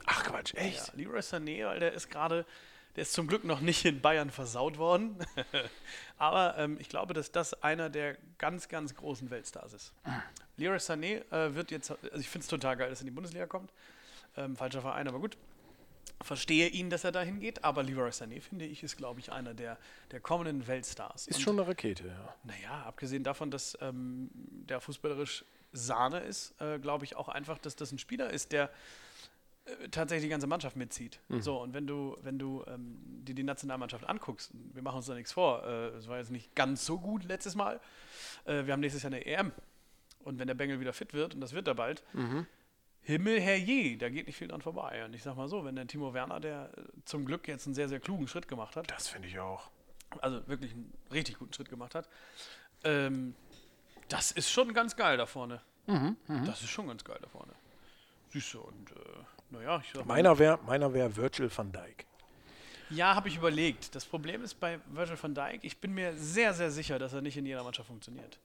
Ach 0.06 0.24
Quatsch, 0.24 0.54
echt? 0.54 0.88
Ja, 0.88 0.92
Leroy 0.94 1.20
Sané, 1.20 1.66
weil 1.66 1.80
der 1.80 1.92
ist 1.92 2.10
gerade, 2.10 2.46
der 2.96 3.02
ist 3.02 3.12
zum 3.12 3.26
Glück 3.26 3.44
noch 3.44 3.60
nicht 3.60 3.84
in 3.84 4.00
Bayern 4.00 4.30
versaut 4.30 4.78
worden. 4.78 5.16
Aber 6.18 6.56
ähm, 6.58 6.78
ich 6.80 6.88
glaube, 6.88 7.14
dass 7.14 7.30
das 7.30 7.62
einer 7.62 7.90
der 7.90 8.16
ganz, 8.38 8.68
ganz 8.68 8.94
großen 8.94 9.30
Weltstars 9.30 9.72
ist. 9.74 9.92
Leroy 10.56 10.78
Sané 10.78 11.22
äh, 11.32 11.54
wird 11.54 11.70
jetzt, 11.70 11.90
also 11.90 12.16
ich 12.18 12.28
finde 12.28 12.42
es 12.44 12.48
total 12.48 12.76
geil, 12.76 12.88
dass 12.90 13.00
er 13.00 13.02
in 13.02 13.06
die 13.08 13.14
Bundesliga 13.14 13.46
kommt. 13.46 13.70
Ähm, 14.36 14.56
falscher 14.56 14.80
Verein, 14.82 15.06
aber 15.08 15.18
gut. 15.18 15.36
Verstehe 16.20 16.66
ihn, 16.68 16.90
dass 16.90 17.04
er 17.04 17.12
dahin 17.12 17.38
geht, 17.38 17.62
aber 17.62 17.84
Leroy 17.84 18.08
Sané, 18.10 18.40
finde 18.40 18.64
ich, 18.64 18.82
ist, 18.82 18.96
glaube 18.96 19.20
ich, 19.20 19.30
einer 19.30 19.54
der, 19.54 19.78
der 20.10 20.18
kommenden 20.18 20.66
Weltstars. 20.66 21.28
Ist 21.28 21.36
Und- 21.36 21.42
schon 21.42 21.60
eine 21.60 21.68
Rakete, 21.68 22.08
ja. 22.08 22.34
naja, 22.42 22.82
abgesehen 22.86 23.22
davon, 23.22 23.52
dass 23.52 23.78
ähm, 23.80 24.28
der 24.32 24.80
fußballerisch 24.80 25.44
Sahne 25.72 26.20
ist, 26.20 26.60
äh, 26.60 26.78
glaube 26.78 27.04
ich 27.04 27.16
auch 27.16 27.28
einfach, 27.28 27.58
dass 27.58 27.76
das 27.76 27.92
ein 27.92 27.98
Spieler 27.98 28.30
ist, 28.30 28.52
der 28.52 28.70
äh, 29.66 29.88
tatsächlich 29.90 30.24
die 30.24 30.30
ganze 30.30 30.46
Mannschaft 30.46 30.76
mitzieht. 30.76 31.20
So, 31.40 31.60
und 31.60 31.74
wenn 31.74 31.86
du, 31.86 32.16
wenn 32.22 32.38
du 32.38 32.64
ähm, 32.66 32.98
dir 33.24 33.34
die 33.34 33.42
Nationalmannschaft 33.42 34.08
anguckst, 34.08 34.50
wir 34.72 34.82
machen 34.82 34.96
uns 34.96 35.06
da 35.06 35.14
nichts 35.14 35.32
vor, 35.32 35.64
äh, 35.66 35.88
es 35.96 36.08
war 36.08 36.18
jetzt 36.18 36.30
nicht 36.30 36.54
ganz 36.54 36.84
so 36.86 36.98
gut 36.98 37.24
letztes 37.24 37.54
Mal. 37.54 37.80
Äh, 38.44 38.64
wir 38.66 38.72
haben 38.72 38.80
nächstes 38.80 39.02
Jahr 39.02 39.12
eine 39.12 39.24
EM. 39.26 39.52
Und 40.24 40.38
wenn 40.38 40.46
der 40.48 40.54
Bengel 40.54 40.80
wieder 40.80 40.92
fit 40.92 41.14
wird, 41.14 41.34
und 41.34 41.40
das 41.40 41.52
wird 41.52 41.68
er 41.68 41.74
bald, 41.74 42.02
Himmel, 43.02 43.40
herrje, 43.40 43.96
da 43.96 44.10
geht 44.10 44.26
nicht 44.26 44.36
viel 44.36 44.48
dran 44.48 44.60
vorbei. 44.60 45.04
Und 45.04 45.14
ich 45.14 45.22
sag 45.22 45.36
mal 45.36 45.48
so, 45.48 45.64
wenn 45.64 45.76
der 45.76 45.86
Timo 45.86 46.12
Werner, 46.12 46.40
der 46.40 46.70
äh, 46.76 46.82
zum 47.04 47.24
Glück 47.24 47.48
jetzt 47.48 47.66
einen 47.66 47.74
sehr, 47.74 47.88
sehr 47.88 48.00
klugen 48.00 48.28
Schritt 48.28 48.48
gemacht 48.48 48.76
hat, 48.76 48.90
Das 48.90 49.08
finde 49.08 49.28
ich 49.28 49.38
auch. 49.38 49.70
also 50.20 50.46
wirklich 50.48 50.72
einen 50.72 50.92
richtig 51.12 51.38
guten 51.38 51.52
Schritt 51.54 51.68
gemacht 51.70 51.94
hat. 51.94 52.08
Ähm, 52.84 53.34
das 54.08 54.32
ist 54.32 54.50
schon 54.50 54.72
ganz 54.74 54.96
geil 54.96 55.16
da 55.16 55.26
vorne. 55.26 55.60
Das 56.46 56.62
ist 56.62 56.68
schon 56.68 56.88
ganz 56.88 57.02
geil 57.04 57.18
da 57.20 57.28
vorne. 57.28 57.52
Siehst 58.30 58.52
du, 58.52 58.60
und 58.60 58.90
äh, 58.90 58.94
naja, 59.50 59.80
ich 59.82 59.90
sag 59.94 60.04
Meiner 60.04 60.38
wäre 60.38 60.58
meiner 60.66 60.92
wär 60.92 61.16
Virgil 61.16 61.50
van 61.54 61.72
Dijk. 61.72 62.04
Ja, 62.90 63.14
habe 63.14 63.28
ich 63.28 63.36
überlegt. 63.36 63.94
Das 63.94 64.04
Problem 64.04 64.42
ist 64.42 64.60
bei 64.60 64.80
Virgil 64.86 65.16
van 65.20 65.34
Dijk, 65.34 65.60
ich 65.62 65.78
bin 65.78 65.94
mir 65.94 66.14
sehr, 66.16 66.52
sehr 66.52 66.70
sicher, 66.70 66.98
dass 66.98 67.12
er 67.14 67.22
nicht 67.22 67.36
in 67.36 67.46
jeder 67.46 67.64
Mannschaft 67.64 67.88
funktioniert. 67.88 68.38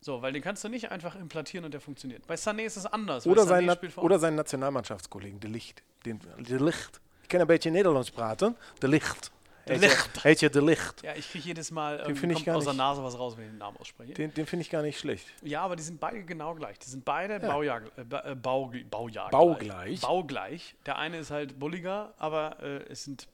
So, 0.00 0.22
weil 0.22 0.32
den 0.32 0.42
kannst 0.42 0.62
du 0.62 0.68
nicht 0.68 0.90
einfach 0.90 1.16
implantieren 1.16 1.64
und 1.64 1.72
der 1.72 1.80
funktioniert. 1.80 2.26
Bei 2.26 2.34
Sané 2.34 2.62
ist 2.62 2.76
es 2.76 2.86
anders. 2.86 3.26
Oder, 3.26 3.44
sein, 3.44 3.64
Na- 3.64 3.78
oder 3.96 4.18
seinen 4.18 4.36
Nationalmannschaftskollegen, 4.36 5.40
De 5.40 5.50
Licht. 5.50 5.82
Den, 6.04 6.20
de 6.38 6.58
Licht. 6.58 7.00
Ich 7.22 7.28
kann 7.28 7.40
ein 7.40 7.46
bisschen 7.48 7.72
Nederlands 7.72 8.10
praten. 8.12 8.54
De 8.80 8.88
Licht. 8.88 9.32
De 9.66 9.74
Heet 9.74 9.82
je- 9.82 9.88
Licht. 9.88 10.24
Heet 10.24 10.40
je 10.40 10.50
De 10.50 10.62
Licht. 10.64 11.02
Ja, 11.02 11.14
ich 11.16 11.28
kriege 11.30 11.48
jedes 11.48 11.70
Mal 11.70 12.04
ähm, 12.06 12.30
ich 12.30 12.44
kommt 12.44 12.56
aus 12.56 12.64
der 12.64 12.74
Nase 12.74 13.02
was 13.02 13.18
raus, 13.18 13.36
wenn 13.36 13.44
ich 13.44 13.50
den 13.50 13.58
Namen 13.58 13.76
ausspreche. 13.78 14.14
Den, 14.14 14.32
den 14.32 14.46
finde 14.46 14.62
ich 14.62 14.70
gar 14.70 14.82
nicht 14.82 14.98
schlecht. 14.98 15.26
Ja, 15.42 15.62
aber 15.62 15.74
die 15.76 15.82
sind 15.82 15.98
beide 15.98 16.22
genau 16.22 16.54
gleich. 16.54 16.78
Die 16.78 16.88
sind 16.88 17.04
beide 17.04 17.40
Baujahr, 17.40 17.82
äh, 17.96 18.30
äh, 18.32 18.34
Bau, 18.36 18.72
Baujahr 18.90 19.30
Baugleich? 19.30 20.00
Baugleich. 20.00 20.74
Der 20.86 20.98
eine 20.98 21.18
ist 21.18 21.30
halt 21.30 21.58
bulliger, 21.58 22.14
aber 22.18 22.58
äh, 22.62 22.84
es 22.90 23.04
sind 23.04 23.28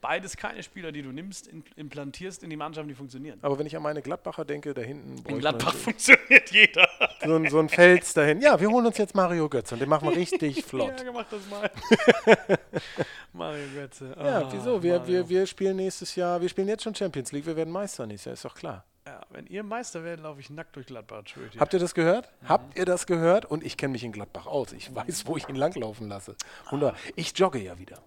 beides 0.00 0.36
keine 0.36 0.62
Spieler, 0.62 0.92
die 0.92 1.02
du 1.02 1.10
nimmst, 1.10 1.46
in, 1.48 1.64
implantierst 1.76 2.42
in 2.42 2.50
die 2.50 2.56
Mannschaften, 2.56 2.88
die 2.88 2.94
funktionieren. 2.94 3.38
Aber 3.42 3.58
wenn 3.58 3.66
ich 3.66 3.76
an 3.76 3.82
meine 3.82 4.02
Gladbacher 4.02 4.44
denke, 4.44 4.72
da 4.72 4.80
hinten 4.82 5.16
In 5.28 5.38
Gladbach 5.40 5.74
funktioniert 5.74 6.50
jeder. 6.52 6.85
So, 7.24 7.34
ein- 7.36 7.48
so 7.50 7.58
ein 7.58 7.68
Fels 7.68 8.14
dahin. 8.14 8.40
Ja, 8.40 8.58
wir 8.60 8.68
holen 8.70 8.86
uns 8.86 8.98
jetzt 8.98 9.14
Mario 9.14 9.48
Götze 9.48 9.74
und 9.74 9.80
den 9.80 9.88
machen 9.88 10.08
wir 10.08 10.16
richtig 10.16 10.64
flott. 10.66 10.98
Ja, 10.98 11.04
gemacht 11.04 11.26
das 11.30 11.40
mal. 11.48 11.70
Mario 13.32 13.64
Götze. 13.74 14.14
Ja, 14.18 14.38
Ah, 14.42 14.48
wieso? 14.52 14.82
Wir, 14.82 14.98
Mario. 14.98 15.06
wir, 15.14 15.28
wir 15.28 15.46
spielen 15.46 15.76
nächstes 15.76 16.14
Jahr, 16.16 16.40
wir 16.40 16.48
spielen 16.48 16.68
jetzt 16.68 16.82
schon 16.84 16.94
Champions 16.94 17.32
League, 17.32 17.46
wir 17.46 17.56
werden 17.56 17.70
Meister 17.72 18.06
nächstes 18.06 18.24
Jahr, 18.26 18.32
ist 18.34 18.44
doch 18.44 18.54
klar. 18.54 18.84
Ja, 19.06 19.20
wenn 19.30 19.46
ihr 19.46 19.62
Meister 19.62 20.02
werdet, 20.02 20.24
laufe 20.24 20.40
ich 20.40 20.50
nackt 20.50 20.74
durch 20.74 20.86
Gladbach. 20.86 21.22
Habt 21.60 21.72
ihr 21.74 21.78
das 21.78 21.94
gehört? 21.94 22.28
Habt 22.48 22.76
ihr 22.76 22.84
das 22.84 23.06
gehört? 23.06 23.44
Und 23.44 23.64
ich 23.64 23.76
kenne 23.76 23.92
mich 23.92 24.02
in 24.02 24.10
Gladbach 24.10 24.46
aus. 24.46 24.72
Ich 24.72 24.92
weiß, 24.94 25.26
wo 25.26 25.36
ich 25.36 25.48
ihn 25.48 25.54
langlaufen 25.54 26.08
lasse. 26.08 26.34
Wunderbar. 26.70 26.96
Ich 27.14 27.38
jogge 27.38 27.60
ja 27.60 27.78
wieder. 27.78 27.98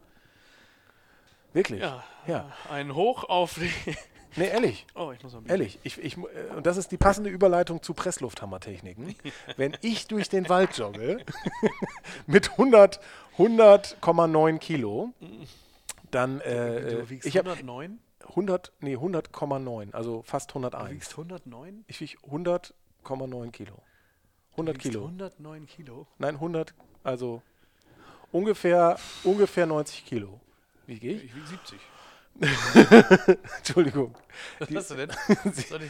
Wirklich? 1.54 1.82
ja, 1.82 2.04
Ja. 2.28 2.52
ein 2.70 2.94
Hoch 2.96 3.24
auf 3.24 3.54
die. 3.56 3.72
Nee, 4.36 4.48
ehrlich. 4.48 4.86
Oh, 4.96 5.12
ich 5.12 5.24
muss 5.24 5.34
mal 5.34 5.42
Ehrlich, 5.48 5.80
ich, 5.84 5.98
ich, 5.98 6.18
äh, 6.18 6.56
und 6.56 6.66
das 6.66 6.78
ist 6.78 6.92
die 6.92 6.98
passende 6.98 7.30
Überleitung 7.30 7.82
zu 7.82 7.94
Presslufthammertechniken. 7.94 9.16
Wenn 9.58 9.76
ich 9.82 10.08
durch 10.08 10.30
den 10.30 10.48
Wald 10.50 10.78
jogge 10.78 11.24
mit 12.28 12.52
100 12.52 13.00
100,9 13.38 14.58
Kilo, 14.60 15.14
dann 16.12 16.42
äh, 16.42 16.96
Du 16.96 17.10
wiegst 17.10 17.26
ich 17.26 17.38
habe 17.38 17.52
109? 17.52 18.00
100, 18.28 18.74
nee 18.82 18.96
100,9, 18.98 19.94
also 19.94 20.22
fast 20.24 20.54
Du 20.54 20.60
101. 20.60 20.92
wiegst 20.92 21.12
109? 21.12 21.86
Ich 21.88 22.02
wiege 22.02 22.18
100,9 22.30 23.52
Kilo. 23.52 23.82
100 24.52 24.76
Du 24.76 24.80
wiegst 24.80 24.92
Kilo. 24.92 25.06
109 25.06 25.68
Kilo. 25.68 26.08
Nein, 26.18 26.36
100, 26.36 26.74
also 27.04 27.42
ungefähr, 28.32 29.00
ungefähr 29.24 29.66
90 29.66 30.06
Kilo. 30.06 30.40
Wie 30.86 31.00
gehe 31.00 31.14
ich? 31.14 31.24
Ich 31.26 31.36
wiege 31.36 31.48
70. 31.48 31.80
Entschuldigung. 33.58 34.16
Was 34.60 34.70
hast 34.76 34.92
du 34.92 34.96
denn? 34.96 35.10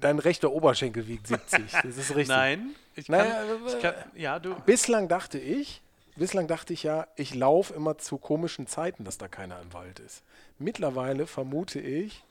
Dein 0.00 0.18
rechter 0.18 0.50
Oberschenkel 0.50 1.06
wiegt 1.06 1.26
70. 1.26 1.70
Das 1.70 1.84
ist 1.84 2.10
richtig. 2.10 2.28
Nein. 2.28 2.74
Ich 2.96 3.06
kann, 3.06 3.28
Naja, 3.28 3.42
ich 3.66 3.80
kann, 3.80 3.94
ja, 4.14 4.38
du. 4.38 4.54
Bislang 4.66 5.08
dachte 5.08 5.38
ich, 5.38 5.80
bislang 6.16 6.46
dachte 6.46 6.72
ich 6.72 6.82
ja, 6.82 7.06
ich 7.16 7.34
laufe 7.34 7.72
immer 7.74 7.98
zu 7.98 8.18
komischen 8.18 8.66
Zeiten, 8.66 9.04
dass 9.04 9.18
da 9.18 9.28
keiner 9.28 9.60
im 9.60 9.72
Wald 9.72 9.98
ist. 10.00 10.22
Mittlerweile 10.58 11.26
vermute 11.26 11.80
ich, 11.80 12.22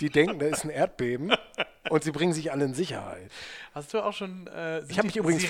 die 0.00 0.10
denken, 0.10 0.38
da 0.38 0.46
ist 0.46 0.64
ein 0.64 0.70
Erdbeben 0.70 1.32
und 1.90 2.04
sie 2.04 2.10
bringen 2.12 2.32
sich 2.32 2.50
alle 2.52 2.64
in 2.64 2.74
Sicherheit. 2.74 3.30
Hast 3.74 3.94
du 3.94 4.00
auch 4.00 4.12
schon. 4.12 4.46
Äh, 4.46 4.82
sind 4.82 4.96
hab 4.96 5.02
die 5.02 5.06
mich 5.08 5.16
übrigens 5.16 5.42
Sirenen 5.42 5.48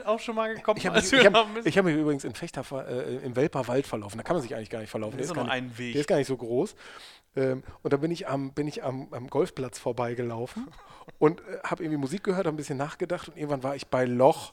verlaufen. 0.00 0.02
auch 0.06 0.20
schon 0.20 0.34
mal 0.34 0.54
gekommen? 0.54 0.78
Ich 0.78 0.86
habe 0.86 1.00
mich, 1.00 1.12
ich 1.12 1.26
hab, 1.26 1.46
ich 1.66 1.78
hab 1.78 1.84
mich 1.84 1.96
übrigens 1.96 2.24
in 2.24 2.34
Fechter, 2.34 2.64
äh, 2.88 3.16
im 3.24 3.36
Welperwald 3.36 3.86
verlaufen. 3.86 4.18
Da 4.18 4.22
kann 4.22 4.36
man 4.36 4.42
sich 4.42 4.54
eigentlich 4.54 4.70
gar 4.70 4.80
nicht 4.80 4.90
verlaufen. 4.90 5.18
Das 5.18 5.26
ist 5.28 5.34
nur 5.34 5.50
ein 5.50 5.76
Weg. 5.78 5.92
Der 5.92 6.00
ist 6.00 6.06
gar 6.06 6.16
nicht 6.16 6.26
so 6.28 6.36
groß. 6.36 6.74
Ähm, 7.36 7.62
und 7.82 7.92
da 7.92 7.96
bin 7.96 8.10
ich 8.10 8.26
am, 8.28 8.52
bin 8.52 8.66
ich 8.66 8.82
am, 8.82 9.08
am 9.12 9.28
Golfplatz 9.28 9.78
vorbeigelaufen 9.78 10.66
und 11.18 11.40
äh, 11.40 11.58
habe 11.64 11.82
irgendwie 11.84 11.98
Musik 11.98 12.24
gehört, 12.24 12.46
habe 12.46 12.54
ein 12.54 12.56
bisschen 12.56 12.76
nachgedacht 12.78 13.28
und 13.28 13.36
irgendwann 13.36 13.62
war 13.62 13.76
ich 13.76 13.86
bei 13.86 14.04
Loch 14.04 14.52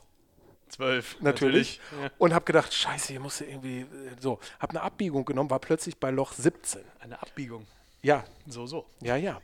12. 0.68 1.16
natürlich, 1.20 1.80
Ja. 2.00 2.10
und 2.18 2.34
habe 2.34 2.44
gedacht, 2.44 2.72
scheiße, 2.74 3.08
hier 3.12 3.20
musst 3.20 3.40
du 3.40 3.44
irgendwie 3.46 3.80
äh, 3.80 3.86
so, 4.20 4.38
habe 4.60 4.70
eine 4.70 4.82
Abbiegung 4.82 5.24
genommen, 5.24 5.50
war 5.50 5.58
plötzlich 5.58 5.96
bei 5.96 6.10
Loch 6.10 6.32
17. 6.32 6.82
Eine 7.00 7.20
Abbiegung. 7.20 7.66
Ja, 8.02 8.24
So, 8.46 8.66
so. 8.66 8.86
ja, 9.02 9.16
ja. 9.16 9.40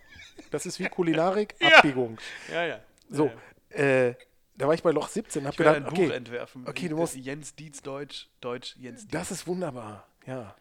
Das 0.50 0.66
ist 0.66 0.78
wie 0.78 0.88
Kulinarik, 0.88 1.54
Ja. 1.60 1.78
Abbiegung. 1.78 2.18
Ja, 2.52 2.64
ja. 2.64 2.78
So, 3.10 3.30
äh, 3.70 4.14
da 4.56 4.66
war 4.68 4.74
ich 4.74 4.82
bei 4.82 4.90
Loch 4.92 5.08
17 5.08 5.40
und 5.42 5.46
habe 5.46 5.54
Ich 5.54 5.58
werde 5.58 5.74
gedacht, 5.80 5.92
ein 5.92 5.94
Buch 5.96 6.04
okay, 6.06 6.16
entwerfen. 6.16 6.66
okay, 6.68 6.88
du 6.88 6.96
Das 6.96 7.14
musst- 7.14 7.16
Jens 7.26 7.54
Dietz 7.54 7.82
Deutsch, 7.82 8.28
Deutsch, 8.40 8.76
Jens 8.76 9.02
Dietz. 9.02 9.10
das 9.12 9.30
ist 9.32 9.46
wunderbar, 9.46 10.06
ja. 10.26 10.54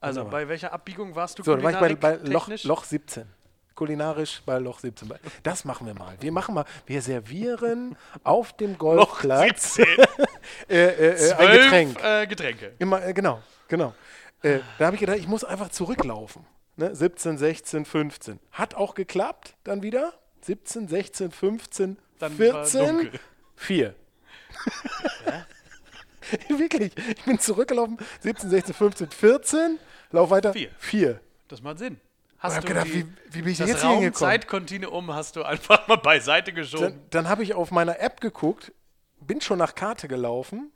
also, 0.00 0.20
wunderbar. 0.20 0.40
bei 0.40 0.48
welcher 0.48 0.72
Abbiegung 0.72 1.14
warst 1.14 1.38
du 1.38 1.42
So, 1.42 1.56
da 1.56 1.62
war 1.62 1.70
ich 1.90 1.96
bei, 1.98 2.16
bei 2.16 2.28
Loch? 2.30 2.48
Loch 2.64 2.84
17. 2.84 3.24
Kulinarisch 3.74 4.42
bei 4.44 4.58
Loch 4.58 4.78
17. 4.80 5.10
Das 5.42 5.64
machen 5.64 5.86
wir 5.86 5.94
mal. 5.94 6.14
Wir 6.20 6.32
machen 6.32 6.54
mal, 6.54 6.66
wir 6.84 7.00
servieren 7.00 7.96
auf 8.24 8.52
dem 8.54 8.76
Golfplatz 8.76 9.74
17. 9.76 10.04
äh, 10.68 10.74
äh, 10.76 11.28
äh, 11.30 11.32
ein 11.34 11.52
Getränk. 11.58 12.02
Äh, 12.04 12.26
Getränke. 12.26 12.72
Immer, 12.78 13.02
äh, 13.06 13.14
genau, 13.14 13.40
genau. 13.68 13.94
Äh, 14.42 14.58
da 14.78 14.86
habe 14.86 14.96
ich 14.96 15.00
gedacht, 15.00 15.16
ich 15.18 15.26
muss 15.28 15.44
einfach 15.44 15.70
zurücklaufen. 15.70 16.44
Ne? 16.80 16.94
17, 16.96 17.36
16, 17.36 17.84
15. 17.84 18.40
Hat 18.52 18.74
auch 18.74 18.94
geklappt, 18.94 19.54
dann 19.64 19.82
wieder. 19.82 20.14
17, 20.40 20.88
16, 20.88 21.30
15, 21.30 21.98
Dann 22.18 22.38
war 22.38 22.64
14, 22.64 22.86
dunkel. 22.86 23.20
4. 23.56 23.94
Wirklich, 26.48 26.92
ich 26.96 27.24
bin 27.24 27.38
zurückgelaufen. 27.38 27.98
17, 28.20 28.48
16, 28.48 28.74
15, 28.74 29.10
14. 29.10 29.78
Lauf 30.10 30.30
weiter. 30.30 30.54
Vier. 30.54 30.70
4. 30.78 31.20
Das 31.48 31.60
macht 31.60 31.78
Sinn. 31.80 32.00
Ich 32.38 32.42
Hast 32.42 32.56
habe 32.56 32.66
du 32.66 32.72
gedacht, 32.72 32.94
wie, 32.94 33.06
wie 33.30 33.42
bin 33.42 33.52
ich 33.52 33.58
das 33.58 33.68
jetzt 33.68 33.82
hier 33.82 33.90
hingekommen? 33.90 34.14
Raum-Zeit-Kontinuum 34.14 35.12
hast 35.12 35.36
du 35.36 35.42
einfach 35.42 35.86
mal 35.86 35.96
beiseite 35.96 36.54
geschoben. 36.54 36.86
Dann, 36.86 37.02
dann 37.10 37.28
habe 37.28 37.42
ich 37.42 37.52
auf 37.52 37.70
meiner 37.70 38.00
App 38.00 38.22
geguckt, 38.22 38.72
bin 39.20 39.42
schon 39.42 39.58
nach 39.58 39.74
Karte 39.74 40.08
gelaufen. 40.08 40.72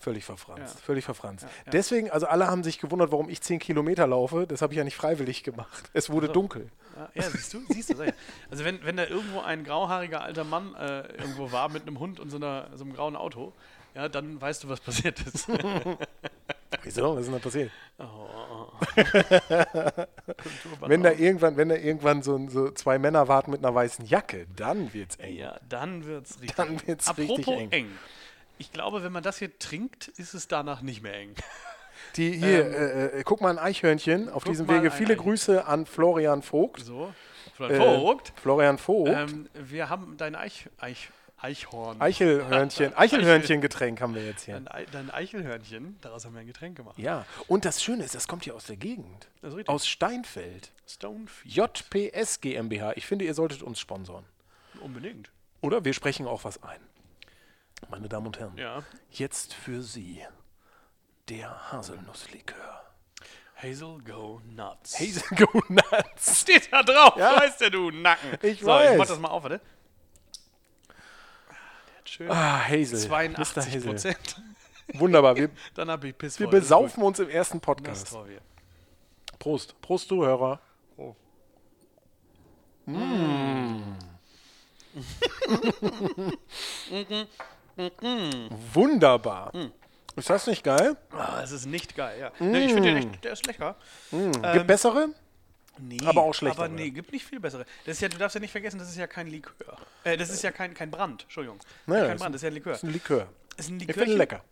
Völlig 0.00 0.24
verfranst, 0.24 0.74
Ja. 0.76 0.80
völlig 0.80 1.04
verfranst. 1.04 1.44
ja. 1.44 1.70
Deswegen, 1.72 2.10
also 2.10 2.26
alle 2.26 2.46
haben 2.46 2.64
sich 2.64 2.78
gewundert, 2.80 3.12
warum 3.12 3.28
ich 3.28 3.42
10 3.42 3.58
Kilometer 3.58 4.06
laufe. 4.06 4.46
Das 4.46 4.62
habe 4.62 4.72
ich 4.72 4.78
ja 4.78 4.84
nicht 4.84 4.96
freiwillig 4.96 5.44
gemacht. 5.44 5.90
Es 5.92 6.08
wurde 6.10 6.28
dunkel. 6.30 6.70
Ja, 7.14 7.22
siehst 7.22 7.52
du, 7.54 7.60
siehst 7.68 7.90
du. 7.90 7.96
Also 8.50 8.64
wenn, 8.64 8.82
wenn 8.84 8.96
da 8.96 9.04
irgendwo 9.04 9.40
ein 9.40 9.62
grauhaariger 9.62 10.22
alter 10.22 10.44
Mann 10.44 10.74
äh, 10.74 11.00
irgendwo 11.18 11.52
war 11.52 11.68
mit 11.68 11.82
einem 11.82 11.98
Hund 11.98 12.18
und 12.18 12.30
so, 12.30 12.36
einer, 12.38 12.68
so 12.74 12.84
einem 12.84 12.94
grauen 12.94 13.14
Auto, 13.14 13.52
ja, 13.94 14.08
dann 14.08 14.40
weißt 14.40 14.64
du, 14.64 14.68
was 14.70 14.80
passiert 14.80 15.20
ist. 15.20 15.46
Wieso? 16.82 17.14
Was 17.16 17.20
ist 17.22 17.26
denn 17.26 17.34
da 17.34 17.38
passiert? 17.40 17.70
oh. 17.98 18.68
Wenn 20.86 21.02
da 21.02 21.10
irgendwann, 21.12 21.56
wenn 21.56 21.68
da 21.68 21.74
irgendwann 21.74 22.22
so, 22.22 22.48
so 22.48 22.70
zwei 22.70 22.98
Männer 22.98 23.28
warten 23.28 23.50
mit 23.50 23.64
einer 23.64 23.74
weißen 23.74 24.06
Jacke, 24.06 24.46
dann 24.56 24.92
wird's 24.94 25.16
eng. 25.16 25.36
Ja, 25.36 25.58
dann 25.68 26.06
wird's 26.06 26.40
richtig 26.40 26.56
Dann 26.56 26.86
wird's 26.86 27.08
Apropos 27.08 27.38
richtig 27.38 27.58
eng. 27.58 27.70
eng. 27.72 27.90
Ich 28.60 28.72
glaube, 28.72 29.02
wenn 29.02 29.10
man 29.12 29.22
das 29.22 29.38
hier 29.38 29.58
trinkt, 29.58 30.08
ist 30.08 30.34
es 30.34 30.46
danach 30.46 30.82
nicht 30.82 31.02
mehr 31.02 31.14
eng. 31.14 31.34
Die 32.16 32.32
hier, 32.36 32.66
Ähm, 32.66 32.72
äh, 32.74 33.06
äh, 33.20 33.22
guck 33.24 33.40
mal 33.40 33.50
ein 33.50 33.58
Eichhörnchen. 33.58 34.28
Auf 34.28 34.44
diesem 34.44 34.68
Wege 34.68 34.90
viele. 34.90 35.16
Grüße 35.16 35.66
an 35.66 35.86
Florian 35.86 36.42
Vogt. 36.42 36.80
So, 36.84 37.06
Äh, 37.08 37.52
Florian 37.54 38.00
Vogt. 38.00 38.32
Florian 38.40 38.78
Vogt. 38.78 39.10
Ähm, 39.10 39.48
wir 39.54 39.88
haben 39.88 40.16
dein 40.16 40.34
Eich, 40.34 40.68
Eich, 40.78 41.10
Eichhorn. 41.38 42.00
Eichelhörnchen, 42.00 42.94
Eichelhörnchen-Getränk 42.96 44.00
haben 44.00 44.14
wir 44.14 44.24
jetzt 44.26 44.44
hier. 44.44 44.54
Dein, 44.54 44.68
Ei- 44.68 44.86
dein 44.92 45.10
Eichelhörnchen, 45.10 45.96
daraus 46.02 46.24
haben 46.26 46.34
wir 46.34 46.40
ein 46.40 46.46
Getränk 46.46 46.76
gemacht. 46.76 46.98
Ja, 46.98 47.24
und 47.48 47.64
das 47.64 47.82
Schöne 47.82 48.04
ist, 48.04 48.14
das 48.14 48.28
kommt 48.28 48.44
hier 48.44 48.54
aus 48.54 48.64
der 48.64 48.76
Gegend. 48.76 49.28
Aus 49.66 49.86
Steinfeld. 49.86 50.70
Stonefield. 50.86 51.54
JPS 51.54 52.40
GmbH. 52.40 52.92
Ich 52.96 53.06
finde, 53.06 53.24
ihr 53.24 53.34
solltet 53.34 53.62
uns 53.62 53.78
sponsoren. 53.80 54.24
Unbedingt. 54.82 55.30
Oder 55.62 55.84
wir 55.84 55.92
sprechen 55.94 56.26
auch 56.26 56.44
was 56.44 56.62
ein. 56.62 56.80
Meine 57.88 58.08
Damen 58.08 58.26
und 58.26 58.38
Herren, 58.38 58.56
Ja. 58.56 58.82
jetzt 59.10 59.54
für 59.54 59.82
Sie 59.82 60.22
der 61.28 61.72
Haselnusslikör. 61.72 62.84
Hazel 63.56 63.98
Go 64.04 64.40
Nuts. 64.46 64.98
Hazel 64.98 65.36
Go 65.36 65.62
Nuts. 65.68 66.40
steht 66.40 66.72
da 66.72 66.82
drauf, 66.82 67.14
Ja. 67.16 67.38
weißt 67.40 67.60
du, 67.62 67.70
du 67.70 67.90
Nacken. 67.90 68.38
Ich 68.42 68.60
so, 68.60 68.66
weiß. 68.66 68.92
ich 68.92 68.98
mach 68.98 69.06
das 69.06 69.18
mal 69.18 69.28
auf, 69.28 69.42
warte. 69.42 69.60
Der 70.88 71.98
hat 71.98 72.08
schön 72.08 72.30
Ah, 72.30 72.66
Hazel. 72.66 72.98
82 72.98 73.56
Mr. 73.56 73.62
Hazel. 73.66 73.82
Prozent. 73.82 74.42
Wunderbar. 74.94 75.36
Wir, 75.36 75.50
Dann 75.74 75.90
hab 75.90 76.02
ich 76.04 76.16
Piss 76.16 76.38
wir 76.40 76.48
besaufen 76.48 77.02
uns 77.02 77.18
im 77.18 77.28
ersten 77.28 77.60
Podcast. 77.60 78.16
Prost. 79.38 79.80
Prost, 79.80 80.08
Zuhörer. 80.08 80.60
Oh. 80.96 81.14
Wunderbar. 88.74 89.52
Hm. 89.52 89.72
Ist 90.16 90.28
das 90.28 90.46
nicht 90.46 90.64
geil? 90.64 90.96
Ah, 91.12 91.40
es 91.42 91.52
ist 91.52 91.66
nicht 91.66 91.94
geil, 91.96 92.18
ja. 92.20 92.32
Nee, 92.40 92.66
ich 92.66 92.72
finde 92.72 92.94
den 92.94 92.96
echt, 93.12 93.24
der 93.24 93.32
ist 93.32 93.46
lecker. 93.46 93.76
Gibt 94.10 94.44
Ähm, 94.44 94.66
bessere? 94.66 95.08
Nee, 95.78 95.98
Aber 96.04 96.22
auch 96.22 96.34
schlechtere. 96.34 96.64
Aber 96.66 96.74
nee, 96.74 96.90
gibt 96.90 97.12
nicht 97.12 97.24
viel 97.24 97.40
bessere. 97.40 97.64
Das 97.86 97.94
ist 97.96 98.00
ja, 98.02 98.08
du 98.08 98.18
darfst 98.18 98.34
ja 98.34 98.40
nicht 98.40 98.50
vergessen, 98.50 98.78
das 98.78 98.90
ist 98.90 98.96
ja 98.98 99.06
kein 99.06 99.28
Likör. 99.28 99.78
Äh, 100.04 100.16
das 100.18 100.28
ist 100.28 100.42
ja 100.42 100.50
kein, 100.50 100.74
kein 100.74 100.90
Brand, 100.90 101.22
Entschuldigung. 101.22 101.58
Naja, 101.86 102.06
kein 102.06 102.16
ist- 102.16 102.20
Brand, 102.20 102.34
das 102.34 102.40
ist 102.40 102.42
ja 102.44 102.48
ein 102.50 102.54
Likör. 102.54 102.72
Das 102.72 102.82
ist 102.82 102.88
ein 102.88 102.92
Likör. 102.92 103.28
ist 103.56 103.70
ein 103.70 103.76
Ich 103.76 103.86
Likörchen. 103.86 104.02
finde 104.04 104.18
lecker. 104.18 104.44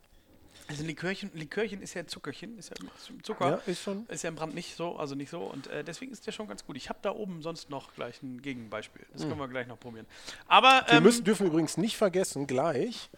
Ein 0.69 0.87
Likörchen, 0.87 1.31
Likörchen 1.33 1.81
ist 1.81 1.95
ja 1.95 2.07
Zuckerchen, 2.07 2.59
ist 2.59 2.69
ja 2.69 2.77
Zucker. 3.23 3.49
Ja, 3.49 3.61
ist 3.67 3.83
schon. 3.83 4.07
Ist 4.09 4.23
ja 4.23 4.29
im 4.29 4.37
Brand 4.37 4.55
nicht 4.55 4.77
so, 4.77 4.97
also 4.97 5.15
nicht 5.15 5.31
so. 5.31 5.41
Und 5.41 5.67
äh, 5.69 5.83
deswegen 5.83 6.13
ist 6.13 6.27
der 6.27 6.33
schon 6.33 6.47
ganz 6.47 6.67
gut. 6.67 6.77
Ich 6.77 6.91
habe 6.91 6.99
da 7.01 7.11
oben 7.13 7.41
sonst 7.41 7.71
noch 7.71 7.95
gleich 7.95 8.23
ein 8.23 8.43
Gegenbeispiel. 8.43 9.07
Das 9.13 9.23
können 9.23 9.39
wir 9.39 9.49
gleich 9.49 9.67
noch 9.67 9.81
probieren. 9.81 10.07
Aber 10.47 10.85
Wir 10.89 10.99
ähm, 10.99 11.05
müssen, 11.05 11.25
dürfen 11.25 11.47
übrigens 11.47 11.79
nicht 11.79 11.97
vergessen, 11.97 12.47
gleich 12.47 13.09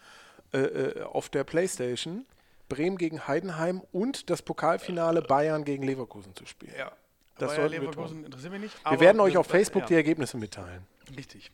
äh, 0.53 0.59
äh, 0.59 1.01
auf 1.03 1.27
der 1.27 1.43
Playstation 1.43 2.25
Bremen 2.69 2.97
gegen 2.97 3.27
Heidenheim 3.27 3.81
und 3.91 4.29
das 4.29 4.41
Pokalfinale 4.41 5.21
Bayern 5.21 5.65
gegen 5.65 5.83
Leverkusen 5.83 6.33
zu 6.35 6.45
spielen. 6.45 6.73
ja, 6.77 6.89
Das 7.37 7.49
Bayer 7.49 7.55
sollten 7.55 7.73
wir 7.73 7.79
Leverkusen 7.81 8.23
interessiert 8.23 8.53
mich 8.53 8.61
nicht. 8.61 8.85
Wir 8.89 8.99
werden 9.01 9.19
euch 9.19 9.35
auf 9.35 9.47
Facebook 9.47 9.87
die 9.87 9.93
ja, 9.93 9.99
Ergebnisse 9.99 10.37
mitteilen. 10.37 10.87
Richtig. 11.17 11.51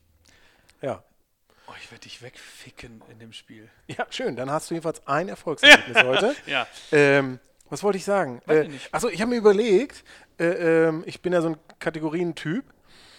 Ja. 0.82 1.04
Oh, 1.68 1.74
ich 1.82 1.92
werde 1.92 2.04
dich 2.04 2.22
wegficken 2.22 3.02
in 3.12 3.20
dem 3.20 3.34
Spiel. 3.34 3.70
Ja, 3.88 4.08
schön. 4.10 4.36
Dann 4.36 4.50
hast 4.50 4.70
du 4.70 4.76
jedenfalls 4.76 5.06
ein 5.06 5.28
Erfolgsergebnis 5.28 5.98
heute. 6.04 6.36
Ja. 6.46 6.66
Ähm, 6.92 7.40
was 7.70 7.84
wollte 7.84 7.98
ich 7.98 8.06
sagen? 8.06 8.42
Äh, 8.48 8.68
ich 8.68 8.94
also 8.94 9.10
ich 9.10 9.20
habe 9.22 9.32
mir 9.32 9.38
überlegt, 9.38 10.06
äh, 10.40 10.46
ähm, 10.88 11.04
ich 11.06 11.22
bin 11.22 11.34
ja 11.34 11.42
so 11.42 11.50
ein 11.50 11.58
Kategorientyp 11.80 12.64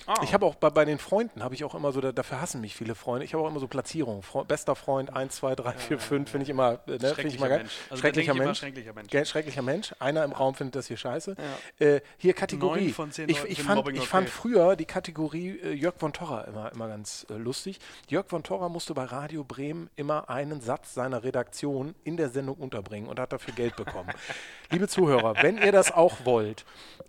Ah. 0.09 0.21
Ich 0.23 0.33
habe 0.33 0.47
auch 0.47 0.55
bei, 0.55 0.71
bei 0.71 0.87
den 0.87 0.99
Freunden, 0.99 1.43
habe 1.43 1.55
ich 1.55 1.65
auch 1.65 1.75
immer 1.75 1.93
so, 1.93 2.01
da, 2.01 2.13
dafür 2.13 2.41
hassen 2.41 2.63
mich 2.63 2.75
viele 2.75 2.95
Freunde, 2.95 3.27
ich 3.27 3.35
habe 3.35 3.45
auch 3.45 3.49
immer 3.49 3.61
so 3.61 3.69
Platzierungen. 3.69 4.23
Fre 4.23 4.43
bester 4.43 4.75
Freund 4.75 5.15
1, 5.15 5.37
2, 5.37 5.55
3, 5.55 5.73
4, 5.73 5.99
5, 5.99 6.31
finde 6.31 6.45
ich 6.45 6.49
immer, 6.49 6.81
äh, 6.87 6.93
ne, 6.93 7.15
finde 7.15 7.29
ich 7.29 7.37
immer. 7.37 7.49
Mensch. 7.49 7.73
Also 7.91 8.01
schrecklicher, 8.01 8.33
Mensch. 8.33 8.59
schrecklicher 8.59 8.95
Mensch. 8.95 9.29
Schrecklicher 9.29 9.61
Mensch. 9.61 9.95
Einer 9.99 10.25
im 10.25 10.33
Raum 10.33 10.55
findet 10.55 10.77
das 10.77 10.87
hier 10.87 10.97
scheiße. 10.97 11.37
Äh, 11.79 12.01
hier 12.17 12.33
Kategorie. 12.33 12.85
Neun 12.85 12.95
von 12.95 13.13
zehn 13.13 13.29
ich, 13.29 13.45
ich, 13.45 13.63
fand, 13.63 13.77
Mobbing 13.77 13.97
ich 13.97 14.01
okay. 14.01 14.09
fand 14.09 14.31
früher 14.31 14.77
die 14.77 14.87
Kategorie 14.87 15.59
äh, 15.63 15.73
Jörg 15.75 15.97
von 15.99 16.15
Torra 16.15 16.45
immer, 16.45 16.73
immer 16.73 16.89
ganz 16.89 17.27
äh, 17.29 17.35
lustig. 17.35 17.79
Jörg 18.09 18.29
von 18.29 18.43
Torra 18.43 18.71
musste 18.71 18.95
bei 18.95 19.05
Radio 19.05 19.45
Bremen 19.45 19.91
immer 19.95 20.31
einen 20.31 20.63
Satz 20.63 20.95
seiner 20.95 21.23
Redaktion 21.23 21.95
in 22.05 22.17
der 22.17 22.31
Sendung 22.31 22.57
unterbringen 22.57 23.11
und 23.11 23.21
hat 23.21 23.35
dafür 23.35 23.53
Geld 23.53 23.77
bekommen. 23.77 24.09
Liebe 24.71 24.89
Zuhörer, 24.89 25.35
wenn 25.43 25.59
ihr 25.59 25.73
das 25.73 25.93
auch 25.93 26.25
wollt, 26.25 26.65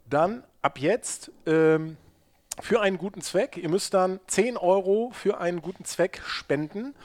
dann 0.05 0.43
ab 0.61 0.79
jetzt 0.79 1.31
ähm, 1.45 1.95
für 2.61 2.81
einen 2.81 2.97
guten 2.97 3.21
Zweck. 3.21 3.57
Ihr 3.57 3.69
müsst 3.69 3.93
dann 3.93 4.19
10 4.27 4.57
Euro 4.57 5.11
für 5.13 5.39
einen 5.39 5.61
guten 5.61 5.85
Zweck 5.85 6.21
spenden, 6.25 6.95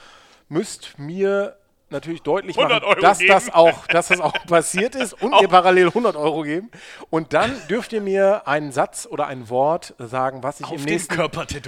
müsst 0.48 0.98
mir 0.98 1.56
natürlich 1.90 2.22
deutlich 2.22 2.58
100 2.58 2.82
machen, 2.82 3.00
dass 3.00 3.20
das, 3.26 3.52
auch, 3.52 3.86
dass 3.86 4.08
das 4.08 4.20
auch 4.20 4.32
passiert 4.46 4.94
ist 4.96 5.12
und 5.12 5.30
mir 5.40 5.48
parallel 5.48 5.88
100 5.88 6.16
Euro 6.16 6.42
geben. 6.42 6.70
Und 7.08 7.32
dann 7.32 7.54
dürft 7.68 7.92
ihr 7.92 8.00
mir 8.00 8.48
einen 8.48 8.72
Satz 8.72 9.06
oder 9.08 9.26
ein 9.28 9.48
Wort 9.48 9.94
sagen, 9.98 10.42
was 10.42 10.60
ich, 10.60 10.66
Auf 10.66 10.72
im 10.78 10.84
nächsten, 10.84 11.16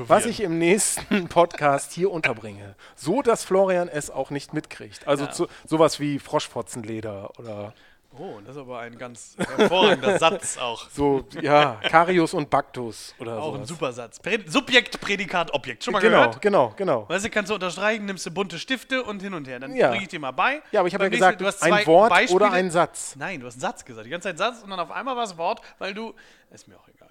was 0.09 0.26
ich 0.26 0.41
im 0.41 0.59
nächsten 0.59 1.28
Podcast 1.28 1.93
hier 1.93 2.11
unterbringe. 2.11 2.74
So, 2.97 3.22
dass 3.22 3.45
Florian 3.45 3.89
es 3.89 4.11
auch 4.11 4.30
nicht 4.30 4.53
mitkriegt. 4.53 5.07
Also 5.07 5.26
Ja. 5.26 5.30
zu, 5.30 5.47
sowas 5.64 6.01
wie 6.01 6.18
Froschfotzenleder 6.18 7.30
oder 7.39 7.72
Oh, 8.19 8.41
das 8.45 8.57
ist 8.57 8.61
aber 8.62 8.79
ein 8.81 8.97
ganz 8.97 9.37
hervorragender 9.57 10.19
Satz 10.19 10.57
auch. 10.59 10.89
so, 10.91 11.25
ja, 11.43 11.79
Karius 11.89 12.33
und 12.35 12.49
Baktus 12.49 13.14
oder 13.19 13.39
Auch 13.43 13.49
ein 13.55 13.64
sowas. 13.64 13.69
super 13.69 13.93
Satz. 13.93 14.21
Subjekt, 14.47 15.01
Prädikat, 15.01 15.53
Objekt. 15.53 15.85
Schon 15.85 15.93
mal 15.93 16.01
Genau, 16.01 16.19
gehört? 16.19 16.41
genau, 16.43 16.73
genau. 16.77 17.09
Weißt 17.09 17.25
du, 17.27 17.31
kannst 17.31 17.51
du 17.51 17.55
unterstreichen, 17.55 18.07
nimmst 18.07 18.25
du 18.27 18.31
bunte 18.31 18.59
Stifte 18.59 19.03
und 19.03 19.21
hin 19.21 19.35
und 19.35 19.47
her. 19.47 19.61
Dann 19.61 19.75
Ja. 19.77 19.91
bringe 19.91 20.03
ich 20.05 20.09
dir 20.09 20.21
mal 20.21 20.31
bei. 20.31 20.62
Ja, 20.73 20.81
aber 20.81 20.89
ich 20.89 20.95
habe 20.95 21.05
ja 21.05 21.11
gesagt, 21.11 21.41
du 21.41 21.47
hast 21.47 21.62
ein 21.62 21.87
Wort 21.87 22.11
Beispiele. 22.11 22.37
oder 22.37 22.53
ein 22.53 22.71
Satz. 22.71 23.14
Nein, 23.19 23.41
du 23.41 23.47
hast 23.47 23.55
einen 23.55 23.61
Satz 23.62 23.85
gesagt. 23.85 24.07
Die 24.07 24.11
ganze 24.11 24.29
Zeit 24.29 24.39
Satz 24.39 24.62
und 24.62 24.71
dann 24.71 24.81
auf 24.81 24.91
einmal 24.91 25.17
war 25.17 25.25
es 25.25 25.37
Wort, 25.37 25.61
weil 25.79 25.93
du. 25.95 26.14
Ist 26.51 26.69
mir 26.69 26.77
auch 26.77 26.89
egal. 26.89 27.09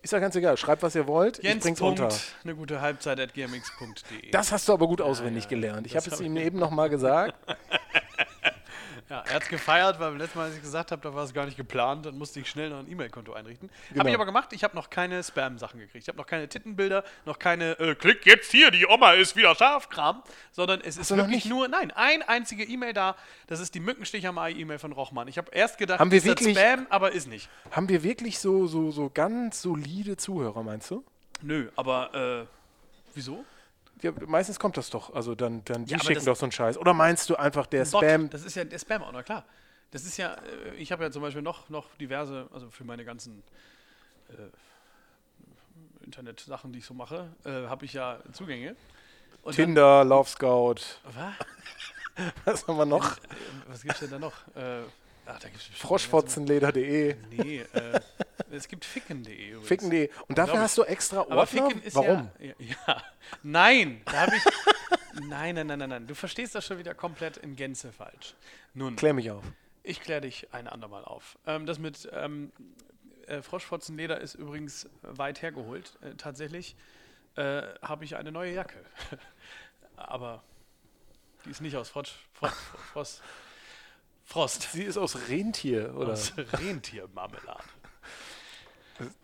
Ist 0.00 0.12
ja 0.12 0.18
ganz 0.20 0.34
egal. 0.36 0.56
Schreibt, 0.56 0.82
was 0.82 0.94
ihr 0.94 1.06
wollt. 1.06 1.38
ich 1.38 1.44
Jens. 1.44 1.62
bring's 1.64 1.80
Punkt, 1.80 2.00
unter. 2.00 2.14
eine 2.44 2.54
gute 2.54 2.80
Halbzeit 2.80 3.18
at 3.20 3.34
gmx.de. 3.34 4.30
Das 4.30 4.52
hast 4.52 4.68
du 4.68 4.72
aber 4.72 4.86
gut 4.86 5.00
auswendig 5.00 5.48
gelernt. 5.48 5.86
Ich 5.86 5.96
habe 5.96 6.08
es 6.08 6.20
ihm 6.20 6.36
eben 6.36 6.58
noch 6.58 6.70
mal 6.70 6.88
gesagt. 6.88 7.34
Ja, 9.08 9.22
er 9.26 9.34
hat 9.36 9.42
es 9.44 9.48
gefeiert, 9.48 9.98
weil 9.98 10.10
beim 10.10 10.18
letzten 10.18 10.38
Mal, 10.38 10.44
als 10.46 10.56
ich 10.56 10.60
gesagt 10.60 10.92
habe, 10.92 11.00
da 11.00 11.14
war 11.14 11.24
es 11.24 11.32
gar 11.32 11.46
nicht 11.46 11.56
geplant. 11.56 12.04
Dann 12.04 12.18
musste 12.18 12.40
ich 12.40 12.48
schnell 12.50 12.68
noch 12.68 12.80
ein 12.80 12.90
E-Mail-Konto 12.90 13.32
einrichten. 13.32 13.70
Habe 13.70 13.94
Genau. 13.94 14.08
ich 14.08 14.14
aber 14.14 14.26
gemacht. 14.26 14.52
Ich 14.52 14.62
habe 14.64 14.76
noch 14.76 14.90
keine 14.90 15.22
Spam-Sachen 15.22 15.80
gekriegt. 15.80 16.02
Ich 16.04 16.08
habe 16.08 16.18
noch 16.18 16.26
keine 16.26 16.46
Tittenbilder, 16.48 17.04
noch 17.24 17.38
keine 17.38 17.78
äh, 17.80 17.94
Klick 17.94 18.26
jetzt 18.26 18.50
hier, 18.50 18.70
die 18.70 18.86
Oma 18.86 19.12
ist 19.12 19.34
wieder 19.34 19.54
scharf 19.54 19.88
Kram. 19.88 20.22
Sondern 20.52 20.80
es 20.82 20.98
ist 20.98 21.10
du 21.10 21.16
noch 21.16 21.24
wirklich 21.24 21.44
nicht? 21.46 21.50
nur, 21.54 21.68
nein, 21.68 21.90
ein 21.92 22.22
einzige 22.22 22.64
E-Mail 22.64 22.92
da. 22.92 23.16
Das 23.46 23.60
ist 23.60 23.74
die 23.74 23.80
Mückenstich 23.80 24.26
am 24.26 24.36
Ei-E-Mail 24.36 24.78
von 24.78 24.92
Rochmann. 24.92 25.26
Ich 25.28 25.38
habe 25.38 25.50
erst 25.52 25.78
gedacht, 25.78 26.00
Haben 26.00 26.10
wir 26.10 26.18
ist 26.18 26.26
das 26.26 26.40
wirklich- 26.40 26.58
Spam, 26.58 26.86
aber 26.90 27.12
ist 27.12 27.28
nicht. 27.28 27.48
Haben 27.70 27.88
wir 27.88 28.02
wirklich 28.02 28.38
so, 28.38 28.66
so, 28.66 28.90
so 28.90 29.10
ganz 29.12 29.62
solide 29.62 30.16
Zuhörer, 30.18 30.62
meinst 30.62 30.90
du? 30.90 31.02
Nö, 31.40 31.70
aber 31.76 32.42
äh, 32.42 32.46
wieso? 33.14 33.44
Ja, 34.02 34.12
meistens 34.26 34.58
kommt 34.60 34.76
das 34.76 34.90
doch. 34.90 35.14
Also 35.14 35.34
dann, 35.34 35.64
dann 35.64 35.84
die 35.84 35.92
Ja, 35.92 35.98
schicken 36.00 36.24
doch 36.24 36.36
so 36.36 36.44
einen 36.46 36.52
Scheiß. 36.52 36.78
Oder 36.78 36.94
meinst 36.94 37.28
du 37.30 37.36
einfach 37.36 37.66
der 37.66 37.84
Bot, 37.84 38.04
Spam? 38.04 38.30
Das 38.30 38.44
ist 38.44 38.54
ja 38.54 38.64
der 38.64 38.78
Spam-Ordner, 38.78 39.22
klar. 39.22 39.44
Das 39.90 40.04
ist 40.04 40.16
ja, 40.18 40.34
äh, 40.34 40.74
ich 40.76 40.92
habe 40.92 41.02
ja 41.04 41.10
zum 41.10 41.22
Beispiel 41.22 41.42
noch, 41.42 41.68
noch 41.68 41.86
diverse, 41.96 42.48
also 42.52 42.70
für 42.70 42.84
meine 42.84 43.04
ganzen 43.04 43.42
äh, 44.28 46.04
Internet-Sachen, 46.04 46.72
die 46.72 46.78
ich 46.80 46.86
so 46.86 46.94
mache, 46.94 47.28
äh, 47.44 47.66
habe 47.66 47.84
ich 47.84 47.92
ja 47.94 48.18
Zugänge. 48.32 48.76
Und 49.42 49.54
Tinder, 49.54 50.04
Love 50.04 50.28
Scout. 50.28 50.76
Dann, 51.04 51.34
Was 52.44 52.66
haben 52.66 52.76
wir 52.76 52.86
noch? 52.86 53.00
was? 53.04 53.18
Äh, 53.18 53.20
was 53.68 53.82
gibt's 53.82 54.00
denn 54.00 54.10
da 54.10 54.18
noch? 54.18 54.32
Äh, 54.56 54.82
ach, 55.26 55.38
da 55.38 55.48
gibt's 55.48 55.66
bestimmt 55.68 55.76
Froschfotzenleder.de, 55.78 57.16
Nee, 57.30 57.60
äh, 57.60 58.00
es 58.50 58.68
gibt 58.68 58.84
ficken.de 58.84 59.34
übrigens. 59.48 59.68
ficken.de. 59.68 60.10
Und 60.28 60.38
dafür 60.38 60.54
Glaub 60.54 60.64
hast 60.64 60.78
du 60.78 60.82
extra 60.84 61.20
Aber 61.22 61.38
Ordner? 61.38 61.68
ficken 61.68 61.82
ist 61.82 61.94
Warum? 61.96 62.30
ja, 62.38 62.46
ja, 62.58 62.74
ja. 62.86 63.02
Nein, 63.42 64.02
da 64.06 64.12
habe 64.26 64.36
ich. 64.36 64.44
nein, 65.28 65.54
nein, 65.54 65.66
nein, 65.66 65.78
nein, 65.78 65.88
nein. 65.88 66.06
Du 66.06 66.14
verstehst 66.14 66.54
das 66.54 66.64
schon 66.66 66.78
wieder 66.78 66.94
komplett 66.94 67.36
in 67.38 67.56
Gänze 67.56 67.92
falsch. 67.92 68.34
Nun, 68.74 68.96
Klär 68.96 69.14
mich 69.14 69.30
auf. 69.30 69.44
Ich 69.82 70.00
kläre 70.00 70.20
dich 70.22 70.48
ein 70.52 70.68
andermal 70.68 71.04
auf. 71.04 71.38
Ähm, 71.46 71.66
das 71.66 71.78
mit 71.78 72.08
ähm, 72.12 72.52
äh, 73.26 73.42
Froschfotzenleder 73.42 74.20
ist 74.20 74.34
übrigens 74.34 74.88
weit 75.02 75.42
hergeholt. 75.42 75.98
Äh, 76.02 76.14
tatsächlich 76.16 76.76
äh, 77.36 77.62
habe 77.82 78.04
ich 78.04 78.16
eine 78.16 78.32
neue 78.32 78.52
Jacke. 78.54 78.84
Aber 79.96 80.42
die 81.44 81.50
ist 81.50 81.60
nicht 81.60 81.76
aus 81.76 81.88
Frosch, 81.88 82.14
Frosch, 82.32 82.52
Frost. 82.92 83.22
Frost. 84.24 84.68
Sie 84.72 84.82
ist 84.82 84.98
aus 84.98 85.28
Rentier, 85.28 85.94
oder? 85.96 86.12
Aus 86.12 86.34
Rentiermarmelade. 86.36 87.64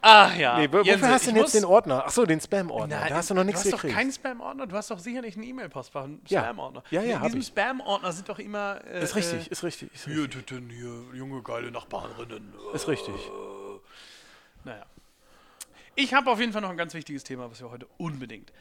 Ah 0.01 0.33
ja. 0.35 0.59
nee, 0.59 0.69
wo- 0.69 0.79
wofür 0.79 0.85
Jense, 0.85 1.09
hast 1.09 1.27
du 1.27 1.33
denn 1.33 1.41
jetzt 1.43 1.55
den 1.55 1.65
Ordner? 1.65 2.05
Achso, 2.07 2.25
den 2.27 2.41
Spam-Ordner. 2.41 3.07
Da 3.09 3.15
hast 3.17 3.31
du 3.31 3.35
noch 3.35 3.45
nichts 3.45 3.63
Du 3.63 3.67
hast 3.69 3.73
doch 3.75 3.79
gekriegt. 3.83 3.97
keinen 3.99 4.13
Spam-Ordner, 4.13 4.67
du 4.67 4.77
hast 4.77 4.91
doch 4.91 4.99
sicherlich 4.99 5.35
einen 5.37 5.45
E-Mail-Postfach, 5.45 6.05
einen 6.05 6.23
Ja. 6.29 6.43
Spam-Ordner. 6.43 6.83
Ja, 6.91 7.03
ja, 7.03 7.17
In 7.19 7.33
diesem. 7.33 7.43
Spam-Ordner 7.43 8.13
sind 8.13 8.29
doch 8.29 8.39
immer. 8.39 8.81
Äh, 8.87 9.03
ist 9.03 9.17
richtig, 9.17 9.49
Äh, 9.49 9.51
ist 9.51 9.63
richtig. 9.65 9.93
Ist 9.95 10.05
hier, 10.05 10.23
richtig. 10.23 10.47
Titten, 10.47 10.71
hier, 10.71 11.17
junge, 11.19 11.43
geile 11.43 11.71
Nachbarinnen. 11.71 12.55
Ist 12.73 12.87
richtig. 12.89 13.15
Naja. 14.65 14.85
Ich 15.97 16.13
habe 16.15 16.31
auf 16.31 16.41
jeden 16.41 16.53
Fall 16.53 16.63
noch 16.63 16.71
ein 16.71 16.77
ganz 16.77 16.95
wichtiges 16.95 17.23
Thema, 17.25 17.51
was 17.51 17.61
wir 17.61 17.71
heute 17.71 17.87
unbedingt, 17.99 18.53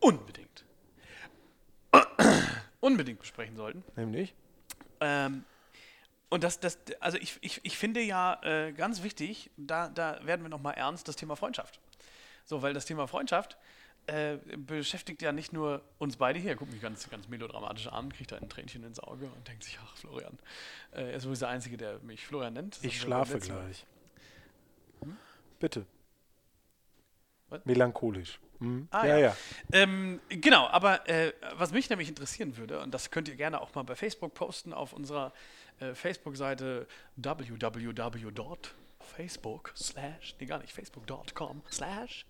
unbedingt, 0.00 0.64
unbedingt 2.80 3.18
besprechen 3.20 3.56
sollten. 3.56 3.82
Nämlich? 3.96 4.34
Ähm, 5.00 5.44
und 6.32 6.42
das, 6.44 6.60
das, 6.60 6.78
also 6.98 7.18
ich, 7.18 7.36
ich, 7.42 7.60
ich 7.62 7.76
finde 7.76 8.00
ja 8.00 8.40
äh, 8.42 8.72
ganz 8.72 9.02
wichtig, 9.02 9.50
da, 9.58 9.90
da 9.90 10.18
werden 10.24 10.40
wir 10.40 10.48
nochmal 10.48 10.72
ernst, 10.74 11.06
das 11.06 11.14
Thema 11.14 11.36
Freundschaft. 11.36 11.78
So, 12.46 12.62
weil 12.62 12.72
das 12.72 12.86
Thema 12.86 13.06
Freundschaft 13.06 13.58
äh, 14.06 14.38
beschäftigt 14.56 15.20
ja 15.20 15.32
nicht 15.32 15.52
nur 15.52 15.82
uns 15.98 16.16
beide 16.16 16.38
hier. 16.38 16.52
Er 16.52 16.56
guckt 16.56 16.72
mich 16.72 16.80
ganz, 16.80 17.10
ganz 17.10 17.28
melodramatisch 17.28 17.86
an, 17.88 18.10
kriegt 18.10 18.32
da 18.32 18.36
ein 18.36 18.48
Tränchen 18.48 18.82
ins 18.82 18.98
Auge 18.98 19.26
und 19.26 19.46
denkt 19.46 19.62
sich, 19.62 19.78
ach, 19.84 19.94
Florian. 19.94 20.38
Äh, 20.92 21.02
er 21.02 21.14
ist 21.16 21.24
sowieso 21.24 21.40
der 21.40 21.50
Einzige, 21.50 21.76
der 21.76 21.98
mich 21.98 22.26
Florian 22.26 22.54
nennt. 22.54 22.76
Das 22.78 22.84
Ich 22.84 22.98
schlafe 22.98 23.38
gleich. 23.38 23.84
Bitte. 25.60 25.84
Was? 27.50 27.62
Melancholisch. 27.66 28.40
Hm? 28.60 28.88
Ah, 28.90 29.06
ja, 29.06 29.18
ja. 29.18 29.26
ja. 29.28 29.36
Ähm, 29.72 30.18
genau, 30.30 30.66
aber 30.68 31.06
äh, 31.10 31.34
was 31.56 31.72
mich 31.72 31.90
nämlich 31.90 32.08
interessieren 32.08 32.56
würde, 32.56 32.80
und 32.80 32.94
das 32.94 33.10
könnt 33.10 33.28
ihr 33.28 33.36
gerne 33.36 33.60
auch 33.60 33.74
mal 33.74 33.82
bei 33.82 33.96
Facebook 33.96 34.32
posten, 34.32 34.72
auf 34.72 34.94
unserer 34.94 35.34
äh, 35.82 35.94
Facebook-Seite 35.94 36.86
www.facebook 37.16 38.62
slash, 39.76 40.34
nee 40.38 40.46
gar 40.46 40.58
nicht, 40.60 40.72
facebook.com 40.72 41.62
slash 41.70 42.26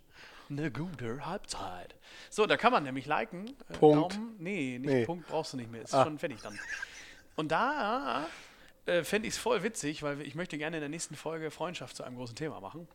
eine 0.51 0.71
gute 0.71 1.25
Halbzeit. 1.25 1.95
So, 2.29 2.47
da 2.47 2.57
kann 2.57 2.73
man 2.73 2.83
nämlich 2.85 3.07
liken. 3.07 3.49
Äh, 3.71 3.75
Punkt. 3.79 4.15
Daumen, 4.15 4.37
nee, 4.39 4.79
nicht 4.79 4.91
Nee. 4.91 5.05
Punkt 5.07 5.27
brauchst 5.29 5.53
du 5.55 5.57
nicht 5.57 5.71
mehr, 5.71 5.83
ist 5.83 5.95
Ah. 5.95 6.05
schon 6.05 6.19
fertig 6.19 6.41
dann. 6.43 6.59
Und 7.37 7.51
da 7.53 8.27
äh, 8.85 9.03
fände 9.05 9.29
ich 9.29 9.35
es 9.35 9.41
voll 9.41 9.63
witzig, 9.63 10.03
weil 10.03 10.21
ich 10.23 10.35
möchte 10.35 10.59
gerne 10.59 10.77
in 10.77 10.81
der 10.83 10.89
nächsten 10.91 11.15
Folge 11.15 11.51
Freundschaft 11.51 11.97
zu 11.97 12.03
einem 12.03 12.17
großen 12.17 12.37
Thema 12.37 12.61
machen. 12.61 12.87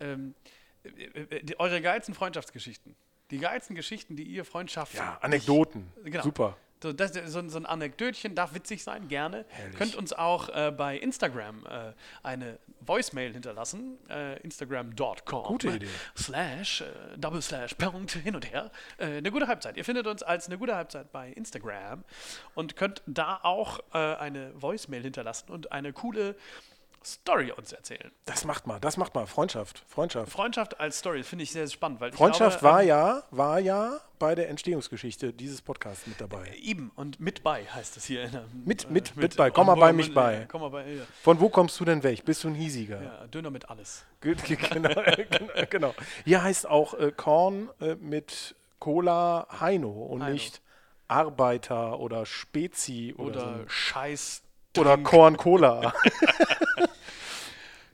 Ähm, 0.00 0.34
äh, 0.82 0.88
äh, 0.88 1.44
die, 1.44 1.60
eure 1.60 1.80
geilsten 1.80 2.14
Freundschaftsgeschichten. 2.14 2.96
Die 3.30 3.38
geilsten 3.38 3.76
Geschichten, 3.76 4.16
die 4.16 4.24
ihr 4.24 4.44
Freundschaft. 4.44 4.94
Ja, 4.94 5.18
Anekdoten. 5.20 5.92
Genau. 6.02 6.22
Super. 6.22 6.56
So, 6.84 6.92
das, 6.92 7.12
so, 7.14 7.48
so 7.48 7.56
ein 7.56 7.64
Anekdötchen 7.64 8.34
darf 8.34 8.52
witzig 8.52 8.84
sein, 8.84 9.08
gerne. 9.08 9.46
Herrlich. 9.48 9.78
Könnt 9.78 9.94
uns 9.96 10.12
auch 10.12 10.50
äh, 10.50 10.70
bei 10.70 10.98
Instagram 10.98 11.64
äh, 11.64 11.94
eine 12.22 12.58
Voicemail 12.80 13.32
hinterlassen. 13.32 13.96
Äh, 14.10 14.38
Instagram.com 14.42 15.44
Gute 15.44 15.68
Idee. 15.68 15.88
slash, 16.14 16.82
äh, 16.82 17.16
double 17.16 17.40
slash, 17.40 17.72
Punkt, 17.76 18.10
hin 18.12 18.34
und 18.34 18.52
her. 18.52 18.70
Äh, 18.98 19.16
eine 19.16 19.30
gute 19.30 19.46
Halbzeit. 19.46 19.78
Ihr 19.78 19.84
findet 19.86 20.06
uns 20.06 20.22
als 20.22 20.46
eine 20.48 20.58
gute 20.58 20.76
Halbzeit 20.76 21.10
bei 21.10 21.30
Instagram 21.30 22.04
und 22.54 22.76
könnt 22.76 23.00
da 23.06 23.40
auch 23.42 23.80
äh, 23.94 24.16
eine 24.16 24.52
Voicemail 24.60 25.00
hinterlassen 25.00 25.50
und 25.50 25.72
eine 25.72 25.94
coole 25.94 26.36
Story 27.06 27.52
uns 27.52 27.72
erzählen. 27.72 28.10
Das 28.24 28.44
macht 28.44 28.66
mal, 28.66 28.80
das 28.80 28.96
macht 28.96 29.14
mal. 29.14 29.26
Freundschaft, 29.26 29.82
Freundschaft. 29.88 30.32
Freundschaft 30.32 30.80
als 30.80 30.98
Story 30.98 31.22
finde 31.22 31.42
ich 31.44 31.52
sehr 31.52 31.66
spannend, 31.68 32.00
weil 32.00 32.12
Freundschaft 32.12 32.60
glaube, 32.60 32.74
war 32.74 32.82
ähm, 32.82 32.88
ja, 32.88 33.22
war 33.30 33.58
ja 33.60 34.00
bei 34.18 34.34
der 34.34 34.48
Entstehungsgeschichte 34.48 35.32
dieses 35.32 35.60
Podcasts 35.60 36.06
mit 36.06 36.20
dabei. 36.20 36.54
Eben 36.62 36.90
und 36.96 37.20
mit 37.20 37.42
bei 37.42 37.64
heißt 37.66 37.96
es 37.96 38.04
hier. 38.06 38.24
In 38.24 38.32
der, 38.32 38.44
Mit- 38.64 38.90
mit- 38.90 39.16
mit 39.16 39.36
bei. 39.36 39.50
Komm 39.50 39.66
mal 39.66 39.74
bei 39.76 39.92
mich 39.92 40.14
bei. 40.14 40.46
Komm 40.50 40.62
mal 40.62 40.70
bei. 40.70 40.90
Ja. 40.90 41.02
Von 41.22 41.40
wo 41.40 41.48
kommst 41.48 41.78
du 41.80 41.84
denn 41.84 42.02
weg? 42.02 42.24
Bist 42.24 42.42
du 42.44 42.48
ein 42.48 42.54
Hiesiger? 42.54 43.02
Ja, 43.02 43.26
Döner 43.26 43.50
mit 43.50 43.68
alles. 43.68 44.04
Genau, 44.22 44.38
genau, 45.30 45.52
genau. 45.68 45.94
Hier 46.24 46.42
heißt 46.42 46.66
auch 46.66 46.94
äh, 46.94 47.12
Korn 47.14 47.68
äh, 47.80 47.94
mit 47.96 48.54
Cola 48.78 49.46
Heino 49.60 49.90
und 49.90 50.22
Heino. 50.22 50.32
nicht 50.32 50.62
Arbeiter 51.08 52.00
oder 52.00 52.24
Spezi 52.24 53.14
oder, 53.18 53.26
Oder 53.26 53.58
so. 53.58 53.68
Scheiß. 53.68 54.42
oder 54.78 54.96
Korn 54.98 55.36
Cola. 55.36 55.92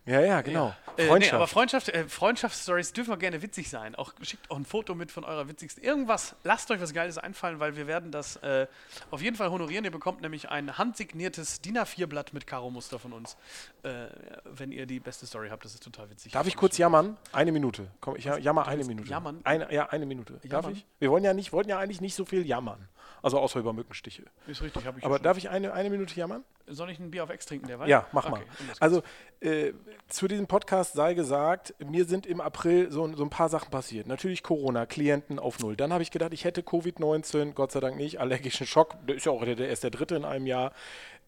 Ja, 0.07 0.20
ja, 0.20 0.40
genau. 0.40 0.74
Äh, 0.96 1.03
nee, 1.03 1.09
Freundschaft. 1.09 1.34
aber 1.34 1.46
Freundschaft, 1.46 1.88
äh, 1.90 2.05
Freundschaftsstories 2.09 2.92
dürfen 2.92 3.12
auch 3.14 3.18
gerne 3.18 3.42
witzig 3.42 3.68
sein. 3.68 3.94
Auch 3.94 4.12
schickt 4.22 4.51
auch 4.51 4.57
ein 4.57 4.64
Foto 4.64 4.94
mit 4.94 5.12
von 5.12 5.24
eurer 5.24 5.48
witzigsten. 5.48 5.84
Irgendwas, 5.84 6.34
lasst 6.42 6.70
euch 6.70 6.80
was 6.80 6.92
Geiles 6.92 7.18
einfallen, 7.18 7.61
weil 7.61 7.76
wir 7.76 7.86
werden 7.86 8.11
das 8.11 8.36
äh, 8.36 8.66
auf 9.11 9.22
jeden 9.22 9.36
Fall 9.36 9.51
honorieren. 9.51 9.84
Ihr 9.84 9.90
bekommt 9.90 10.22
nämlich 10.22 10.48
ein 10.48 10.78
handsigniertes 10.78 11.61
DIN 11.61 11.78
A4-Blatt 11.78 12.32
mit 12.32 12.46
Karo-Muster 12.46 12.98
von 12.98 13.12
uns, 13.12 13.36
äh, 13.82 14.07
wenn 14.44 14.72
ihr 14.72 14.86
die 14.86 15.01
beste 15.01 15.26
Story 15.26 15.48
habt. 15.51 15.64
Das 15.64 15.74
ist 15.74 15.82
total 15.82 16.11
witzig. 16.11 16.32
Darf 16.32 16.46
ich 16.46 16.57
kurz 16.57 16.78
jammern? 16.78 17.16
Eine 17.32 17.53
Minute. 17.53 17.86
Komm, 18.01 18.16
ich 18.16 18.24
jammer 18.24 18.66
eine 18.66 18.84
Minute. 18.84 19.09
jammern? 19.09 19.40
Eine, 19.44 19.72
ja, 19.72 19.88
eine 19.90 20.07
Minute. 20.07 20.34
Darf 20.44 20.64
Jammern? 20.64 20.72
ich? 20.72 20.86
Wir 20.98 21.11
wollen 21.11 21.24
ja 21.24 21.34
nicht, 21.34 21.53
wollten 21.53 21.70
ja 21.70 21.78
eigentlich 21.78 22.01
nicht 22.01 22.14
so 22.14 22.24
viel 22.24 22.46
jammern. 22.46 22.88
Also 23.23 23.39
außer 23.39 23.61
über 23.61 23.73
Mückenstiche. 23.73 24.25
Ist 24.47 24.63
richtig, 24.63 24.87
habe 24.87 24.99
ich 24.99 25.05
Aber 25.05 25.19
darf 25.19 25.37
ich 25.37 25.51
eine, 25.51 25.73
eine 25.73 25.91
Minute 25.91 26.15
jammern? 26.15 26.45
Soll 26.67 26.91
ich 26.91 26.99
ein 26.99 27.11
Bier 27.11 27.25
auf 27.25 27.31
Ex 27.31 27.47
trinken, 27.47 27.67
der 27.67 27.79
Wein? 27.79 27.89
Ja, 27.89 28.07
mach 28.13 28.27
Okay, 28.27 28.45
mal. 28.45 28.75
Also 28.79 29.03
äh, 29.41 29.73
zu 30.09 30.29
diesem 30.29 30.47
Podcast 30.47 30.95
sei 30.95 31.15
gesagt, 31.15 31.75
mir 31.85 32.05
sind 32.05 32.27
im 32.27 32.41
April 32.41 32.91
so, 32.91 33.13
so 33.15 33.25
ein 33.25 33.31
paar 33.31 33.49
Sachen 33.49 33.71
passiert. 33.71 34.07
Natürlich 34.07 34.43
Corona, 34.43 34.87
Klienten 34.87 35.39
auf 35.39 35.59
Null. 35.59 35.77
Dann 35.77 35.93
habe 35.93 36.03
ich 36.03 36.11
gedacht, 36.11 36.33
ich 36.33 36.45
hätte 36.45 36.63
Covid-19, 36.63 37.53
Gott 37.53 37.73
sei 37.73 37.81
Dank 37.81 37.97
nicht, 37.97 38.21
allergischen 38.21 38.67
Schock. 38.67 38.97
Das 39.07 39.17
ist 39.17 39.27
ja 39.27 39.33
auch 39.33 39.45
der, 39.45 39.57
der 39.57 39.69
erst 39.69 39.83
der 39.83 39.91
dritte 39.91 40.15
in 40.15 40.25
einem 40.25 40.47
Jahr. 40.47 40.73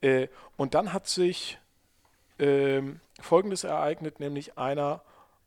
Äh, 0.01 0.29
und 0.57 0.75
dann 0.75 0.93
hat 0.93 1.09
sich 1.09 1.59
ähm, 2.39 3.01
Folgendes 3.21 3.65
ereignet, 3.65 4.21
nämlich 4.21 4.59
einer 4.59 5.03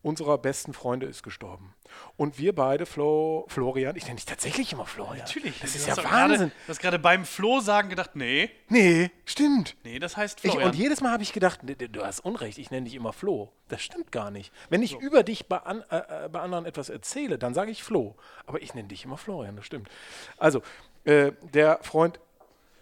unserer 0.06 0.38
besten 0.38 0.74
Freunde 0.74 1.08
ist 1.08 1.24
gestorben. 1.24 1.74
Und 2.16 2.38
wir 2.38 2.53
beide, 2.53 2.86
Flo, 2.86 3.45
Florian, 3.47 3.95
ich 3.95 4.03
nenne 4.03 4.18
dich 4.18 4.26
tatsächlich 4.26 4.72
immer 4.72 4.86
Florian. 4.86 5.18
Natürlich. 5.18 5.60
Das 5.60 5.76
ist 5.76 5.88
ja 5.88 5.97
Wahnsinn. 5.97 6.51
Du 6.68 6.70
hast 6.70 6.80
gerade 6.80 6.99
beim 6.99 7.26
Flo 7.26 7.60
sagen 7.60 7.89
gedacht, 7.89 8.12
nee, 8.16 8.51
Nee, 8.70 9.10
stimmt. 9.26 9.76
nee, 9.84 9.97
das 9.97 10.16
heißt 10.16 10.39
Ich, 10.43 10.51
Florian. 10.51 10.70
und 10.70 10.76
jedes 10.76 11.01
Mal 11.01 11.12
habe 11.12 11.24
ich 11.24 11.34
gedacht, 11.34 11.64
nee, 11.64 11.74
du 11.74 12.06
hast 12.06 12.20
Unrecht, 12.20 12.60
ich 12.60 12.70
nenne 12.70 12.84
dich 12.86 12.93
immer 12.93 13.14
Flo. 13.14 13.51
Das 13.68 13.82
stimmt 13.82 14.12
gar 14.12 14.30
nicht. 14.30 14.53
Wenn 14.70 14.84
ich 14.84 14.95
über 14.99 15.24
dich 15.24 15.47
bei, 15.47 15.58
an, 15.58 15.84
äh, 15.89 16.26
äh, 16.26 16.30
bei 16.30 16.39
anderen 16.39 16.66
etwas 16.66 16.89
erzähle, 16.89 17.39
dann 17.39 17.56
sage 17.56 17.72
ich 17.72 17.84
Flo. 17.84 18.16
Aber 18.45 18.62
ich 18.62 18.76
nenne 18.76 18.88
dich 18.89 19.06
immer 19.06 19.18
Florian, 19.18 19.56
das 19.56 19.66
stimmt. 19.66 19.89
Also, 20.38 20.62
äh, 21.06 21.32
der 21.53 21.80
Freund, 21.82 22.20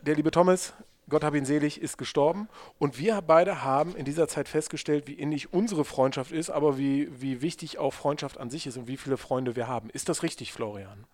der 0.01 0.15
liebe 0.15 0.31
Thomas, 0.31 0.73
Gott 1.09 1.23
hab 1.23 1.35
ihn 1.35 1.45
selig, 1.45 1.81
ist 1.81 1.97
gestorben. 1.97 2.47
Und 2.79 2.97
wir 2.97 3.21
beide 3.21 3.63
haben 3.63 3.95
in 3.95 4.05
dieser 4.05 4.27
Zeit 4.27 4.47
festgestellt, 4.47 5.07
wie 5.07 5.13
innig 5.13 5.53
unsere 5.53 5.85
Freundschaft 5.85 6.31
ist, 6.31 6.49
aber 6.49 6.77
wie, 6.77 7.09
wie 7.21 7.41
wichtig 7.41 7.77
auch 7.77 7.93
Freundschaft 7.93 8.39
an 8.39 8.49
sich 8.49 8.67
ist 8.67 8.77
und 8.77 8.87
wie 8.87 8.97
viele 8.97 9.17
Freunde 9.17 9.55
wir 9.55 9.67
haben. 9.67 9.89
Ist 9.89 10.09
das 10.09 10.23
richtig, 10.23 10.53
Florian? 10.53 11.05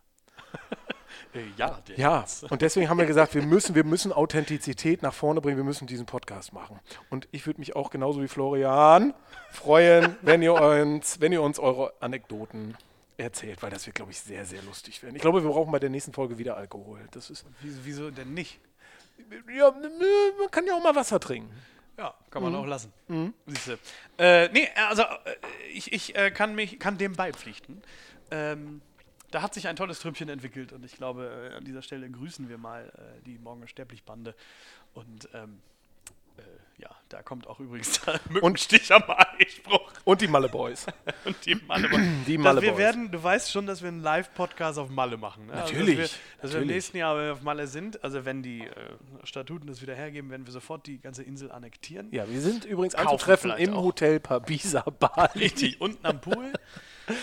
äh, 1.34 1.40
ja, 1.58 1.82
der 1.88 1.98
Ja, 1.98 2.26
und 2.50 2.62
deswegen 2.62 2.90
haben 2.90 2.98
wir 2.98 3.06
gesagt, 3.06 3.34
wir 3.34 3.42
müssen, 3.42 3.76
wir 3.76 3.84
müssen 3.84 4.14
Authentizität 4.14 5.02
nach 5.02 5.14
vorne 5.14 5.42
bringen, 5.42 5.58
wir 5.58 5.64
müssen 5.64 5.88
diesen 5.88 6.06
Podcast 6.06 6.54
machen. 6.54 6.80
Und 7.10 7.28
ich 7.32 7.46
würde 7.46 7.60
mich 7.60 7.76
auch 7.76 7.90
genauso 7.90 8.22
wie 8.22 8.28
Florian 8.28 9.14
freuen, 9.52 10.18
wenn 10.22 10.42
ihr 10.42 10.54
uns, 10.54 11.20
wenn 11.20 11.32
ihr 11.32 11.42
uns 11.42 11.60
eure 11.60 11.94
Anekdoten 12.00 12.76
erzählt, 13.18 13.62
weil 13.62 13.70
das 13.70 13.86
wird, 13.86 13.96
glaube 13.96 14.12
ich, 14.12 14.20
sehr, 14.20 14.46
sehr 14.46 14.62
lustig 14.64 15.04
werden. 15.04 15.16
Ich 15.16 15.22
glaube, 15.22 15.44
wir 15.44 15.50
brauchen 15.50 15.72
bei 15.72 15.80
der 15.80 15.90
nächsten 15.90 16.14
Folge 16.14 16.38
wieder 16.38 16.58
Alkohol. 16.58 17.02
Das 17.12 17.30
ist, 17.30 17.46
Wieso, 17.62 17.80
wieso 17.84 18.12
denn 18.12 18.34
nicht? 18.34 18.60
Ja, 19.56 19.72
man 19.72 20.52
kann 20.52 20.66
ja 20.66 20.74
auch 20.74 20.84
mal 20.84 20.96
Wasser 20.96 21.20
trinken. 21.20 21.54
Ja, 21.98 22.14
kann 22.30 22.44
man 22.44 22.56
auch 22.56 22.66
lassen. 22.66 22.94
Siehste. 23.46 23.78
Äh, 24.18 24.48
nee, 24.50 24.70
also 24.88 25.02
äh, 25.02 25.36
ich, 25.74 25.92
ich 25.92 26.16
äh, 26.16 26.32
kann 26.32 26.56
mich 26.56 26.80
kann 26.80 26.98
dem 26.98 27.14
beipflichten. 27.14 27.82
Ähm, 28.32 28.82
da 29.32 29.42
hat 29.42 29.54
sich 29.54 29.68
ein 29.68 29.76
tolles 29.76 30.00
Trüppchen 30.00 30.30
entwickelt 30.30 30.72
und 30.72 30.86
ich 30.86 30.96
glaube, 30.96 31.52
äh, 31.52 31.58
an 31.58 31.66
dieser 31.66 31.82
Stelle 31.82 32.10
grüßen 32.10 32.48
wir 32.50 32.58
mal 32.58 32.92
äh, 32.96 33.22
die 33.26 33.38
Morgen 33.38 33.68
Sterblich-Bande. 33.68 34.34
Und 34.94 35.28
ähm, 35.34 35.60
äh, 35.60 35.79
ja, 36.80 36.90
da 37.10 37.22
kommt 37.22 37.46
auch 37.48 37.60
übrigens 37.60 38.00
der 38.06 38.20
Mückenstich 38.30 38.92
am 38.94 39.04
Eispruch 39.38 39.92
Und 40.06 40.22
die 40.22 40.28
Malle 40.28 40.48
Boys. 40.50 40.86
und 41.26 41.36
die 41.46 41.56
Malle. 41.56 41.90
Die 42.26 42.36
dass 42.38 42.44
Malle 42.44 42.62
wir 42.62 42.72
Boys. 42.72 42.80
werden, 42.80 43.12
du 43.12 43.22
weißt 43.22 43.52
schon, 43.52 43.66
dass 43.68 43.82
wir 43.82 43.90
einen 43.90 44.02
Live-Podcast 44.02 44.80
auf 44.80 44.90
Malle 44.90 45.18
machen. 45.18 45.48
Ne? 45.48 45.54
Natürlich, 45.54 46.00
Also, 46.00 46.02
dass 46.02 46.12
wir, 46.12 46.42
dass 46.42 46.52
wir 46.52 46.60
im 46.62 46.68
natürlich. 46.68 46.68
nächsten 46.76 46.98
Jahr 46.98 47.18
wenn 47.18 47.26
wir 47.26 47.34
auf 47.34 47.42
Malle 47.42 47.68
sind, 47.68 48.04
also 48.04 48.26
wenn 48.26 48.42
die 48.44 48.62
äh, 48.62 48.72
Statuten 49.24 49.68
das 49.68 49.82
wieder 49.82 49.96
hergeben, 49.96 50.30
werden 50.32 50.46
wir 50.46 50.54
sofort 50.54 50.88
die 50.88 51.00
ganze 51.00 51.24
Insel 51.24 51.52
annektieren. 51.52 52.08
Ja, 52.12 52.30
wir 52.30 52.42
sind 52.42 52.66
übrigens 52.66 52.94
Kaufen 52.96 53.08
anzutreffen 53.10 53.52
im 53.52 53.74
auch. 53.74 53.84
Hotel 53.84 54.20
Pabisa 54.20 54.82
Bali. 54.82 55.30
Richtig, 55.36 55.82
unten 55.82 56.06
am 56.06 56.22
Pool. 56.22 56.54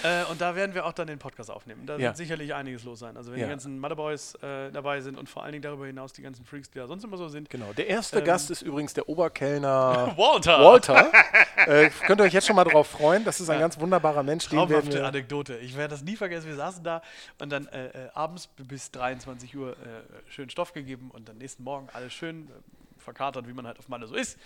Äh, 0.03 0.25
und 0.31 0.41
da 0.41 0.55
werden 0.55 0.75
wir 0.75 0.85
auch 0.87 0.93
dann 0.93 1.07
den 1.07 1.19
Podcast 1.19 1.51
aufnehmen. 1.51 1.87
Da 1.87 1.95
Ja. 1.95 2.01
wird 2.09 2.17
sicherlich 2.17 2.55
einiges 2.55 2.85
los 2.85 2.99
sein. 2.99 3.17
Also 3.17 3.33
wenn 3.33 3.39
Ja. 3.41 3.47
die 3.47 3.51
ganzen 3.51 3.79
Motherboys 3.79 4.35
äh, 4.37 4.71
dabei 4.73 5.01
sind 5.01 5.19
und 5.19 5.29
vor 5.29 5.43
allen 5.43 5.53
Dingen 5.53 5.63
darüber 5.63 5.87
hinaus 5.87 6.13
die 6.13 6.23
ganzen 6.23 6.45
Freaks, 6.45 6.71
die 6.71 6.79
da 6.79 6.87
sonst 6.87 7.05
immer 7.05 7.17
so 7.17 7.29
sind. 7.29 7.51
Genau, 7.51 7.73
der 7.73 7.87
erste 7.89 8.19
Ähm. 8.19 8.25
Gast 8.25 8.51
ist 8.51 8.63
übrigens 8.63 8.95
der 8.95 9.09
Oberkellner 9.09 10.13
Walter! 10.17 10.59
Walter. 10.65 11.13
äh, 11.67 11.91
könnt 12.07 12.21
ihr 12.21 12.25
euch 12.25 12.33
jetzt 12.33 12.47
schon 12.47 12.57
mal 12.57 12.65
drauf 12.65 12.87
freuen. 12.89 13.25
Das 13.25 13.41
ist 13.41 13.49
ein 13.51 13.61
ganz 13.61 13.79
wunderbarer 13.79 14.23
Mensch. 14.23 14.47
Traumhafte 14.49 15.05
Anekdote. 15.05 15.59
Ich 15.59 15.77
werde 15.77 15.93
das 15.95 16.03
nie 16.03 16.17
vergessen. 16.17 16.47
Wir 16.49 16.57
saßen 16.57 16.83
da 16.85 17.03
und 17.39 17.51
dann 17.51 17.67
äh, 17.69 17.87
äh, 17.87 18.09
abends 18.15 18.49
bis 18.57 18.91
23 18.91 19.57
Uhr 19.57 19.77
schön 20.29 20.51
Stoff 20.51 20.73
gegeben 20.73 21.11
und 21.13 21.29
dann 21.29 21.39
nächsten 21.39 21.63
Morgen 21.65 21.89
alles 21.93 22.13
schön 22.13 22.49
verkatert, 22.99 23.47
wie 23.47 23.53
man 23.53 23.67
halt 23.67 23.79
auf 23.79 23.89
Malle 23.89 24.07
so 24.07 24.15
ist. 24.15 24.39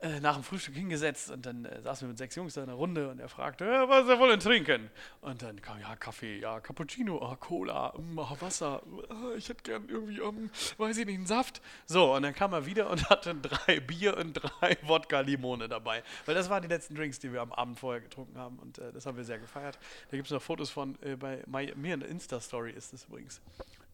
Äh, 0.00 0.20
nach 0.20 0.34
dem 0.34 0.44
Frühstück 0.44 0.76
hingesetzt 0.76 1.28
und 1.28 1.44
dann 1.44 1.64
äh, 1.64 1.82
saßen 1.82 2.06
wir 2.06 2.10
mit 2.10 2.18
sechs 2.18 2.36
Jungs 2.36 2.54
da 2.54 2.60
in 2.60 2.68
der 2.68 2.76
Runde 2.76 3.10
und 3.10 3.18
er 3.18 3.28
fragte, 3.28 3.64
ja, 3.64 3.88
was 3.88 4.08
er 4.08 4.20
wollen 4.20 4.38
trinken? 4.38 4.90
Und 5.22 5.42
dann 5.42 5.60
kam, 5.60 5.80
ja, 5.80 5.96
Kaffee, 5.96 6.38
ja, 6.38 6.60
Cappuccino, 6.60 7.20
ah, 7.20 7.34
Cola, 7.34 7.92
mm, 7.98 8.16
ah, 8.20 8.36
Wasser, 8.38 8.80
ah, 9.08 9.34
ich 9.36 9.48
hätte 9.48 9.64
gern 9.64 9.88
irgendwie, 9.88 10.20
um, 10.20 10.50
weiß 10.76 10.98
ich 10.98 11.06
nicht, 11.06 11.16
einen 11.16 11.26
Saft. 11.26 11.60
So, 11.86 12.14
und 12.14 12.22
dann 12.22 12.32
kam 12.32 12.52
er 12.52 12.64
wieder 12.64 12.88
und 12.90 13.10
hatte 13.10 13.34
drei 13.34 13.80
Bier 13.88 14.16
und 14.16 14.34
drei 14.34 14.76
Wodka-Limone 14.82 15.68
dabei. 15.68 16.04
Weil 16.26 16.36
das 16.36 16.48
waren 16.48 16.62
die 16.62 16.68
letzten 16.68 16.94
Drinks, 16.94 17.18
die 17.18 17.32
wir 17.32 17.40
am 17.40 17.50
Abend 17.50 17.80
vorher 17.80 18.00
getrunken 18.00 18.38
haben 18.38 18.60
und 18.60 18.78
äh, 18.78 18.92
das 18.92 19.04
haben 19.04 19.16
wir 19.16 19.24
sehr 19.24 19.40
gefeiert. 19.40 19.80
Da 20.12 20.16
gibt 20.16 20.28
es 20.28 20.32
noch 20.32 20.42
Fotos 20.42 20.70
von, 20.70 20.96
äh, 21.02 21.16
bei 21.16 21.42
mir 21.74 21.94
in 21.94 22.00
der 22.00 22.08
Insta-Story 22.08 22.70
ist 22.70 22.92
das 22.92 23.04
übrigens. 23.06 23.40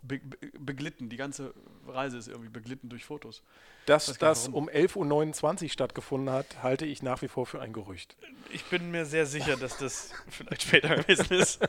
Be 0.07 0.19
be 0.19 0.37
beglitten, 0.59 1.09
die 1.09 1.17
ganze 1.17 1.55
Reise 1.87 2.19
ist 2.19 2.29
irgendwie 2.29 2.51
beglitten 2.51 2.91
durch 2.91 3.05
Fotos. 3.05 3.43
dass 3.87 4.07
das 4.19 4.49
um 4.49 4.69
11.29 4.69 5.63
Uhr 5.63 5.69
stattgefunden 5.71 6.33
hat, 6.33 6.63
halte 6.63 6.85
ich 6.85 7.03
nach 7.03 7.23
wie 7.23 7.29
vor 7.29 7.47
für 7.47 7.61
ein 7.63 7.73
Gerücht. 7.73 8.17
Ich 8.53 8.65
bin 8.65 8.91
mir 8.91 9.07
sehr 9.07 9.25
sicher, 9.27 9.57
dass 9.57 9.79
das 9.79 10.13
vielleicht 10.29 10.63
später 10.63 10.97
gewesen 11.03 11.35
ist. 11.35 11.59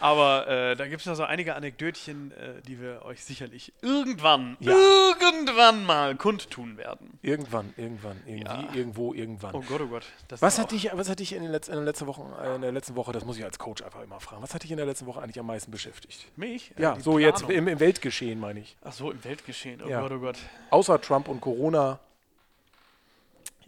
Aber 0.00 0.48
äh, 0.48 0.76
da 0.76 0.86
gibt 0.86 1.00
es 1.00 1.06
noch 1.06 1.14
so 1.14 1.24
einige 1.24 1.54
Anekdötchen, 1.54 2.32
äh, 2.32 2.62
die 2.66 2.80
wir 2.80 3.02
euch 3.04 3.22
sicherlich 3.24 3.72
irgendwann, 3.82 4.56
Ja. 4.60 4.72
irgendwann 5.20 5.84
mal 5.84 6.16
kundtun 6.16 6.76
werden. 6.76 7.18
Irgendwann, 7.22 7.74
irgendwann, 7.76 8.16
irgendwie, 8.26 8.44
Ja. 8.44 8.68
irgendwo, 8.74 9.12
irgendwann. 9.14 9.54
Oh 9.54 9.62
Gott, 9.68 9.80
oh 9.82 9.86
Gott. 9.86 10.06
Was 10.40 10.58
hat 10.58 10.72
dich, 10.72 10.90
was 10.92 11.08
hat 11.08 11.20
dich 11.20 11.34
in, 11.34 11.42
den 11.42 11.52
Letz-, 11.52 11.68
in, 11.68 11.74
der 11.74 11.84
letzten 11.84 12.06
Woche, 12.06 12.22
äh, 12.42 12.54
in 12.56 12.62
der 12.62 12.72
letzten 12.72 12.96
Woche, 12.96 13.12
das 13.12 13.24
muss 13.24 13.36
ich 13.36 13.44
als 13.44 13.58
Coach 13.58 13.82
einfach 13.82 14.02
immer 14.02 14.20
fragen, 14.20 14.42
was 14.42 14.54
hat 14.54 14.62
dich 14.62 14.70
in 14.70 14.76
der 14.78 14.86
letzten 14.86 15.06
Woche 15.06 15.20
eigentlich 15.22 15.38
am 15.38 15.46
meisten 15.46 15.70
beschäftigt? 15.70 16.26
mich? 16.36 16.72
Äh, 16.78 16.82
Ja, 16.82 16.96
so 16.98 17.18
jetzt 17.18 17.40
Planung. 17.40 17.56
im, 17.58 17.68
im 17.68 17.80
Weltgeschehen, 17.80 18.40
meine 18.40 18.60
ich. 18.60 18.76
Ach 18.82 18.92
so, 18.92 19.10
im 19.10 19.22
Weltgeschehen. 19.24 19.82
Oh 19.84 19.88
Ja. 19.88 20.00
Gott, 20.00 20.12
oh 20.12 20.18
Gott. 20.20 20.36
Außer 20.70 21.00
Trump 21.00 21.28
und 21.28 21.40
Corona. 21.40 21.98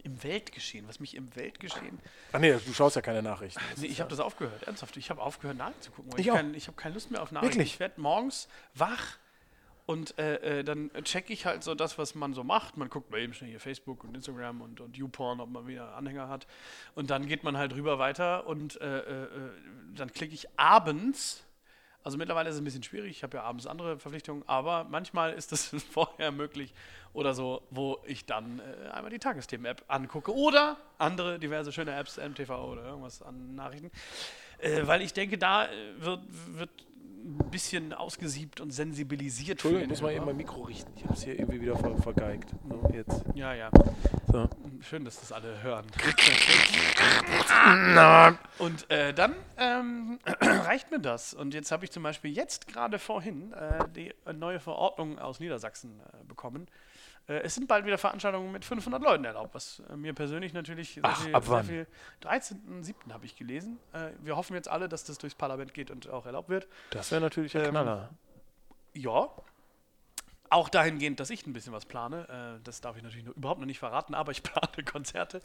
Im 0.03 0.21
Weltgeschehen. 0.23 0.87
Was 0.87 0.99
mich 0.99 1.15
im 1.15 1.35
Weltgeschehen. 1.35 1.99
Ach 2.31 2.39
nee, 2.39 2.53
du 2.53 2.73
schaust 2.73 2.95
ja 2.95 3.01
keine 3.01 3.23
Nachrichten. 3.23 3.61
Nee, 3.77 3.87
ich 3.87 3.99
habe 4.01 4.09
das 4.09 4.19
aufgehört, 4.19 4.63
ernsthaft. 4.63 4.97
Ich 4.97 5.09
habe 5.09 5.21
aufgehört, 5.21 5.57
Nachrichten 5.57 5.81
zu 5.81 5.91
gucken. 5.91 6.11
Ich 6.17 6.27
Ich, 6.27 6.57
ich 6.57 6.67
habe 6.67 6.75
keine 6.75 6.93
Lust 6.93 7.09
mehr 7.09 7.21
auf 7.21 7.31
Nachrichten. 7.31 7.55
Wirklich? 7.59 7.73
Ich 7.75 7.79
werde 7.79 8.01
morgens 8.01 8.47
wach 8.73 9.17
und 9.85 10.17
äh, 10.17 10.59
äh, 10.59 10.63
dann 10.63 10.91
checke 11.03 11.33
ich 11.33 11.45
halt 11.45 11.63
so 11.63 11.75
das, 11.75 11.97
was 11.97 12.15
man 12.15 12.33
so 12.33 12.43
macht. 12.43 12.77
Man 12.77 12.89
guckt 12.89 13.11
mal 13.11 13.19
eben 13.19 13.33
schnell 13.33 13.49
hier 13.49 13.59
Facebook 13.59 14.03
und 14.03 14.15
Instagram 14.15 14.61
und, 14.61 14.79
und 14.79 14.95
YouPorn, 14.95 15.41
ob 15.41 15.49
man 15.49 15.67
wieder 15.67 15.95
Anhänger 15.95 16.29
hat. 16.29 16.47
Und 16.95 17.09
dann 17.09 17.27
geht 17.27 17.43
man 17.43 17.57
halt 17.57 17.73
rüber 17.73 17.99
weiter 17.99 18.47
und 18.47 18.79
äh, 18.79 18.99
äh, 18.99 19.23
äh, 19.23 19.27
dann 19.95 20.11
klicke 20.11 20.33
ich 20.33 20.47
abends. 20.57 21.43
Also 22.03 22.17
mittlerweile 22.17 22.49
ist 22.49 22.55
es 22.55 22.61
ein 22.61 22.65
bisschen 22.65 22.83
schwierig, 22.83 23.11
ich 23.11 23.23
habe 23.23 23.37
ja 23.37 23.43
abends 23.43 23.65
andere 23.65 23.97
Verpflichtungen, 23.97 24.43
aber 24.45 24.83
manchmal 24.83 25.33
ist 25.33 25.53
das 25.53 25.67
vorher 25.91 26.31
möglich 26.31 26.73
oder 27.13 27.33
so, 27.33 27.61
wo 27.69 27.99
ich 28.05 28.25
dann 28.25 28.59
äh, 28.59 28.89
einmal 28.89 29.09
die 29.09 29.19
Tagesthemen-App 29.19 29.85
angucke 29.87 30.33
oder 30.35 30.77
andere 30.97 31.39
diverse 31.39 31.71
schöne 31.71 31.95
Apps, 31.95 32.17
MTV 32.17 32.49
oder 32.49 32.83
irgendwas 32.85 33.21
an 33.21 33.55
Nachrichten, 33.55 33.89
äh, 34.57 34.85
weil 34.85 35.01
ich 35.01 35.13
denke, 35.13 35.37
da 35.37 35.65
äh, 35.65 35.69
wird, 35.97 36.21
wird 36.57 36.69
ein 37.23 37.51
bisschen 37.51 37.93
ausgesiebt 37.93 38.59
und 38.59 38.71
sensibilisiert. 38.71 39.51
Entschuldigung, 39.51 39.83
ich 39.83 39.89
muss 39.89 40.01
mal 40.01 40.11
eben 40.11 40.25
mein 40.25 40.37
Mikro 40.37 40.63
richten. 40.63 40.91
Ich 40.95 41.03
habe 41.03 41.13
es 41.13 41.23
hier 41.23 41.39
irgendwie 41.39 41.61
wieder 41.61 41.77
ver 41.77 41.95
vergeigt. 41.97 42.49
So, 42.67 42.91
jetzt. 42.93 43.23
Ja, 43.33 43.53
ja. 43.53 43.69
So. 44.31 44.49
Schön, 44.81 45.05
dass 45.05 45.21
das 45.21 45.31
alle 45.31 45.63
hören. 45.63 45.85
Und 48.59 48.91
äh, 48.91 49.13
dann 49.13 49.33
ähm, 49.57 50.19
reicht 50.25 50.91
mir 50.91 50.99
das. 50.99 51.33
Und 51.33 51.53
jetzt 51.53 51.71
habe 51.71 51.85
ich 51.85 51.91
zum 51.91 52.03
Beispiel 52.03 52.31
jetzt 52.31 52.67
gerade 52.67 52.99
vorhin 52.99 53.53
äh, 53.53 53.87
die 53.95 54.13
neue 54.33 54.59
Verordnung 54.59 55.19
aus 55.19 55.39
Niedersachsen 55.39 56.01
äh, 56.01 56.23
bekommen. 56.25 56.67
Äh, 57.27 57.39
es 57.41 57.55
sind 57.55 57.67
bald 57.67 57.85
wieder 57.85 57.97
Veranstaltungen 57.97 58.51
mit 58.51 58.65
500 58.65 59.01
Leuten 59.01 59.25
erlaubt, 59.25 59.53
was 59.53 59.81
äh, 59.89 59.95
mir 59.95 60.13
persönlich 60.13 60.53
natürlich 60.53 60.93
sehr 60.95 61.03
Ach, 61.05 61.21
viel, 61.21 61.33
ab 61.35 61.43
sehr 61.45 61.53
wann? 61.53 61.65
viel 61.65 61.87
13.07. 62.21 63.11
habe 63.13 63.25
ich 63.25 63.35
gelesen. 63.35 63.79
Äh, 63.93 64.09
wir 64.21 64.35
hoffen 64.35 64.55
jetzt 64.55 64.67
alle, 64.67 64.89
dass 64.89 65.03
das 65.03 65.17
durchs 65.17 65.35
Parlament 65.35 65.73
geht 65.73 65.89
und 65.91 66.09
auch 66.09 66.25
erlaubt 66.25 66.49
wird. 66.49 66.67
Das 66.91 67.11
wäre 67.11 67.21
natürlich 67.21 67.55
ein 67.57 67.63
Ähm, 67.65 67.69
Knaller. 67.71 68.09
Ja. 68.93 69.29
Auch 70.49 70.69
dahingehend, 70.69 71.19
dass 71.19 71.31
ich 71.31 71.47
ein 71.47 71.53
bisschen 71.53 71.73
was 71.73 71.83
plane. 71.85 72.59
Das 72.63 72.79
darf 72.79 72.95
ich 72.95 73.01
natürlich 73.01 73.25
noch, 73.25 73.35
überhaupt 73.35 73.59
noch 73.59 73.65
nicht 73.65 73.79
verraten, 73.79 74.13
aber 74.13 74.31
ich 74.31 74.43
plane 74.43 74.83
Konzerte. 74.85 75.41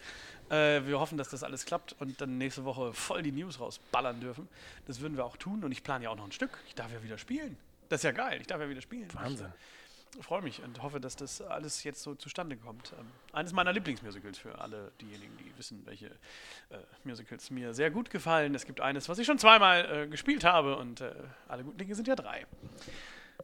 Wir 0.50 1.00
hoffen, 1.00 1.16
dass 1.16 1.30
das 1.30 1.42
alles 1.42 1.64
klappt 1.64 1.96
und 1.98 2.20
dann 2.20 2.36
nächste 2.36 2.66
Woche 2.66 2.92
voll 2.92 3.22
die 3.22 3.32
News 3.32 3.58
rausballern 3.58 4.20
dürfen. 4.20 4.50
Das 4.86 5.00
würden 5.00 5.16
wir 5.16 5.24
auch 5.24 5.38
tun 5.38 5.64
und 5.64 5.72
ich 5.72 5.82
plane 5.82 6.04
ja 6.04 6.10
auch 6.10 6.16
noch 6.16 6.26
ein 6.26 6.32
Stück. 6.32 6.58
Ich 6.66 6.74
darf 6.74 6.92
ja 6.92 7.02
wieder 7.02 7.16
spielen. 7.16 7.56
Das 7.88 8.00
ist 8.00 8.04
ja 8.04 8.12
geil, 8.12 8.38
ich 8.42 8.48
darf 8.48 8.60
ja 8.60 8.68
wieder 8.68 8.82
spielen. 8.82 9.08
Wahnsinn. 9.14 9.46
Ich 9.46 9.77
freue 10.20 10.42
mich 10.42 10.62
und 10.62 10.82
hoffe, 10.82 11.00
dass 11.00 11.16
das 11.16 11.40
alles 11.40 11.84
jetzt 11.84 12.02
so 12.02 12.14
zustande 12.14 12.56
kommt. 12.56 12.92
Ähm, 12.98 13.06
eines 13.32 13.52
meiner 13.52 13.72
Lieblingsmusicals 13.72 14.38
für 14.38 14.58
alle 14.60 14.92
diejenigen, 15.00 15.36
die 15.38 15.52
wissen, 15.56 15.82
welche 15.86 16.06
äh, 16.06 16.78
Musicals 17.04 17.50
mir 17.50 17.74
sehr 17.74 17.90
gut 17.90 18.10
gefallen. 18.10 18.54
Es 18.54 18.64
gibt 18.66 18.80
eines, 18.80 19.08
was 19.08 19.18
ich 19.18 19.26
schon 19.26 19.38
zweimal 19.38 20.04
äh, 20.04 20.06
gespielt 20.08 20.44
habe 20.44 20.76
und 20.76 21.00
äh, 21.00 21.12
alle 21.48 21.64
guten 21.64 21.78
Dinge 21.78 21.94
sind 21.94 22.08
ja 22.08 22.16
drei. 22.16 22.46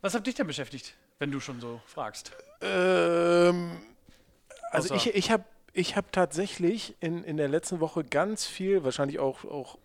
Was 0.01 0.15
hat 0.15 0.27
dich 0.27 0.35
denn 0.35 0.47
beschäftigt, 0.47 0.95
wenn 1.19 1.31
du 1.31 1.41
schon 1.41 1.61
so 1.61 1.81
fragst? 1.87 2.33
Ähm, 2.61 3.81
also 4.71 4.95
Außer- 4.95 4.97
ich, 4.97 5.15
ich 5.15 5.31
habe 5.31 5.45
ich 5.73 5.97
hab 5.97 6.13
tatsächlich 6.13 6.95
in, 7.01 7.25
in 7.25 7.37
der 7.37 7.49
letzten 7.49 7.81
Woche 7.81 8.05
ganz 8.05 8.47
viel, 8.47 8.85
wahrscheinlich 8.85 9.19
auch, 9.19 9.45
auch 9.45 9.79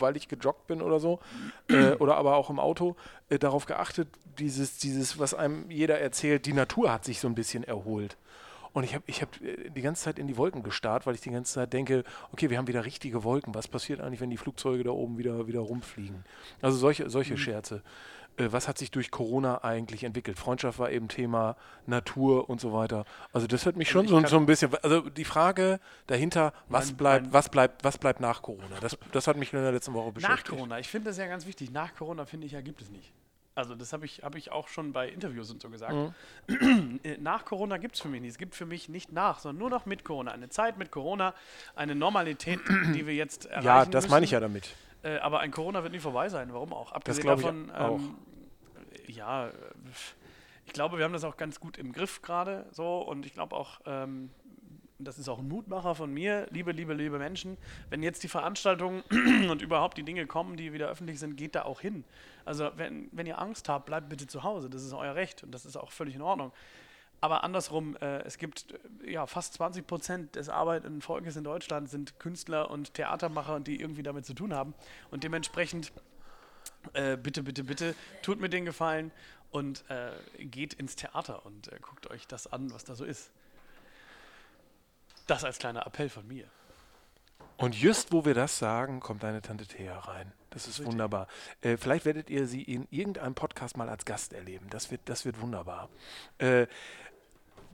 weil 0.00 0.16
ich 0.16 0.28
gejoggt 0.28 0.66
bin 0.66 0.82
oder 0.82 1.00
so, 1.00 1.20
äh, 1.68 1.92
oder 1.94 2.16
aber 2.16 2.36
auch 2.36 2.50
im 2.50 2.58
Auto, 2.58 2.96
äh, 3.28 3.38
darauf 3.38 3.66
geachtet, 3.66 4.08
dieses, 4.38 4.78
dieses, 4.78 5.18
was 5.18 5.34
einem 5.34 5.70
jeder 5.70 6.00
erzählt, 6.00 6.46
die 6.46 6.52
Natur 6.52 6.92
hat 6.92 7.04
sich 7.04 7.20
so 7.20 7.28
ein 7.28 7.34
bisschen 7.34 7.64
erholt. 7.64 8.16
Und 8.72 8.84
ich 8.84 8.94
habe 8.94 9.04
ich 9.06 9.20
hab 9.20 9.40
äh, 9.40 9.70
die 9.70 9.82
ganze 9.82 10.04
Zeit 10.04 10.18
in 10.18 10.26
die 10.26 10.36
Wolken 10.36 10.62
gestarrt, 10.62 11.06
weil 11.06 11.14
ich 11.14 11.20
die 11.20 11.30
ganze 11.30 11.54
Zeit 11.54 11.72
denke, 11.72 12.04
okay, 12.32 12.50
wir 12.50 12.58
haben 12.58 12.68
wieder 12.68 12.84
richtige 12.84 13.24
Wolken. 13.24 13.54
Was 13.54 13.68
passiert 13.68 14.00
eigentlich, 14.00 14.20
wenn 14.20 14.30
die 14.30 14.36
Flugzeuge 14.36 14.84
da 14.84 14.90
oben 14.90 15.18
wieder, 15.18 15.46
wieder 15.46 15.60
rumfliegen? 15.60 16.24
Also 16.62 16.76
solche, 16.78 17.10
solche 17.10 17.36
Scherze. 17.36 17.76
Äh, 17.76 17.80
was 18.52 18.68
hat 18.68 18.78
sich 18.78 18.90
durch 18.90 19.10
Corona 19.10 19.62
eigentlich 19.64 20.04
entwickelt? 20.04 20.38
Freundschaft 20.38 20.78
war 20.78 20.90
eben 20.90 21.08
Thema, 21.08 21.56
Natur 21.86 22.48
und 22.48 22.60
so 22.60 22.72
weiter. 22.72 23.04
Also 23.32 23.46
das 23.46 23.66
hat 23.66 23.76
mich 23.76 23.88
Also 23.94 24.08
schon 24.08 24.22
so, 24.22 24.26
so 24.28 24.36
ein 24.38 24.46
bisschen, 24.46 24.74
also 24.82 25.00
die 25.10 25.24
Frage 25.24 25.80
dahinter, 26.06 26.52
was 26.68 26.88
Mein- 26.88 26.96
bleibt, 26.96 27.24
mein- 27.26 27.32
was 27.32 27.48
bleibt, 27.48 27.84
was 27.84 27.98
bleibt 27.98 28.20
nach 28.20 28.42
Corona? 28.42 28.78
Das, 28.80 28.96
das 29.12 29.26
hat 29.26 29.36
mich 29.36 29.52
in 29.52 29.60
der 29.62 29.72
letzten 29.72 29.92
Woche 29.94 30.06
Nach 30.08 30.14
beschäftigt. 30.14 30.48
Corona, 30.48 30.78
ich 30.78 30.88
finde 30.88 31.10
das 31.10 31.18
ja 31.18 31.26
ganz 31.26 31.46
wichtig. 31.46 31.70
Nach 31.70 31.94
Corona, 31.94 32.24
finde 32.24 32.46
ich, 32.46 32.52
ja, 32.52 32.60
gibt 32.60 32.82
es 32.82 32.90
nicht. 32.90 33.12
Also, 33.56 33.74
das 33.74 33.92
habe 33.92 34.06
ich, 34.06 34.22
hab 34.22 34.36
ich 34.36 34.52
auch 34.52 34.68
schon 34.68 34.92
bei 34.92 35.08
Interviews 35.08 35.50
und 35.50 35.60
so 35.60 35.68
gesagt. 35.68 35.94
Äh, 37.02 37.16
nach 37.18 37.44
Corona 37.44 37.76
gibt 37.78 37.94
es 37.96 38.00
für 38.00 38.08
mich 38.08 38.20
nicht. 38.20 38.30
Es 38.32 38.38
gibt 38.38 38.54
für 38.54 38.66
mich 38.66 38.88
nicht 38.88 39.12
nach, 39.12 39.38
sondern 39.40 39.58
nur 39.58 39.70
noch 39.70 39.86
mit 39.86 40.04
Corona. 40.04 40.30
Eine 40.32 40.48
Zeit 40.48 40.78
mit 40.78 40.90
Corona, 40.90 41.34
eine 41.74 41.94
Normalität, 41.94 42.60
die 42.94 43.06
wir 43.06 43.14
jetzt 43.14 43.46
erreichen 43.46 43.66
Ja, 43.66 43.84
das 43.86 44.08
meine 44.08 44.24
ich 44.24 44.30
müssen. 44.32 44.34
ja 44.42 44.48
damit. 44.48 44.74
Äh, 45.02 45.18
aber 45.18 45.40
ein 45.40 45.50
Corona 45.50 45.82
wird 45.82 45.92
nie 45.92 46.00
vorbei 46.00 46.28
sein. 46.28 46.52
Warum 46.52 46.72
auch? 46.72 46.92
Abgesehen 46.92 47.26
davon, 47.26 47.70
auch. 47.70 47.98
ähm, 47.98 48.16
ja, 49.06 49.50
ich 50.66 50.72
glaube, 50.72 50.98
wir 50.98 51.04
haben 51.04 51.12
das 51.12 51.24
auch 51.24 51.36
ganz 51.36 51.58
gut 51.58 51.78
im 51.78 51.92
Griff 51.92 52.22
gerade 52.22 52.66
so 52.70 52.98
und 52.98 53.26
ich 53.26 53.32
glaube 53.32 53.56
auch, 53.56 53.80
ähm, 53.86 54.30
das 54.98 55.18
ist 55.18 55.28
auch 55.28 55.38
ein 55.38 55.48
Mutmacher 55.48 55.94
von 55.94 56.12
mir, 56.12 56.46
liebe, 56.50 56.72
liebe, 56.72 56.94
liebe 56.94 57.18
Menschen, 57.18 57.56
wenn 57.88 58.02
jetzt 58.02 58.22
die 58.22 58.28
Veranstaltungen 58.28 59.02
und 59.50 59.62
überhaupt 59.62 59.96
die 59.96 60.02
Dinge 60.02 60.26
kommen, 60.26 60.56
die 60.56 60.72
wieder 60.72 60.88
öffentlich 60.88 61.18
sind, 61.18 61.36
geht 61.36 61.54
da 61.54 61.62
auch 61.62 61.80
hin. 61.80 62.04
Also 62.44 62.70
wenn, 62.76 63.08
wenn 63.12 63.26
ihr 63.26 63.38
Angst 63.40 63.68
habt, 63.68 63.86
bleibt 63.86 64.08
bitte 64.08 64.26
zu 64.26 64.42
Hause. 64.42 64.70
Das 64.70 64.84
ist 64.84 64.92
euer 64.92 65.14
Recht 65.14 65.42
und 65.42 65.52
das 65.52 65.64
ist 65.64 65.76
auch 65.76 65.90
völlig 65.90 66.14
in 66.14 66.22
Ordnung. 66.22 66.52
Aber 67.20 67.44
andersrum, 67.44 67.96
äh, 67.96 68.22
es 68.22 68.38
gibt 68.38 68.72
äh, 69.04 69.12
ja 69.12 69.26
fast 69.26 69.54
20 69.54 69.86
Prozent 69.86 70.36
des 70.36 70.48
arbeitenden 70.48 71.02
Volkes 71.02 71.36
in 71.36 71.44
Deutschland 71.44 71.90
sind 71.90 72.18
Künstler 72.18 72.70
und 72.70 72.94
Theatermacher 72.94 73.54
und 73.56 73.66
die 73.66 73.80
irgendwie 73.80 74.02
damit 74.02 74.24
zu 74.24 74.34
tun 74.34 74.54
haben. 74.54 74.74
Und 75.10 75.22
dementsprechend, 75.24 75.92
äh, 76.94 77.16
bitte, 77.16 77.42
bitte, 77.42 77.64
bitte, 77.64 77.94
tut 78.22 78.40
mir 78.40 78.48
den 78.48 78.64
Gefallen 78.64 79.10
und 79.50 79.84
äh, 79.90 80.12
geht 80.44 80.74
ins 80.74 80.96
Theater 80.96 81.44
und 81.44 81.68
äh, 81.68 81.78
guckt 81.80 82.08
euch 82.10 82.26
das 82.26 82.46
an, 82.46 82.72
was 82.72 82.84
da 82.84 82.94
so 82.94 83.04
ist. 83.04 83.30
Das 85.26 85.44
als 85.44 85.58
kleiner 85.58 85.86
Appell 85.86 86.08
von 86.08 86.26
mir. 86.26 86.46
Und 87.56 87.74
just 87.74 88.10
wo 88.10 88.24
wir 88.24 88.32
das 88.32 88.58
sagen, 88.58 89.00
kommt 89.00 89.22
deine 89.22 89.42
Tante 89.42 89.66
Thea 89.66 89.98
rein. 89.98 90.32
Das 90.48 90.62
ist 90.62 90.78
Richtig. 90.78 90.86
wunderbar. 90.86 91.28
Äh, 91.60 91.76
vielleicht 91.76 92.06
werdet 92.06 92.30
ihr 92.30 92.46
sie 92.46 92.62
in 92.62 92.88
irgendeinem 92.90 93.34
Podcast 93.34 93.76
mal 93.76 93.88
als 93.88 94.04
Gast 94.04 94.32
erleben. 94.32 94.66
Das 94.70 94.90
wird, 94.90 95.02
das 95.04 95.24
wird 95.24 95.40
wunderbar. 95.40 95.90
Äh, 96.38 96.66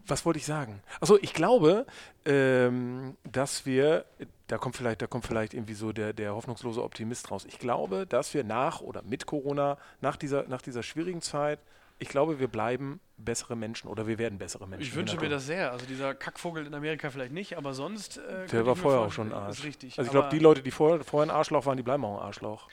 was 0.07 0.24
wollte 0.24 0.38
ich 0.38 0.46
sagen? 0.46 0.82
Also 1.00 1.18
ich 1.20 1.32
glaube, 1.32 1.86
ähm, 2.24 3.16
dass 3.24 3.66
wir, 3.66 4.04
da 4.46 4.59
kommt 4.59 4.76
vielleicht, 4.76 5.02
da 5.02 5.07
kommt 5.07 5.26
vielleicht 5.26 5.54
irgendwie 5.54 5.74
so 5.74 5.92
der, 5.92 6.12
der 6.12 6.34
hoffnungslose 6.34 6.82
Optimist 6.82 7.30
raus. 7.30 7.44
Ich 7.46 7.59
glaube, 7.59 8.07
dass 8.07 8.34
wir 8.34 8.44
nach 8.44 8.80
oder 8.80 9.02
mit 9.02 9.26
Corona, 9.26 9.78
nach 10.00 10.16
dieser, 10.16 10.44
nach 10.48 10.62
dieser 10.62 10.82
schwierigen 10.82 11.22
Zeit, 11.22 11.59
ich 11.98 12.09
glaube, 12.09 12.38
wir 12.38 12.48
bleiben 12.48 13.00
bessere 13.16 13.57
Menschen 13.57 13.88
oder 13.88 14.07
wir 14.07 14.18
werden 14.18 14.38
bessere 14.38 14.68
Menschen. 14.68 14.86
Ich 14.86 14.94
wünsche 14.94 15.16
mir 15.16 15.30
das 15.30 15.46
sehr. 15.46 15.72
Also 15.72 15.86
dieser 15.86 16.14
Kackvogel 16.14 16.66
in 16.66 16.74
Amerika 16.74 17.11
vielleicht 17.11 17.32
nicht, 17.32 17.57
aber 17.57 17.72
sonst. 17.72 18.18
Äh, 18.18 18.46
Der 18.48 18.66
war 18.66 18.76
vorher 18.76 19.00
auch 19.00 19.12
schon 19.12 19.28
ein 19.32 19.34
Arsch. 19.34 19.64
Richtig. 19.64 19.98
Also 19.98 20.07
ich 20.09 20.12
glaube, 20.12 20.28
die 20.30 20.38
Leute, 20.38 20.62
die 20.62 20.70
vorher, 20.70 21.02
vorher 21.04 21.32
ein 21.32 21.34
Arschloch 21.34 21.64
waren, 21.64 21.78
die 21.78 21.82
bleiben 21.82 22.04
auch 22.04 22.18
ein 22.20 22.26
Arschloch. 22.26 22.68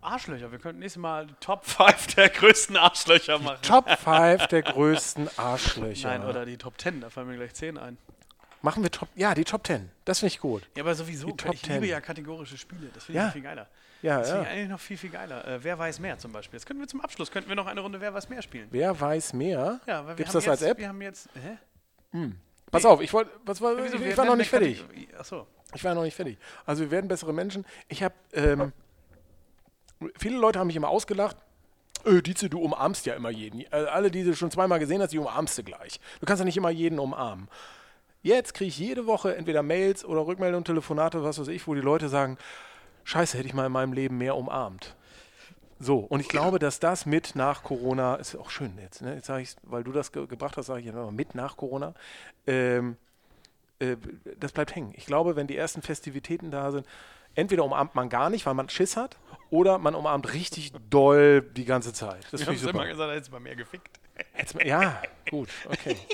Arschlöcher. 0.00 0.50
Wir 0.52 0.58
könnten 0.58 0.78
nächstes 0.80 1.00
Mal 1.00 1.26
die 1.26 1.34
Top 1.40 1.64
5 1.64 2.14
der 2.14 2.28
größten 2.28 2.76
Arschlöcher 2.76 3.38
machen. 3.38 3.58
Top 3.62 3.88
5 3.90 4.46
der 4.46 4.62
größten 4.62 5.28
Arschlöcher. 5.38 6.08
Nein, 6.08 6.24
oder 6.24 6.46
die 6.46 6.56
Top 6.56 6.80
10, 6.80 7.00
da 7.00 7.10
fallen 7.10 7.28
mir 7.28 7.36
gleich 7.36 7.54
10 7.54 7.78
ein. 7.78 7.98
Machen 8.62 8.82
wir 8.82 8.90
Top, 8.90 9.08
ja, 9.14 9.34
die 9.34 9.44
Top 9.44 9.66
10. 9.66 9.90
Das 10.04 10.20
finde 10.20 10.34
ich 10.34 10.40
gut. 10.40 10.68
Ja, 10.76 10.82
aber 10.82 10.94
sowieso, 10.94 11.28
Die 11.28 11.36
Top 11.36 11.54
ich 11.54 11.62
liebe 11.66 11.80
10. 11.80 11.90
ja 11.90 12.00
kategorische 12.00 12.58
Spiele. 12.58 12.88
Das 12.94 13.04
finde 13.04 13.20
Ja. 13.20 13.26
ich 13.28 13.32
viel 13.32 13.42
geiler. 13.42 13.68
Ja, 14.02 14.18
Das 14.18 14.28
finde 14.30 14.44
ja. 14.44 14.50
ich 14.50 14.56
eigentlich 14.56 14.68
noch 14.70 14.80
viel, 14.80 14.96
viel 14.96 15.10
geiler. 15.10 15.46
Äh, 15.46 15.62
wer 15.64 15.78
weiß 15.78 15.98
mehr 16.00 16.18
zum 16.18 16.32
Beispiel. 16.32 16.58
Das 16.58 16.66
könnten 16.66 16.80
wir 16.82 16.88
zum 16.88 17.00
Abschluss, 17.00 17.30
könnten 17.30 17.48
wir 17.48 17.56
noch 17.56 17.66
eine 17.66 17.80
Runde 17.80 18.00
Wer 18.00 18.14
weiß 18.14 18.28
mehr 18.28 18.42
spielen. 18.42 18.68
Wer 18.70 18.98
weiß 19.00 19.32
mehr? 19.32 19.80
Ja, 19.86 20.00
weil 20.00 20.08
wir 20.10 20.14
Gibt's 20.16 20.30
haben 20.30 20.34
das 20.38 20.44
jetzt, 20.44 20.62
als 20.62 20.70
App? 20.70 20.78
Wir 20.78 20.88
haben 20.88 21.02
jetzt, 21.02 21.28
hä? 21.34 21.58
Pass 22.70 22.84
auf, 22.84 23.00
ich 23.00 23.12
wollte, 23.12 23.30
was 23.44 23.60
war, 23.60 23.76
Wieso? 23.76 23.96
ich, 23.96 24.00
Wir 24.02 24.10
ich 24.10 24.16
war 24.16 24.24
noch 24.24 24.36
nicht 24.36 24.50
fertig. 24.50 24.80
Kategorie- 24.80 25.08
Achso. 25.18 25.46
Ich 25.74 25.84
war 25.84 25.94
noch 25.94 26.02
nicht 26.02 26.14
fertig. 26.14 26.38
Also 26.66 26.82
wir 26.82 26.90
werden 26.90 27.08
bessere 27.08 27.32
Menschen. 27.32 27.64
Ich 27.88 28.02
habe, 28.02 28.14
ähm, 28.32 28.72
viele 30.16 30.38
Leute 30.38 30.58
haben 30.58 30.68
mich 30.68 30.76
immer 30.76 30.88
ausgelacht. 30.88 31.36
Äh, 32.04 32.22
Dietze, 32.22 32.48
du 32.48 32.60
umarmst 32.60 33.06
ja 33.06 33.14
immer 33.14 33.30
jeden. 33.30 33.60
Äh, 33.60 33.86
alle, 33.90 34.10
die 34.10 34.24
du 34.24 34.34
schon 34.34 34.50
zweimal 34.50 34.78
gesehen 34.78 35.02
hast, 35.02 35.12
die 35.12 35.18
umarmst 35.18 35.58
du 35.58 35.62
gleich. 35.62 36.00
Du 36.20 36.26
kannst 36.26 36.40
ja 36.40 36.44
nicht 36.44 36.56
immer 36.56 36.70
jeden 36.70 36.98
umarmen. 36.98 37.48
Jetzt 38.22 38.54
kriege 38.54 38.68
ich 38.68 38.78
jede 38.78 39.06
Woche 39.06 39.36
entweder 39.36 39.62
Mails 39.62 40.04
oder 40.04 40.26
Rückmeldungen, 40.26 40.64
Telefonate, 40.64 41.22
was 41.22 41.38
weiß 41.38 41.48
ich, 41.48 41.66
wo 41.66 41.74
die 41.74 41.80
Leute 41.80 42.08
sagen, 42.08 42.36
scheiße, 43.04 43.38
hätte 43.38 43.48
ich 43.48 43.54
mal 43.54 43.66
in 43.66 43.72
meinem 43.72 43.92
Leben 43.92 44.18
mehr 44.18 44.36
umarmt. 44.36 44.96
So, 45.80 45.98
und 45.98 46.18
ich 46.18 46.28
glaube, 46.28 46.58
dass 46.58 46.80
das 46.80 47.06
mit 47.06 47.36
nach 47.36 47.62
Corona, 47.62 48.16
ist 48.16 48.34
auch 48.34 48.50
schön 48.50 48.76
jetzt, 48.82 49.00
ne? 49.00 49.14
jetzt 49.14 49.26
sage 49.26 49.42
ich, 49.42 49.54
weil 49.62 49.84
du 49.84 49.92
das 49.92 50.10
ge 50.10 50.26
gebracht 50.26 50.56
hast, 50.56 50.66
sage 50.66 50.80
ich 50.80 50.86
jetzt 50.86 50.96
mit 51.12 51.36
nach 51.36 51.56
Corona, 51.56 51.94
ähm, 52.48 52.96
äh, 53.78 53.96
das 54.40 54.50
bleibt 54.50 54.74
hängen. 54.74 54.92
Ich 54.96 55.06
glaube, 55.06 55.36
wenn 55.36 55.46
die 55.46 55.56
ersten 55.56 55.82
Festivitäten 55.82 56.50
da 56.50 56.72
sind, 56.72 56.84
entweder 57.38 57.64
umarmt 57.64 57.94
man 57.94 58.08
gar 58.08 58.28
nicht, 58.30 58.44
weil 58.46 58.54
man 58.54 58.68
Schiss 58.68 58.96
hat, 58.96 59.16
oder 59.50 59.78
man 59.78 59.94
umarmt 59.94 60.32
richtig 60.34 60.72
doll 60.90 61.40
die 61.42 61.64
ganze 61.64 61.92
Zeit. 61.92 62.26
Das 62.30 62.42
finde 62.42 62.54
ich 62.54 62.62
es 62.62 62.68
immer 62.68 62.72
super. 62.80 62.86
gesagt, 62.88 63.14
jetzt 63.14 63.32
mal 63.32 63.40
mehr 63.40 63.56
gefickt. 63.56 63.98
Mal- 64.54 64.66
ja, 64.66 65.00
gut, 65.30 65.48
okay. 65.66 65.96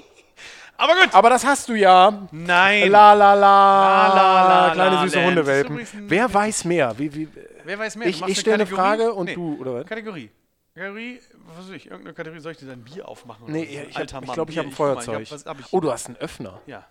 Aber 0.77 0.95
gut. 0.95 1.15
Aber 1.15 1.31
das 1.31 1.47
hast 1.47 1.69
du 1.69 1.75
ja. 1.75 2.27
Nein. 2.33 2.91
La 2.91 3.13
la 3.13 3.35
la, 3.35 4.09
La, 4.09 4.15
la, 4.15 4.67
la, 4.67 4.75
kleine 4.75 4.99
süße 5.03 5.17
Land. 5.17 5.29
Hundewelpen. 5.29 5.87
Wer 6.11 6.35
weiß 6.35 6.65
mehr? 6.65 6.99
Wie, 6.99 7.15
wie, 7.15 7.29
Wer 7.65 7.79
weiß 7.79 7.95
mehr? 7.97 8.09
ich 8.09 8.21
ich 8.27 8.41
stelle 8.41 8.57
eine? 8.57 8.67
Frage 8.67 9.13
und 9.13 9.27
Nee. 9.27 9.35
du, 9.37 9.57
oder 9.61 9.75
was? 9.75 9.87
Kategorie. 9.87 10.31
Kategorie, 10.75 11.21
was 11.47 11.67
weiß 11.69 11.75
ich, 11.77 11.87
irgendeine 11.87 12.13
Kategorie, 12.15 12.41
soll 12.41 12.51
ich 12.53 12.59
dir 12.59 12.67
dein 12.67 12.83
Bier 12.83 13.09
aufmachen? 13.09 13.45
oder 13.45 13.53
Nee, 13.53 13.67
so? 13.95 14.01
ich 14.01 14.07
glaube, 14.09 14.27
ich, 14.27 14.33
glaub, 14.33 14.51
ich 14.51 14.59
habe 14.59 14.69
ein 14.69 14.73
Feuerzeug. 14.73 15.21
Ich 15.23 15.31
hab, 15.31 15.39
was 15.39 15.47
hab 15.47 15.57
oh, 15.71 15.79
du 15.81 15.93
hast 15.93 16.07
einen 16.09 16.17
Öffner. 16.17 16.61
ja. 16.67 16.85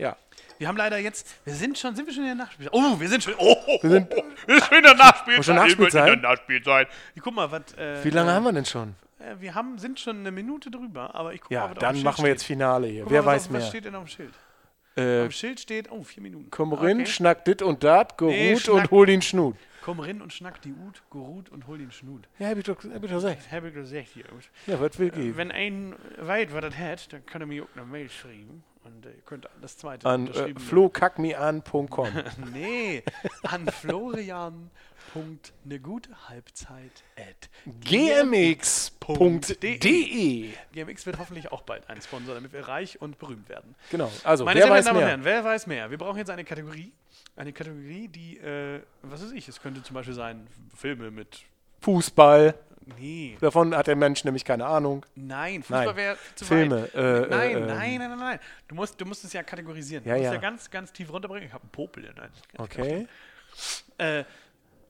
Ja. 0.00 0.16
Wir 0.58 0.68
haben 0.68 0.76
leider 0.76 0.98
jetzt, 0.98 1.26
wir 1.44 1.54
sind 1.54 1.78
schon, 1.78 1.94
sind 1.96 2.06
wir 2.06 2.12
schon 2.12 2.22
in 2.24 2.36
der 2.36 2.44
Nachspielzeit? 2.46 2.74
Oh, 2.74 2.98
wir 3.00 3.08
sind 3.08 3.22
schon, 3.22 3.34
oh, 3.38 3.56
oh, 3.66 3.78
Wir 3.82 3.90
sind, 3.90 4.10
wir 4.10 4.54
sind 4.54 4.64
schon 4.64 4.76
in 4.78 4.82
der 4.84 4.94
Nachspielzeit. 4.94 5.44
schon 5.44 5.54
Nachspielzeit? 5.56 6.12
In 6.14 6.20
der 6.20 6.30
Nachspielzeit. 6.30 6.88
Ich 7.14 7.22
guck 7.22 7.34
mal, 7.34 7.50
was, 7.50 7.72
äh, 7.78 8.04
wie 8.04 8.10
lange 8.10 8.30
äh, 8.30 8.34
haben 8.34 8.44
wir 8.44 8.52
denn 8.52 8.64
schon? 8.66 8.94
äh, 9.18 9.34
Wir 9.40 9.54
haben, 9.54 9.78
sind 9.78 9.98
schon 10.00 10.18
eine 10.20 10.30
Minute 10.30 10.70
drüber, 10.70 11.14
aber 11.14 11.32
ich 11.34 11.40
guck 11.40 11.50
Ja, 11.50 11.60
mal, 11.60 11.64
was 11.66 11.70
auf 11.72 11.78
dem 11.78 11.80
dann 11.80 11.94
Schild 11.96 12.04
machen 12.04 12.24
wir 12.24 12.30
jetzt 12.30 12.44
steht. 12.44 12.56
Finale 12.56 12.86
hier. 12.88 13.02
Guck 13.04 13.12
Wer 13.12 13.22
mal, 13.22 13.26
was 13.28 13.34
weiß 13.34 13.46
auf, 13.48 13.52
Was 13.54 13.60
mehr? 13.62 13.68
steht 13.68 13.84
denn 13.86 13.94
auf 13.94 14.04
dem 14.04 14.08
Schild? 14.08 14.34
Äh, 14.96 15.22
Am 15.22 15.30
Schild 15.30 15.60
steht, 15.60 15.90
oh, 15.90 16.02
vier 16.02 16.22
Minuten. 16.22 16.50
komm 16.50 16.72
rein, 16.72 16.96
Okay. 17.02 17.06
schnack 17.06 17.44
dit 17.44 17.62
und 17.62 17.82
dat, 17.84 18.18
geruht 18.18 18.32
Nee, 18.34 18.70
und 18.70 18.90
hol 18.90 19.06
den 19.06 19.22
Schnut. 19.22 19.56
Komm 19.82 20.00
rein 20.00 20.20
und 20.20 20.32
schnack 20.32 20.60
die 20.62 20.72
Ut, 20.72 21.00
geruht 21.10 21.48
und 21.48 21.66
hol 21.68 21.78
den 21.78 21.90
Schnut. 21.90 22.24
Ja, 22.38 22.48
hab 22.48 22.58
ich 22.58 22.64
doch, 22.64 22.76
hab 22.76 22.84
ich 23.02 23.10
doch 23.10 23.16
gesagt. 23.16 23.50
Habe 23.52 23.68
ich 23.68 23.74
gesagt, 23.74 24.08
hier. 24.12 24.24
Ja, 24.66 24.78
was 24.80 24.98
will 24.98 25.10
geben? 25.10 25.36
Wenn 25.36 25.50
ein 25.52 25.94
weiß, 26.18 26.48
was 26.52 26.60
das 26.62 26.76
hat, 26.76 27.12
dann 27.12 27.24
kann 27.24 27.40
er 27.40 27.46
mir 27.46 27.62
auch 27.62 27.68
eine 27.76 27.86
Mail 27.86 28.10
schreiben. 28.10 28.62
Und 28.94 29.06
äh, 29.06 29.10
ihr 29.10 29.22
könnt 29.22 29.48
das 29.60 29.76
zweite 29.76 30.08
An 30.08 30.28
äh, 30.28 30.54
flokackmean.com. 30.58 32.08
Nee, 32.52 33.02
an 33.42 33.66
florian.ne 33.66 34.70
gute 35.80 36.10
Halbzeit 36.28 37.02
at 37.16 37.50
gmx.de. 37.80 38.90
GMX 40.72 41.06
wird 41.06 41.18
hoffentlich 41.18 41.50
auch 41.52 41.62
bald 41.62 41.88
ein 41.88 42.02
Sponsor, 42.02 42.34
damit 42.34 42.52
wir 42.52 42.68
reich 42.68 43.00
und 43.00 43.18
berühmt 43.18 43.48
werden. 43.48 43.74
Genau, 43.90 44.10
also 44.24 44.44
Meine 44.44 44.60
wer 44.60 44.70
weiß 44.70 44.84
Damen 44.84 44.98
mehr? 44.98 45.08
Herren, 45.08 45.24
wer 45.24 45.42
weiß 45.44 45.66
mehr? 45.66 45.90
Wir 45.90 45.98
brauchen 45.98 46.18
jetzt 46.18 46.30
eine 46.30 46.44
Kategorie. 46.44 46.92
Eine 47.36 47.52
Kategorie, 47.52 48.08
die, 48.08 48.38
äh, 48.38 48.80
was 49.02 49.22
weiß 49.22 49.30
ich, 49.32 49.48
es 49.48 49.62
könnte 49.62 49.82
zum 49.82 49.94
Beispiel 49.94 50.14
sein, 50.14 50.46
Filme 50.76 51.10
mit, 51.10 51.44
Fußball. 51.80 52.54
Nee. 52.98 53.36
Davon 53.40 53.74
hat 53.74 53.86
der 53.86 53.96
Mensch 53.96 54.24
nämlich 54.24 54.44
keine 54.44 54.66
Ahnung. 54.66 55.04
Nein, 55.14 55.62
Fußball 55.62 55.96
wäre 55.96 56.16
zu 56.34 56.44
Filme, 56.44 56.82
weit. 56.82 56.94
äh, 56.94 57.26
nein, 57.28 57.30
äh, 57.30 57.52
ähm. 57.52 57.66
nein, 57.66 57.98
nein, 57.98 58.10
nein, 58.10 58.18
nein. 58.18 58.38
Du 58.68 58.74
musst, 58.74 59.00
du 59.00 59.04
musst 59.04 59.24
es 59.24 59.32
ja 59.32 59.42
kategorisieren. 59.42 60.04
Ja, 60.04 60.14
du 60.14 60.20
musst 60.20 60.26
ja. 60.26 60.34
ja. 60.34 60.40
ganz, 60.40 60.70
ganz 60.70 60.92
tief 60.92 61.12
runterbringen. 61.12 61.46
Ich 61.48 61.52
habe 61.52 61.62
einen 61.62 61.70
Popel. 61.70 62.04
in 62.04 62.14
Nein, 62.14 62.30
Okay. 62.58 63.06
Äh, 63.98 64.24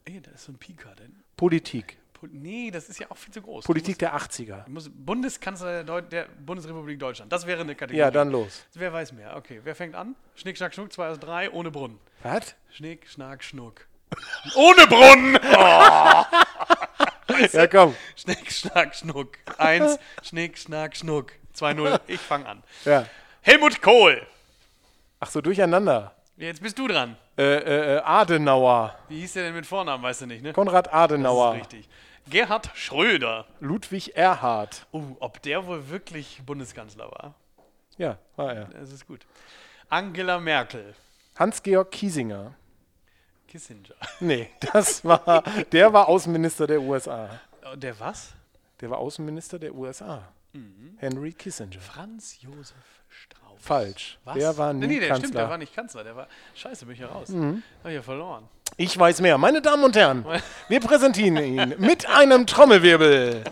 ey, 0.04 0.20
da 0.20 0.30
ist 0.32 0.44
so 0.44 0.52
ein 0.52 0.58
Pika. 0.58 0.94
Denn, 0.94 1.22
Politik. 1.36 1.98
Po- 2.12 2.28
nee, 2.30 2.70
das 2.70 2.88
ist 2.88 2.98
ja 3.00 3.10
auch 3.10 3.16
viel 3.16 3.32
zu 3.32 3.40
groß. 3.40 3.64
Politik 3.64 3.98
der 3.98 4.14
80er. 4.14 4.64
Du 4.64 4.70
musst, 4.70 4.88
musst 4.88 5.06
Bundeskanzler 5.06 5.84
der, 5.84 6.02
der 6.02 6.26
Bundesrepublik 6.44 6.98
Deutschland. 6.98 7.32
Das 7.32 7.46
wäre 7.46 7.60
eine 7.62 7.74
Kategorie. 7.74 7.98
Ja, 7.98 8.10
dann 8.10 8.30
los. 8.30 8.66
Wer 8.74 8.92
weiß 8.92 9.12
mehr? 9.12 9.36
Okay, 9.36 9.60
wer 9.64 9.74
fängt 9.74 9.94
an? 9.94 10.14
Schnick, 10.34 10.56
Schnack, 10.56 10.74
Schnuck, 10.74 10.92
2 10.92 11.08
aus 11.08 11.18
3, 11.18 11.50
ohne 11.50 11.70
Brunnen. 11.70 11.98
Was? 12.22 12.54
Schnick, 12.70 13.08
Schnack, 13.08 13.42
Schnuck. 13.42 13.86
ohne 14.54 14.86
Brunnen! 14.86 15.38
Ja, 17.52 17.66
komm. 17.66 17.94
Schnick, 18.16 18.50
Schnack, 18.50 18.94
Schnuck. 18.94 19.38
1, 19.58 19.98
Schnick, 20.22 20.58
Schnack, 20.58 20.96
Schnuck. 20.96 21.32
2-0, 21.56 22.00
ich 22.06 22.20
fange 22.20 22.46
an. 22.46 22.62
Ja. 22.84 23.06
Helmut 23.42 23.82
Kohl. 23.82 24.26
Ach 25.18 25.30
so, 25.30 25.40
durcheinander. 25.40 26.14
Jetzt 26.36 26.62
bist 26.62 26.78
du 26.78 26.88
dran. 26.88 27.16
Äh, 27.36 27.42
äh, 27.42 27.96
äh, 27.96 27.98
Adenauer. 28.00 28.98
Wie 29.08 29.20
hieß 29.20 29.34
der 29.34 29.44
denn 29.44 29.54
mit 29.54 29.66
Vornamen, 29.66 30.02
weißt 30.02 30.22
du 30.22 30.26
nicht, 30.26 30.42
ne? 30.42 30.52
Konrad 30.52 30.86
Das 30.86 30.94
Adenauer. 30.94 31.54
ist 31.54 31.60
richtig. 31.60 31.88
Gerhard 32.28 32.70
Schröder. 32.74 33.46
Ludwig 33.60 34.16
Erhard. 34.16 34.86
Uh, 34.92 35.16
ob 35.20 35.42
der 35.42 35.66
wohl 35.66 35.88
wirklich 35.90 36.40
Bundeskanzler 36.46 37.10
war? 37.10 37.34
Ja, 37.98 38.18
war 38.36 38.54
er. 38.54 38.64
Das 38.66 38.90
ist 38.92 39.06
gut. 39.06 39.26
Angela 39.88 40.38
Merkel. 40.38 40.94
Hans-Georg 41.38 41.90
Kiesinger. 41.90 42.54
Kissinger. 43.50 43.82
Nee, 44.20 44.48
das 44.72 45.04
war, 45.04 45.42
der 45.72 45.92
war 45.92 46.08
Außenminister 46.08 46.66
der 46.68 46.80
USA. 46.80 47.28
Oh, 47.70 47.74
Der 47.76 47.98
was? 47.98 48.28
Der 48.80 48.88
war 48.90 48.98
Außenminister 48.98 49.58
der 49.58 49.74
USA. 49.74 50.22
Mhm. 50.52 50.96
Henry 50.98 51.32
Kissinger. 51.32 51.80
Franz 51.80 52.36
Josef 52.40 52.76
Strauß. 53.08 53.58
Falsch. 53.58 54.18
Was? 54.24 54.36
Der 54.36 54.56
war 54.56 54.72
nee, 54.72 54.86
nie 54.86 54.94
nee, 54.94 55.00
der 55.00 55.08
Kanzler. 55.08 55.26
stimmt, 55.26 55.34
der 55.38 55.50
war 55.50 55.58
nicht 55.58 55.74
Kanzler. 55.74 56.04
Der 56.04 56.16
war. 56.16 56.28
Scheiße, 56.54 56.86
bin 56.86 56.94
ich 56.94 57.00
ja 57.00 57.08
raus. 57.08 57.28
Mhm. 57.28 57.62
Hab 57.82 57.90
ich 57.90 57.96
ja 57.96 58.02
verloren. 58.02 58.48
Ich 58.76 58.96
weiß 58.96 59.20
mehr. 59.20 59.36
Meine 59.36 59.60
Damen 59.60 59.82
und 59.82 59.96
Herren, 59.96 60.24
wir 60.68 60.80
präsentieren 60.80 61.36
ihn 61.38 61.74
mit 61.78 62.08
einem 62.08 62.46
Trommelwirbel. 62.46 63.42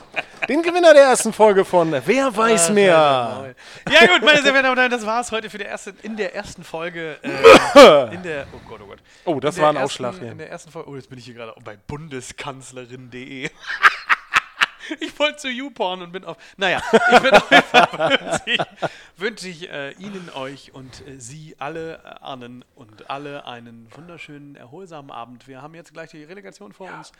Den 0.48 0.62
Gewinner 0.62 0.94
der 0.94 1.02
ersten 1.02 1.34
Folge 1.34 1.62
von 1.62 1.94
Wer 2.06 2.34
weiß 2.34 2.68
Ach, 2.68 2.74
mehr. 2.74 3.54
Ja 3.90 4.06
gut, 4.06 4.24
meine 4.24 4.40
sehr 4.40 4.52
verehrten 4.52 4.62
Damen 4.62 4.70
und 4.70 4.78
Herren, 4.78 4.90
das 4.90 5.04
war's 5.04 5.30
heute 5.30 5.50
für 5.50 5.58
die 5.58 5.64
erste, 5.64 5.92
in 6.02 6.16
der 6.16 6.34
ersten 6.34 6.64
Folge. 6.64 7.18
Äh, 7.22 8.14
in 8.14 8.22
der, 8.22 8.46
oh 8.54 8.60
Gott, 8.66 8.80
oh 8.82 8.86
Gott. 8.86 8.98
Oh, 9.26 9.40
das 9.40 9.60
war 9.60 9.68
ein 9.68 9.76
ersten, 9.76 9.84
Ausschlag 10.06 10.18
hier. 10.18 10.32
In 10.32 10.38
der 10.38 10.50
ersten 10.50 10.70
Folge, 10.70 10.88
oh, 10.88 10.96
jetzt 10.96 11.10
bin 11.10 11.18
ich 11.18 11.26
hier 11.26 11.34
gerade 11.34 11.52
bei 11.62 11.76
bundeskanzlerin.de. 11.76 13.50
Ich 15.00 15.18
wollte 15.18 15.36
zu 15.36 15.48
YouPorn 15.48 16.02
und 16.02 16.12
bin 16.12 16.24
auf. 16.24 16.36
Naja, 16.56 16.82
ich 17.12 17.20
bin 17.20 17.32
auf 17.32 17.50
jeden 17.50 17.62
Fall 17.64 18.40
wünsche 19.16 19.48
ich, 19.48 19.68
äh, 19.68 19.92
Ihnen, 19.92 20.30
euch 20.34 20.72
und 20.74 21.06
äh, 21.06 21.18
Sie 21.18 21.56
alle 21.58 21.96
äh, 22.04 22.24
Ahnen 22.24 22.64
und 22.74 23.10
alle 23.10 23.46
einen 23.46 23.88
wunderschönen, 23.94 24.56
erholsamen 24.56 25.10
Abend. 25.10 25.48
Wir 25.48 25.62
haben 25.62 25.74
jetzt 25.74 25.92
gleich 25.92 26.10
die 26.10 26.24
Relegation 26.24 26.72
vor 26.72 26.90
uns. 26.92 27.12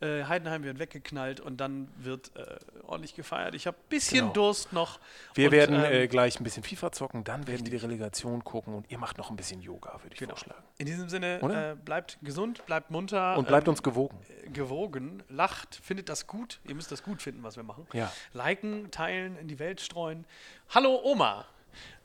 Äh, 0.00 0.24
Heidenheim 0.24 0.64
wird 0.64 0.78
weggeknallt 0.78 1.40
und 1.40 1.58
dann 1.58 1.88
wird 1.96 2.32
äh, 2.36 2.58
ordentlich 2.84 3.14
gefeiert. 3.14 3.54
Ich 3.54 3.66
habe 3.66 3.76
ein 3.76 3.88
bisschen 3.88 4.12
Genau. 4.22 4.32
Durst 4.32 4.72
noch. 4.72 4.98
Wir 5.34 5.46
und, 5.46 5.52
werden 5.52 5.76
ähm, 5.76 5.92
äh, 5.92 6.08
gleich 6.08 6.40
ein 6.40 6.44
bisschen 6.44 6.62
FIFA 6.62 6.92
zocken, 6.92 7.24
dann 7.24 7.46
werden 7.46 7.64
wir 7.66 7.72
die 7.72 7.76
Relegation 7.76 8.44
gucken 8.44 8.74
und 8.74 8.90
ihr 8.90 8.98
macht 8.98 9.18
noch 9.18 9.30
ein 9.30 9.36
bisschen 9.36 9.60
Yoga, 9.60 9.98
würde 10.02 10.14
ich 10.14 10.18
Genau. 10.18 10.34
vorschlagen. 10.34 10.62
In 10.78 10.86
diesem 10.86 11.08
Sinne, 11.08 11.76
bleibt 11.84 12.18
gesund, 12.22 12.64
bleibt 12.66 12.90
munter. 12.90 13.36
Und 13.36 13.46
bleibt 13.48 13.66
ähm, 13.66 13.72
uns 13.72 13.82
gewogen. 13.82 14.18
gewogen, 14.52 15.22
lacht, 15.28 15.80
findet 15.82 16.08
das 16.08 16.26
gut. 16.26 16.60
Ihr 16.64 16.74
müsst 16.74 16.90
das 16.92 17.02
gut 17.02 17.11
finden, 17.20 17.42
was 17.42 17.56
wir 17.56 17.64
machen. 17.64 17.86
Ja. 17.92 18.12
Liken, 18.32 18.90
teilen, 18.90 19.36
in 19.36 19.48
die 19.48 19.58
Welt 19.58 19.80
streuen. 19.80 20.24
Hallo 20.70 21.00
Oma. 21.02 21.44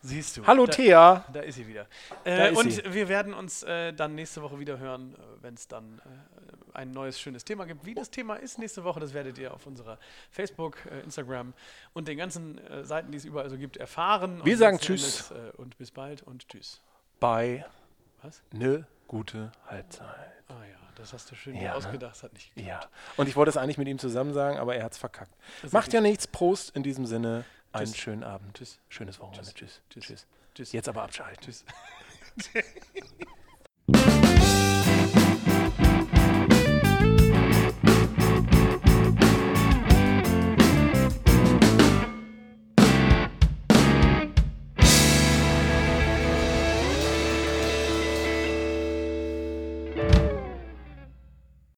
Siehst 0.02 0.38
du. 0.38 0.46
Hallo 0.46 0.66
da, 0.66 0.72
Thea. 0.74 1.26
Da 1.34 1.40
ist 1.42 1.56
sie 1.56 1.68
wieder. 1.68 1.88
Äh, 2.26 2.52
ist 2.52 2.58
und 2.58 2.72
sie. 2.72 2.94
wir 2.94 3.10
werden 3.10 3.34
uns 3.34 3.64
äh, 3.64 3.94
dann 3.94 4.16
nächste 4.16 4.42
Woche 4.42 4.60
wieder 4.60 4.78
hören, 4.78 5.16
äh, 5.16 5.18
wenn 5.42 5.56
es 5.56 5.68
dann 5.68 6.00
äh, 6.00 6.78
ein 6.78 6.92
neues, 6.92 7.20
schönes 7.20 7.44
Thema 7.44 7.66
gibt. 7.66 7.86
Wie 7.86 7.94
das 7.94 8.10
Thema 8.10 8.36
ist 8.36 8.60
nächste 8.60 8.84
Woche, 8.84 9.00
das 9.00 9.14
werdet 9.14 9.38
ihr 9.38 9.54
auf 9.54 9.66
unserer 9.66 9.98
Facebook, 10.30 10.78
äh, 10.86 11.02
Instagram 11.02 11.54
und 11.94 12.08
den 12.08 12.18
ganzen 12.18 12.58
äh, 12.60 12.86
Seiten, 12.86 13.12
die 13.12 13.18
es 13.18 13.26
überall 13.26 13.50
so 13.50 13.58
gibt, 13.58 13.78
erfahren. 13.78 14.42
Wir 14.44 14.54
Und 14.54 14.60
sagen 14.60 14.80
Tschüss. 14.80 15.32
Endes, 15.32 15.56
und 15.56 15.78
bis 15.78 15.92
bald 15.92 16.24
und 16.24 16.48
tschüss. 16.48 16.82
Bei 17.20 17.66
Was? 18.22 18.42
ne 18.52 18.86
gute 19.08 19.52
Halbzeit. 19.66 20.06
Ah 20.48 20.64
ja, 20.64 20.87
das 20.98 21.14
hast 21.14 21.30
du 21.32 21.36
schön 21.36 21.56
Ja, 21.56 21.62
ne? 21.72 21.76
ausgedacht, 21.76 22.12
das 22.12 22.24
hat 22.24 22.34
nicht 22.34 22.54
geklappt. 22.56 22.84
Ja. 22.86 22.90
Und 23.18 23.28
ich 23.30 23.36
wollte 23.36 23.50
es 23.50 23.58
eigentlich 23.58 23.78
mit 23.78 23.88
ihm 23.88 24.00
zusammen 24.00 24.34
sagen, 24.34 24.58
aber 24.58 24.76
er 24.76 24.84
hat 24.84 24.92
es 24.94 24.98
verkackt. 24.98 25.32
Das 25.62 25.72
Macht 25.72 25.94
ja 25.94 26.02
nichts. 26.02 26.28
Prost 26.28 26.76
in 26.76 26.84
diesem 26.84 27.06
Sinne. 27.06 27.44
Einen 27.72 27.86
Tschüss. 27.86 27.98
schönen 27.98 28.24
Abend. 28.24 28.56
Tschüss. 28.58 28.80
Schönes 28.90 29.20
Wochenende. 29.20 29.54
Tschüss. 29.54 29.82
Tschüss. 29.90 30.04
Tschüss. 30.06 30.28
Tschüss. 30.56 30.72
Jetzt 30.72 30.90
aber 30.90 31.04
abschalten. 31.04 31.44
Tschüss. 31.44 31.66